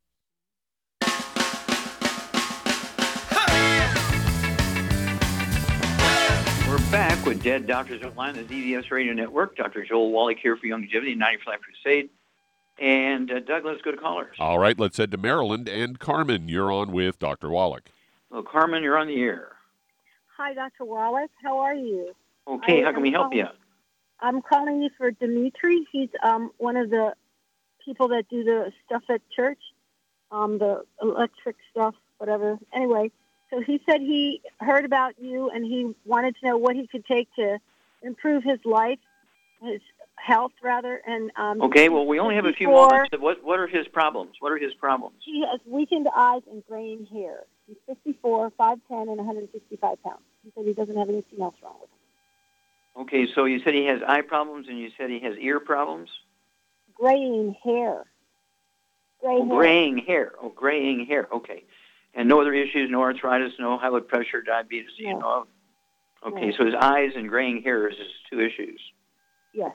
We're 6.71 6.77
back 6.89 7.25
with 7.25 7.43
Dead 7.43 7.67
Doctors 7.67 7.99
Don't 7.99 8.15
Lie, 8.15 8.31
the 8.31 8.43
ZBS 8.43 8.89
Radio 8.91 9.11
Network. 9.11 9.57
Dr. 9.57 9.83
Joel 9.83 10.09
Wallach 10.09 10.37
here 10.41 10.55
for 10.55 10.67
Youngevity 10.67 11.17
95 11.17 11.59
Crusade. 11.59 12.09
And 12.79 13.29
uh, 13.29 13.41
Doug, 13.41 13.65
let's 13.65 13.81
go 13.81 13.91
to 13.91 13.97
callers. 13.97 14.37
All 14.39 14.57
right, 14.57 14.79
let's 14.79 14.95
head 14.95 15.11
to 15.11 15.17
Maryland. 15.17 15.67
And 15.67 15.99
Carmen, 15.99 16.47
you're 16.47 16.71
on 16.71 16.93
with 16.93 17.19
Dr. 17.19 17.49
Wallach. 17.49 17.89
Well, 18.29 18.43
Carmen, 18.43 18.83
you're 18.83 18.97
on 18.97 19.07
the 19.07 19.21
air. 19.21 19.51
Hi, 20.37 20.53
Dr. 20.53 20.85
Wallach. 20.85 21.29
How 21.43 21.59
are 21.59 21.75
you? 21.75 22.13
Okay, 22.47 22.83
I 22.83 22.85
how 22.85 22.93
can 22.93 23.01
we 23.01 23.09
am 23.09 23.15
help 23.15 23.33
you? 23.33 23.47
I'm 24.21 24.41
calling 24.41 24.81
you 24.81 24.89
for 24.97 25.11
Dimitri. 25.11 25.85
He's 25.91 26.07
um, 26.23 26.51
one 26.57 26.77
of 26.77 26.89
the 26.89 27.15
people 27.83 28.07
that 28.07 28.29
do 28.29 28.45
the 28.45 28.71
stuff 28.85 29.03
at 29.09 29.19
church, 29.35 29.59
um, 30.31 30.57
the 30.57 30.85
electric 31.01 31.57
stuff, 31.69 31.95
whatever. 32.17 32.57
Anyway, 32.73 33.11
so 33.51 33.59
he 33.61 33.81
said 33.89 34.01
he 34.01 34.41
heard 34.59 34.85
about 34.85 35.13
you 35.19 35.49
and 35.49 35.63
he 35.65 35.93
wanted 36.05 36.35
to 36.39 36.45
know 36.47 36.57
what 36.57 36.75
he 36.75 36.87
could 36.87 37.05
take 37.05 37.27
to 37.35 37.59
improve 38.01 38.43
his 38.43 38.59
life, 38.65 38.97
his 39.61 39.81
health 40.15 40.53
rather. 40.63 41.01
And 41.05 41.31
um, 41.35 41.61
Okay, 41.63 41.89
well, 41.89 42.05
we 42.05 42.19
only 42.19 42.35
have 42.35 42.45
a 42.45 42.53
few 42.53 42.67
before- 42.67 42.89
moments. 42.89 43.11
What, 43.19 43.43
what 43.43 43.59
are 43.59 43.67
his 43.67 43.87
problems? 43.87 44.35
What 44.39 44.51
are 44.51 44.57
his 44.57 44.73
problems? 44.73 45.17
He 45.23 45.45
has 45.49 45.59
weakened 45.65 46.07
eyes 46.15 46.41
and 46.49 46.63
graying 46.67 47.05
hair. 47.07 47.43
He's 47.67 47.77
54, 47.87 48.51
5'10", 48.59 48.77
and 48.89 49.17
165 49.17 50.03
pounds. 50.03 50.19
He 50.43 50.51
said 50.55 50.65
he 50.65 50.73
doesn't 50.73 50.97
have 50.97 51.09
anything 51.09 51.41
else 51.41 51.55
wrong 51.63 51.75
with 51.79 51.89
him. 51.89 53.03
Okay, 53.03 53.27
so 53.33 53.45
you 53.45 53.59
said 53.63 53.73
he 53.73 53.85
has 53.85 54.01
eye 54.07 54.21
problems 54.21 54.67
and 54.67 54.77
you 54.79 54.89
said 54.97 55.09
he 55.09 55.19
has 55.19 55.35
ear 55.37 55.59
problems? 55.59 56.09
Graying 56.95 57.55
hair. 57.63 58.05
Gray 59.21 59.35
Oh, 59.35 59.45
hair. 59.47 59.55
graying 59.57 59.97
hair. 59.99 60.31
Oh, 60.41 60.49
graying 60.49 61.05
hair. 61.05 61.27
Okay. 61.33 61.63
And 62.13 62.27
no 62.27 62.41
other 62.41 62.53
issues, 62.53 62.89
no 62.91 63.01
arthritis, 63.01 63.53
no 63.59 63.77
high 63.77 63.89
blood 63.89 64.07
pressure, 64.07 64.41
diabetes, 64.41 64.89
you 64.97 65.17
know? 65.17 65.47
Okay, 66.25 66.47
No. 66.47 66.51
so 66.57 66.65
his 66.65 66.75
eyes 66.75 67.11
and 67.15 67.29
graying 67.29 67.61
hair 67.63 67.87
is 67.87 67.97
his 67.97 68.07
two 68.29 68.39
issues. 68.41 68.79
Yes. 69.53 69.71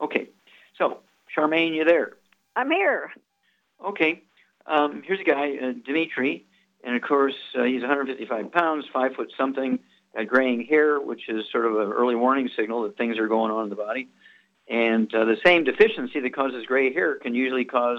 Okay. 0.00 0.28
So, 0.76 0.98
Charmaine, 1.34 1.74
you 1.74 1.84
there? 1.84 2.12
I'm 2.54 2.70
here. 2.70 3.10
Okay. 3.84 4.22
Um, 4.66 5.02
here's 5.04 5.20
a 5.20 5.24
guy, 5.24 5.56
uh, 5.56 5.72
Dimitri, 5.84 6.44
and 6.84 6.94
of 6.94 7.02
course 7.02 7.34
uh, 7.58 7.64
he's 7.64 7.80
155 7.80 8.52
pounds, 8.52 8.84
five 8.92 9.14
foot 9.14 9.32
something, 9.36 9.78
got 10.14 10.26
graying 10.28 10.66
hair, 10.66 11.00
which 11.00 11.28
is 11.28 11.44
sort 11.50 11.64
of 11.66 11.76
an 11.76 11.92
early 11.92 12.14
warning 12.14 12.50
signal 12.54 12.82
that 12.82 12.96
things 12.96 13.18
are 13.18 13.28
going 13.28 13.50
on 13.50 13.64
in 13.64 13.70
the 13.70 13.76
body. 13.76 14.08
And 14.68 15.12
uh, 15.14 15.24
the 15.24 15.38
same 15.44 15.64
deficiency 15.64 16.20
that 16.20 16.34
causes 16.34 16.66
gray 16.66 16.92
hair 16.92 17.16
can 17.16 17.34
usually 17.34 17.64
cause 17.64 17.98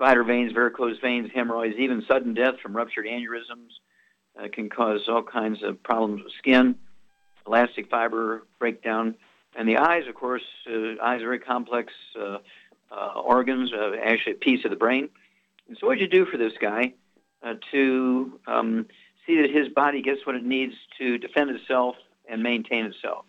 spider 0.00 0.24
veins, 0.24 0.50
varicose 0.52 0.98
veins, 1.02 1.30
hemorrhoids, 1.34 1.74
even 1.76 2.02
sudden 2.08 2.32
death 2.32 2.54
from 2.62 2.74
ruptured 2.74 3.04
aneurysms. 3.04 3.68
Uh, 4.40 4.48
can 4.50 4.70
cause 4.70 5.00
all 5.08 5.22
kinds 5.22 5.62
of 5.62 5.82
problems 5.82 6.22
with 6.22 6.32
skin, 6.38 6.74
elastic 7.46 7.90
fiber 7.90 8.46
breakdown, 8.58 9.14
and 9.56 9.68
the 9.68 9.76
eyes. 9.76 10.04
Of 10.08 10.14
course, 10.14 10.44
uh, 10.66 11.02
eyes 11.02 11.20
are 11.20 11.26
very 11.26 11.40
complex 11.40 11.92
uh, 12.18 12.38
uh, 12.90 13.20
organs, 13.20 13.72
uh, 13.74 13.92
actually 14.02 14.32
a 14.32 14.36
piece 14.36 14.64
of 14.64 14.70
the 14.70 14.76
brain. 14.76 15.10
And 15.68 15.76
so, 15.76 15.86
what 15.86 15.98
would 15.98 16.00
you 16.00 16.08
do 16.08 16.24
for 16.24 16.38
this 16.38 16.54
guy 16.58 16.94
uh, 17.42 17.54
to 17.72 18.40
um, 18.46 18.86
see 19.26 19.42
that 19.42 19.50
his 19.50 19.68
body 19.68 20.00
gets 20.00 20.24
what 20.24 20.34
it 20.34 20.44
needs 20.44 20.74
to 20.96 21.18
defend 21.18 21.50
itself 21.50 21.96
and 22.26 22.42
maintain 22.42 22.86
itself? 22.86 23.26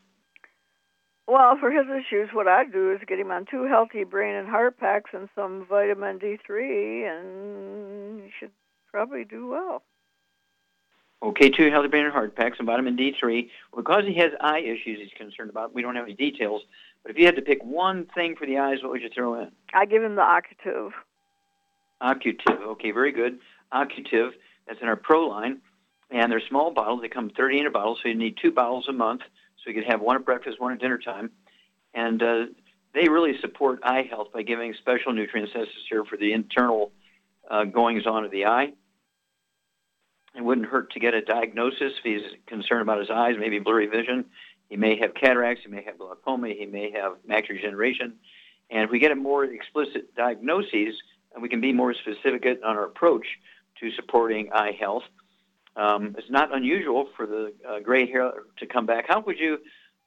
Well, 1.28 1.58
for 1.60 1.72
his 1.72 1.86
issues, 1.86 2.30
what 2.34 2.48
I'd 2.48 2.72
do 2.72 2.92
is 2.92 3.00
get 3.08 3.20
him 3.20 3.32
on 3.32 3.46
two 3.46 3.64
healthy 3.64 4.04
brain 4.04 4.36
and 4.36 4.48
heart 4.48 4.78
packs 4.80 5.12
and 5.14 5.30
some 5.36 5.66
vitamin 5.70 6.20
D3, 6.20 7.10
and 7.10 8.24
he 8.24 8.30
should 8.40 8.52
probably 8.92 9.24
do 9.24 9.48
well. 9.48 9.84
Okay, 11.24 11.50
two 11.50 11.70
healthy 11.70 11.88
brain 11.88 12.06
and 12.06 12.14
heart 12.14 12.36
packs 12.36 12.58
and 12.58 12.66
vitamin 12.66 12.98
D3. 12.98 13.48
Because 13.76 14.06
he 14.06 14.16
has 14.16 14.32
eye 14.42 14.60
issues 14.60 15.00
he's 15.00 15.14
concerned 15.16 15.52
about, 15.52 15.74
we 15.74 15.84
don't 15.84 15.96
have 15.96 16.06
any 16.06 16.16
details. 16.16 16.64
But 17.04 17.12
if 17.12 17.18
you 17.18 17.26
had 17.26 17.36
to 17.36 17.42
pick 17.42 17.64
one 17.64 18.08
thing 18.16 18.36
for 18.36 18.48
the 18.48 18.58
eyes, 18.58 18.80
what 18.82 18.92
would 18.92 19.02
you 19.02 19.10
throw 19.14 19.40
in? 19.40 19.52
I 19.74 19.86
give 19.86 20.04
him 20.04 20.16
the 20.16 20.24
Occutive. 20.24 20.94
Occutive. 22.02 22.60
Okay, 22.62 22.92
very 22.92 23.12
good. 23.12 23.40
Occutive. 23.72 24.34
That's 24.68 24.82
in 24.82 24.88
our 24.88 24.96
Pro 24.96 25.28
line. 25.28 25.62
And 26.10 26.32
they're 26.32 26.42
small 26.50 26.72
bottles. 26.72 27.02
They 27.02 27.08
come 27.08 27.30
30 27.30 27.60
in 27.60 27.68
a 27.68 27.72
bottle, 27.72 27.98
so 28.02 28.10
you 28.10 28.16
need 28.16 28.38
two 28.42 28.52
bottles 28.52 28.88
a 28.90 28.94
month. 28.94 29.22
So 29.64 29.70
you 29.70 29.76
could 29.76 29.90
have 29.90 30.02
one 30.02 30.16
at 30.16 30.26
breakfast, 30.26 30.60
one 30.60 30.74
at 30.74 30.80
dinner 30.80 30.98
time. 30.98 31.32
And 31.94 32.22
uh, 32.22 32.46
they 32.94 33.10
really 33.10 33.40
support 33.42 33.80
eye 33.84 34.08
health 34.10 34.30
by 34.34 34.44
giving 34.44 34.74
special 34.80 35.14
nutrients 35.14 35.54
necessary 35.54 36.06
for 36.10 36.18
the 36.18 36.34
internal 36.34 36.92
uh, 37.50 37.66
goings 37.66 38.06
on 38.06 38.26
of 38.26 38.32
the 38.32 38.46
eye. 38.46 38.74
It 40.36 40.44
wouldn't 40.44 40.68
hurt 40.68 40.94
to 40.94 41.00
get 41.00 41.14
a 41.14 41.22
diagnosis 41.22 41.94
if 41.98 42.04
he's 42.04 42.22
concerned 42.48 42.82
about 42.82 43.00
his 43.00 43.10
eyes, 43.10 43.36
maybe 43.38 43.60
blurry 43.60 43.88
vision. 43.88 44.26
He 44.70 44.78
may 44.78 44.98
have 45.00 45.14
cataracts, 45.14 45.64
he 45.66 45.70
may 45.70 45.84
have 45.84 45.98
glaucoma, 45.98 46.50
he 46.50 46.66
may 46.66 46.92
have 46.92 47.18
macular 47.30 47.56
degeneration. 47.56 48.14
And 48.70 48.84
if 48.84 48.90
we 48.90 49.00
get 49.00 49.12
a 49.12 49.16
more 49.16 49.44
explicit 49.44 50.16
diagnosis, 50.16 50.96
we 51.40 51.50
can 51.50 51.60
be 51.60 51.74
more 51.74 51.94
specific 51.94 52.46
on 52.64 52.78
our 52.78 52.86
approach 52.86 53.26
to 53.82 53.92
supporting 53.92 54.50
eye 54.54 54.78
health. 54.80 55.04
Um, 55.76 56.16
it's 56.18 56.30
not 56.30 56.54
unusual 56.54 57.08
for 57.16 57.26
the 57.26 57.54
uh, 57.68 57.80
gray 57.80 58.06
hair 58.06 58.32
to 58.58 58.66
come 58.66 58.86
back. 58.86 59.06
How 59.08 59.22
would 59.22 59.40
you 59.40 59.60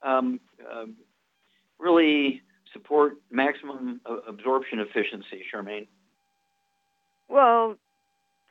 um, 0.03 0.39
uh, 0.71 0.85
really 1.79 2.43
support 2.71 3.17
maximum 3.31 4.01
absorption 4.27 4.79
efficiency, 4.79 5.43
Charmaine? 5.51 5.87
Well, 7.27 7.77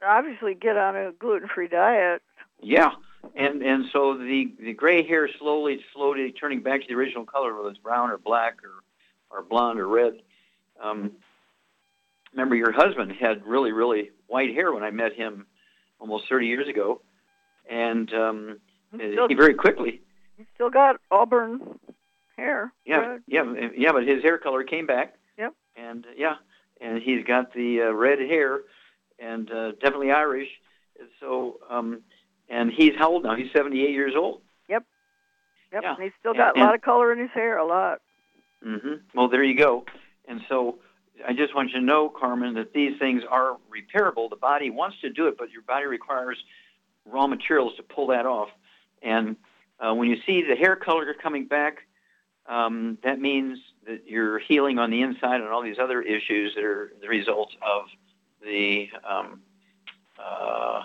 obviously 0.04 0.54
get 0.54 0.76
on 0.76 0.96
a 0.96 1.12
gluten-free 1.12 1.68
diet. 1.68 2.22
Yeah, 2.60 2.92
and 3.34 3.62
and 3.62 3.86
so 3.92 4.16
the 4.16 4.52
the 4.58 4.72
gray 4.72 5.06
hair 5.06 5.28
slowly 5.38 5.80
slowly 5.92 6.32
turning 6.32 6.62
back 6.62 6.82
to 6.82 6.86
the 6.88 6.94
original 6.94 7.24
color, 7.24 7.54
whether 7.54 7.68
it's 7.70 7.78
brown 7.78 8.10
or 8.10 8.18
black 8.18 8.58
or 8.64 9.36
or 9.36 9.42
blonde 9.42 9.78
or 9.78 9.88
red. 9.88 10.14
Um, 10.82 11.12
remember, 12.32 12.56
your 12.56 12.72
husband 12.72 13.12
had 13.12 13.44
really 13.46 13.72
really 13.72 14.10
white 14.26 14.54
hair 14.54 14.72
when 14.72 14.82
I 14.82 14.90
met 14.90 15.14
him 15.14 15.46
almost 15.98 16.28
30 16.28 16.46
years 16.46 16.68
ago, 16.68 17.00
and 17.68 18.12
um, 18.12 18.60
still, 18.94 19.28
he 19.28 19.34
very 19.34 19.54
quickly. 19.54 20.00
He 20.36 20.44
still 20.54 20.70
got 20.70 20.96
auburn 21.10 21.78
hair. 22.36 22.72
Yeah, 22.84 23.18
yeah, 23.26 23.44
yeah, 23.76 23.92
but 23.92 24.06
his 24.06 24.22
hair 24.22 24.38
color 24.38 24.64
came 24.64 24.86
back. 24.86 25.14
Yep. 25.38 25.54
And 25.76 26.06
uh, 26.06 26.10
yeah, 26.16 26.34
and 26.80 27.02
he's 27.02 27.24
got 27.24 27.52
the 27.54 27.82
uh, 27.82 27.92
red 27.92 28.18
hair, 28.18 28.60
and 29.18 29.50
uh, 29.50 29.72
definitely 29.72 30.10
Irish. 30.10 30.48
And 30.98 31.08
so, 31.20 31.58
um, 31.68 32.02
and 32.48 32.70
he's 32.70 32.92
how 32.96 33.10
old 33.10 33.24
now? 33.24 33.34
He's 33.34 33.50
78 33.52 33.90
years 33.90 34.14
old. 34.16 34.42
Yep. 34.68 34.84
Yep. 35.72 35.82
Yeah. 35.82 35.94
And 35.94 36.02
he's 36.02 36.12
still 36.20 36.34
got 36.34 36.54
and, 36.54 36.62
a 36.62 36.66
lot 36.66 36.74
of 36.74 36.82
color 36.82 37.12
in 37.12 37.18
his 37.18 37.30
hair, 37.32 37.58
a 37.58 37.66
lot. 37.66 38.00
Mm-hmm. 38.66 38.94
Well, 39.14 39.28
there 39.28 39.42
you 39.42 39.56
go. 39.56 39.84
And 40.26 40.40
so, 40.48 40.78
I 41.26 41.32
just 41.32 41.54
want 41.54 41.70
you 41.70 41.80
to 41.80 41.84
know, 41.84 42.08
Carmen, 42.08 42.54
that 42.54 42.72
these 42.72 42.98
things 42.98 43.22
are 43.28 43.56
repairable. 43.70 44.28
The 44.30 44.36
body 44.36 44.70
wants 44.70 45.00
to 45.02 45.10
do 45.10 45.28
it, 45.28 45.36
but 45.38 45.50
your 45.50 45.62
body 45.62 45.86
requires 45.86 46.38
raw 47.04 47.26
materials 47.26 47.76
to 47.76 47.82
pull 47.82 48.08
that 48.08 48.26
off. 48.26 48.48
And 49.02 49.36
uh, 49.78 49.94
when 49.94 50.08
you 50.08 50.16
see 50.26 50.42
the 50.42 50.56
hair 50.56 50.76
color 50.76 51.14
coming 51.14 51.46
back, 51.46 51.86
um, 52.46 52.98
that 53.04 53.20
means 53.20 53.58
that 53.86 54.06
you're 54.06 54.38
healing 54.38 54.78
on 54.78 54.90
the 54.90 55.02
inside 55.02 55.40
and 55.40 55.48
all 55.48 55.62
these 55.62 55.78
other 55.78 56.02
issues 56.02 56.54
that 56.54 56.64
are 56.64 56.92
the 57.00 57.08
result 57.08 57.50
of 57.62 57.84
the 58.42 58.90
um, 59.08 59.40
uh, 60.18 60.82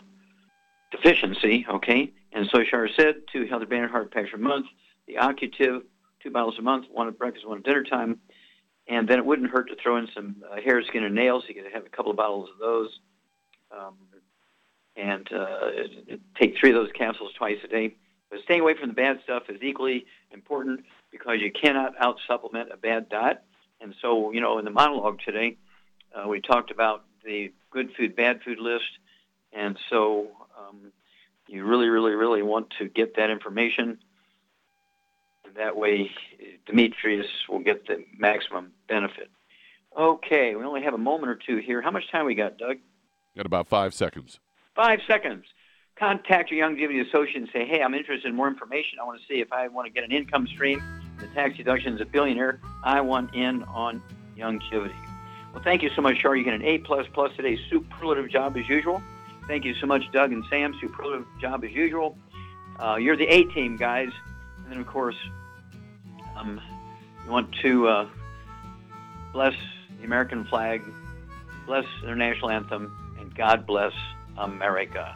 deficiency, 0.92 1.66
okay? 1.70 2.12
And 2.32 2.48
so 2.52 2.64
Shar 2.64 2.88
said, 2.96 3.24
two 3.32 3.46
Healthy 3.46 3.66
Brain 3.66 3.88
Heart 3.90 4.12
Packs 4.12 4.30
per 4.32 4.38
month, 4.38 4.68
the 5.08 5.18
Occutive, 5.18 5.84
two 6.22 6.32
bottles 6.32 6.58
a 6.60 6.62
month, 6.62 6.86
one 6.92 7.08
at 7.08 7.18
breakfast, 7.18 7.48
one 7.48 7.60
at 7.60 7.64
dinner 7.64 7.84
time. 7.84 8.20
And 8.90 9.08
then 9.08 9.20
it 9.20 9.26
wouldn't 9.26 9.52
hurt 9.52 9.70
to 9.70 9.76
throw 9.76 9.98
in 9.98 10.08
some 10.16 10.38
uh, 10.52 10.60
hair, 10.60 10.84
skin, 10.84 11.04
and 11.04 11.14
nails. 11.14 11.44
You 11.48 11.54
could 11.54 11.72
have 11.72 11.86
a 11.86 11.90
couple 11.90 12.10
of 12.12 12.18
bottles 12.18 12.50
of 12.52 12.60
those. 12.60 13.00
Um, 13.72 13.96
and 14.96 15.32
uh, 15.32 15.72
take 16.40 16.58
three 16.60 16.72
of 16.72 16.76
those 16.76 16.92
capsules 16.94 17.32
twice 17.38 17.60
a 17.64 17.68
day. 17.68 17.96
But 18.30 18.40
staying 18.44 18.62
away 18.62 18.74
from 18.74 18.90
the 18.90 18.96
bad 18.96 19.20
stuff 19.24 19.44
is 19.48 19.62
equally 19.62 20.06
important 20.32 20.82
because 21.12 21.38
you 21.40 21.52
cannot 21.52 21.94
out 22.00 22.18
supplement 22.28 22.72
a 22.72 22.78
bad 22.78 23.10
diet. 23.10 23.42
And 23.80 23.96
so, 24.02 24.32
you 24.32 24.42
know, 24.42 24.58
in 24.60 24.66
the 24.66 24.72
monologue 24.72 25.20
today, 25.24 25.58
uh, 26.14 26.28
we 26.28 26.42
talked 26.42 26.72
about 26.72 27.06
the 27.24 27.54
good 27.72 27.92
food, 27.96 28.16
bad 28.16 28.42
food 28.44 28.60
list. 28.60 28.90
And 29.54 29.78
so 29.90 30.28
um, 30.58 30.92
you 31.48 31.64
really, 31.64 31.88
really, 31.88 32.14
really 32.14 32.42
want 32.42 32.74
to 32.80 32.88
get 32.88 33.16
that 33.16 33.30
information. 33.30 34.00
That 35.56 35.76
way, 35.76 36.12
Demetrius 36.66 37.28
will 37.48 37.60
get 37.60 37.88
the 37.88 38.04
maximum 38.18 38.72
benefit. 38.88 39.30
Okay, 39.98 40.56
we 40.56 40.64
only 40.64 40.84
have 40.84 40.94
a 40.94 41.00
moment 41.00 41.30
or 41.30 41.36
two 41.36 41.58
here. 41.58 41.82
How 41.82 41.92
much 41.92 42.10
time 42.12 42.26
we 42.26 42.36
got, 42.36 42.58
Doug? 42.58 42.78
Got 43.36 43.46
about 43.46 43.68
five 43.68 43.94
seconds. 43.94 44.40
Five 44.76 45.00
seconds. 45.08 45.46
Contact 45.98 46.52
your 46.52 46.66
Youngevity 46.66 47.06
associate 47.06 47.36
and 47.36 47.50
say, 47.52 47.66
hey, 47.66 47.82
I'm 47.82 47.94
interested 47.94 48.30
in 48.30 48.36
more 48.36 48.48
information. 48.48 49.00
I 49.02 49.04
want 49.04 49.20
to 49.20 49.26
see 49.28 49.42
if 49.42 49.52
I 49.52 49.68
want 49.68 49.88
to 49.88 49.92
get 49.92 50.04
an 50.04 50.12
income 50.12 50.48
stream. 50.48 50.82
The 51.20 51.28
tax 51.28 51.58
deduction 51.58 51.96
is 51.96 52.02
a 52.02 52.06
billionaire. 52.06 52.62
I 52.84 53.02
want 53.02 53.36
in 53.36 53.64
on 53.64 54.02
Youngevity. 54.38 54.96
Well, 55.54 55.64
thank 55.64 55.82
you 55.84 55.90
so 55.96 56.02
much, 56.02 56.20
Char. 56.20 56.36
You 56.36 56.46
get 56.46 56.54
an 56.54 56.64
A 56.64 56.78
plus 56.78 57.08
plus 57.12 57.36
today. 57.36 57.60
Superlative 57.70 58.30
job 58.30 58.56
as 58.56 58.70
usual. 58.70 59.02
Thank 59.48 59.66
you 59.66 59.74
so 59.76 59.88
much, 59.88 60.04
Doug 60.14 60.32
and 60.32 60.46
Sam. 60.50 60.74
Superlative 60.80 61.26
job 61.42 61.66
as 61.66 61.72
usual. 61.72 62.18
Uh, 62.80 62.96
you're 62.96 63.18
the 63.18 63.28
A 63.28 63.44
team, 63.46 63.76
guys. 63.76 64.12
And 64.58 64.72
then, 64.72 64.80
of 64.80 64.88
course, 64.88 65.16
um, 66.40 66.62
you 67.26 67.32
want 67.32 67.54
to 67.62 67.88
uh, 67.88 68.10
bless 69.34 69.56
the 70.00 70.06
American 70.06 70.46
flag, 70.46 70.82
bless 71.66 71.86
their 72.04 72.16
national 72.16 72.50
anthem, 72.50 72.92
and 73.20 73.34
God 73.36 73.66
bless 73.66 73.94
America. 74.38 75.16